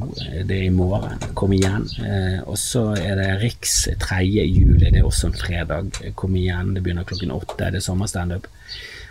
Det 0.47 0.57
er 0.57 0.69
i 0.69 0.75
morgen. 0.75 1.19
Kom 1.39 1.53
igjen. 1.55 1.89
Eh, 2.01 2.39
og 2.47 2.59
så 2.59 2.85
er 2.99 3.19
det 3.19 3.29
Riks 3.43 3.75
3. 4.01 4.23
juli. 4.31 4.87
Det 4.87 5.03
er 5.03 5.09
også 5.09 5.31
en 5.31 5.37
fredag. 5.39 5.91
Kom 6.15 6.39
igjen. 6.39 6.73
Det 6.77 6.85
begynner 6.87 7.07
klokken 7.07 7.35
åtte. 7.35 7.67
Det 7.67 7.83
er 7.83 7.87
sommerstandup. 7.87 8.47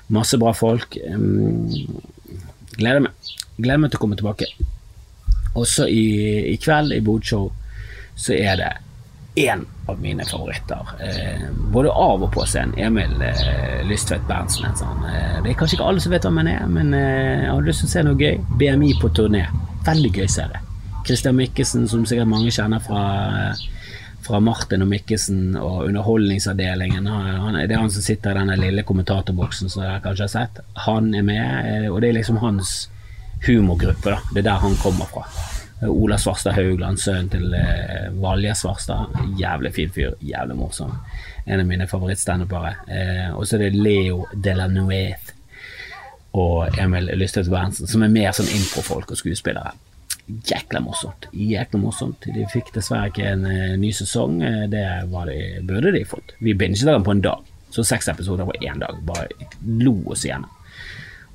Masse 0.09 0.39
bra 0.41 0.55
folk. 0.57 0.97
Um, 1.11 1.69
gleder 2.79 3.05
meg. 3.05 3.31
Gleder 3.59 3.81
meg 3.83 3.93
til 3.93 3.99
å 3.99 4.03
komme 4.03 4.19
tilbake. 4.19 4.49
Også 5.59 5.87
i, 5.89 6.05
i 6.53 6.55
kveld, 6.61 6.93
i 6.95 7.01
Bodshow, 7.03 7.49
så 8.19 8.35
er 8.35 8.59
det 8.59 8.69
én 9.39 9.65
av 9.87 9.99
mine 10.01 10.25
favoritter. 10.25 10.93
Eh, 10.99 11.49
både 11.73 11.91
av 11.91 12.23
og 12.23 12.31
på 12.33 12.45
scenen. 12.49 12.75
Emil 12.79 13.21
eh, 13.23 13.81
Lystvedt 13.87 14.25
Berntsen. 14.27 14.71
Sånn. 14.77 15.05
Eh, 15.07 15.39
det 15.43 15.53
er 15.53 15.59
kanskje 15.59 15.79
ikke 15.79 15.89
alle 15.91 16.03
som 16.03 16.13
vet 16.13 16.27
hvem 16.27 16.41
han 16.41 16.51
er, 16.51 16.65
men 16.69 16.93
eh, 16.97 17.45
jeg 17.45 17.51
har 17.51 17.67
lyst 17.67 17.85
til 17.85 17.89
å 17.89 17.93
se 17.93 18.05
noe 18.07 18.19
gøy. 18.19 18.39
BMI 18.59 18.93
på 19.01 19.11
turné. 19.15 19.45
Veldig 19.87 20.13
gøy 20.17 20.27
serie. 20.29 20.63
Christian 21.07 21.37
Mikkelsen, 21.39 21.87
som 21.89 22.05
sikkert 22.05 22.29
mange 22.29 22.51
kjenner 22.53 22.83
fra, 22.83 23.03
fra 24.29 24.39
Martin 24.39 24.83
og 24.85 24.91
Mikkelsen 24.91 25.55
og 25.57 25.87
Underholdningsavdelingen. 25.87 27.07
Han, 27.09 27.57
det 27.57 27.73
er 27.73 27.81
han 27.81 27.89
som 27.89 28.03
sitter 28.05 28.35
i 28.35 28.41
denne 28.43 28.57
lille 28.59 28.83
kommentatorboksen 28.85 29.71
som 29.71 29.81
dere 29.81 30.03
kanskje 30.03 30.27
har 30.27 30.33
sett. 30.35 30.59
Han 30.85 31.09
er 31.17 31.25
med, 31.25 31.45
eh, 31.65 31.87
og 31.89 32.01
det 32.03 32.11
er 32.11 32.19
liksom 32.19 32.37
hans 32.43 32.73
humorgruppe. 33.47 34.13
da. 34.13 34.19
Det 34.33 34.43
er 34.43 34.51
der 34.51 34.61
han 34.61 34.77
kommer 34.83 35.09
fra. 35.09 35.25
Ola 35.89 36.17
Svarstad 36.21 36.53
Haugland, 36.59 36.99
sønnen 37.01 37.31
til 37.33 37.57
eh, 37.57 38.11
Valje 38.21 38.53
Svarstad. 38.55 39.17
Jævlig 39.39 39.73
fin 39.73 39.91
fyr, 39.95 40.13
jævlig 40.21 40.59
morsom. 40.61 40.93
En 41.45 41.63
av 41.63 41.65
mine 41.65 41.87
favorittstandupere. 41.89 42.75
Eh, 42.85 43.27
og 43.33 43.47
så 43.47 43.57
er 43.57 43.65
det 43.65 43.81
Leo 43.81 44.27
Delanuez 44.35 45.33
og 46.37 46.77
Emil 46.77 47.09
Lystvedt 47.17 47.49
Berntsen, 47.49 47.89
som 47.89 48.05
er 48.05 48.13
mer 48.13 48.35
sånn 48.37 48.51
improfolk 48.53 49.15
og 49.15 49.17
skuespillere. 49.17 49.73
Jækla 50.29 50.81
morsomt. 50.85 51.29
Jækla 51.33 51.79
morsomt. 51.81 52.27
De 52.35 52.45
fikk 52.53 52.73
dessverre 52.75 53.09
ikke 53.09 53.25
en 53.33 53.47
uh, 53.47 53.75
ny 53.81 53.91
sesong. 53.95 54.39
Det 54.41 54.69
det 54.73 54.85
de, 55.31 55.39
burde 55.67 55.93
de 55.95 56.05
fått. 56.05 56.35
Vi 56.39 56.53
binget 56.57 56.85
den 56.87 57.05
på 57.05 57.17
en 57.17 57.25
dag. 57.25 57.45
Så 57.69 57.83
seks 57.85 58.07
episoder 58.09 58.45
på 58.45 58.55
én 58.61 58.79
dag. 58.81 59.01
Bare 59.05 59.27
lo 59.61 59.97
oss 60.09 60.25
igjennom. 60.25 60.49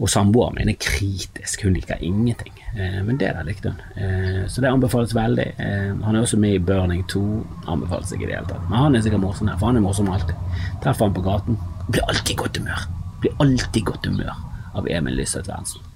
Og 0.02 0.10
samboeren 0.10 0.56
min 0.58 0.72
er 0.72 0.78
kritisk, 0.82 1.62
hun 1.62 1.76
liker 1.76 2.00
ingenting. 2.02 2.54
Eh, 2.74 2.98
men 3.06 3.18
det 3.20 3.30
der 3.36 3.46
likte 3.46 3.70
hun. 3.70 3.82
Eh, 4.02 4.40
så 4.50 4.60
det 4.60 4.72
anbefales 4.72 5.14
veldig. 5.14 5.46
Eh, 5.58 5.92
han 6.02 6.16
er 6.16 6.20
også 6.20 6.38
med 6.42 6.56
i 6.56 6.58
Burning 6.58 7.04
2. 7.08 7.22
Anbefales 7.70 8.12
ikke 8.12 8.26
i 8.26 8.30
det 8.32 8.40
hele 8.40 8.50
tatt. 8.50 8.66
Men 8.70 8.78
han 8.78 8.94
er 8.94 9.04
sikkert 9.06 9.22
morsom 9.22 9.48
her, 9.48 9.58
for 9.60 9.70
han 9.70 9.78
er 9.78 9.86
morsom 9.86 10.10
alltid. 10.10 10.34
Treffer 10.82 11.06
han 11.06 11.14
på 11.14 11.22
gaten. 11.22 11.58
Blir 11.90 12.08
alltid 12.10 12.36
godt 12.42 12.58
humør. 12.58 12.86
Blir 13.22 13.38
alltid 13.46 13.84
godt 13.84 14.06
humør 14.10 14.34
av 14.74 14.90
Emil 14.90 15.14
Lystvedt 15.20 15.46
Berntsen. 15.46 15.93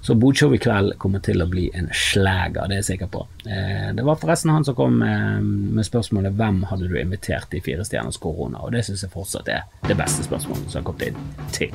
Så 0.00 0.14
Bodshow 0.18 0.54
i 0.54 0.60
kveld 0.62 0.96
kommer 1.02 1.22
til 1.24 1.42
å 1.42 1.48
bli 1.50 1.68
en 1.78 1.90
slager, 1.94 2.68
det 2.68 2.78
er 2.78 2.82
jeg 2.82 2.88
sikker 2.92 3.10
på. 3.12 3.26
Eh, 3.46 3.90
det 3.96 4.06
var 4.06 4.20
forresten 4.20 4.52
han 4.54 4.66
som 4.66 4.76
kom 4.78 4.98
med, 5.02 5.42
med 5.78 5.86
spørsmålet 5.86 6.36
'Hvem 6.36 6.62
hadde 6.70 6.88
du 6.88 6.96
invitert 7.00 7.54
i 7.54 7.60
Fire 7.60 7.84
stjerners 7.84 8.18
korona?' 8.18 8.64
Og 8.64 8.72
det 8.72 8.84
syns 8.84 9.02
jeg 9.02 9.14
fortsatt 9.14 9.48
er 9.48 9.62
det 9.88 9.96
beste 9.96 10.24
spørsmålet 10.24 10.70
som 10.70 10.82
har 10.82 10.92
kommet 10.92 11.08
inn 11.08 11.16
til 11.52 11.70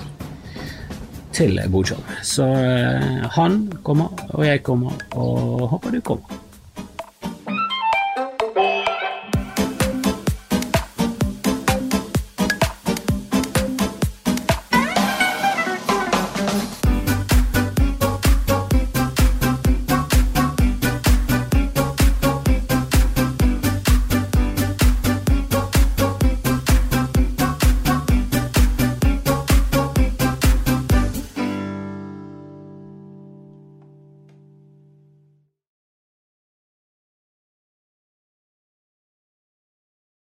til 1.37 1.59
Bodshow. 1.69 2.01
Så 2.23 2.45
eh, 2.49 3.27
han 3.37 3.71
kommer, 3.83 4.09
og 4.33 4.45
jeg 4.45 4.63
kommer, 4.63 4.93
og 5.13 5.67
håper 5.69 5.91
du 5.91 6.01
kommer. 6.01 6.46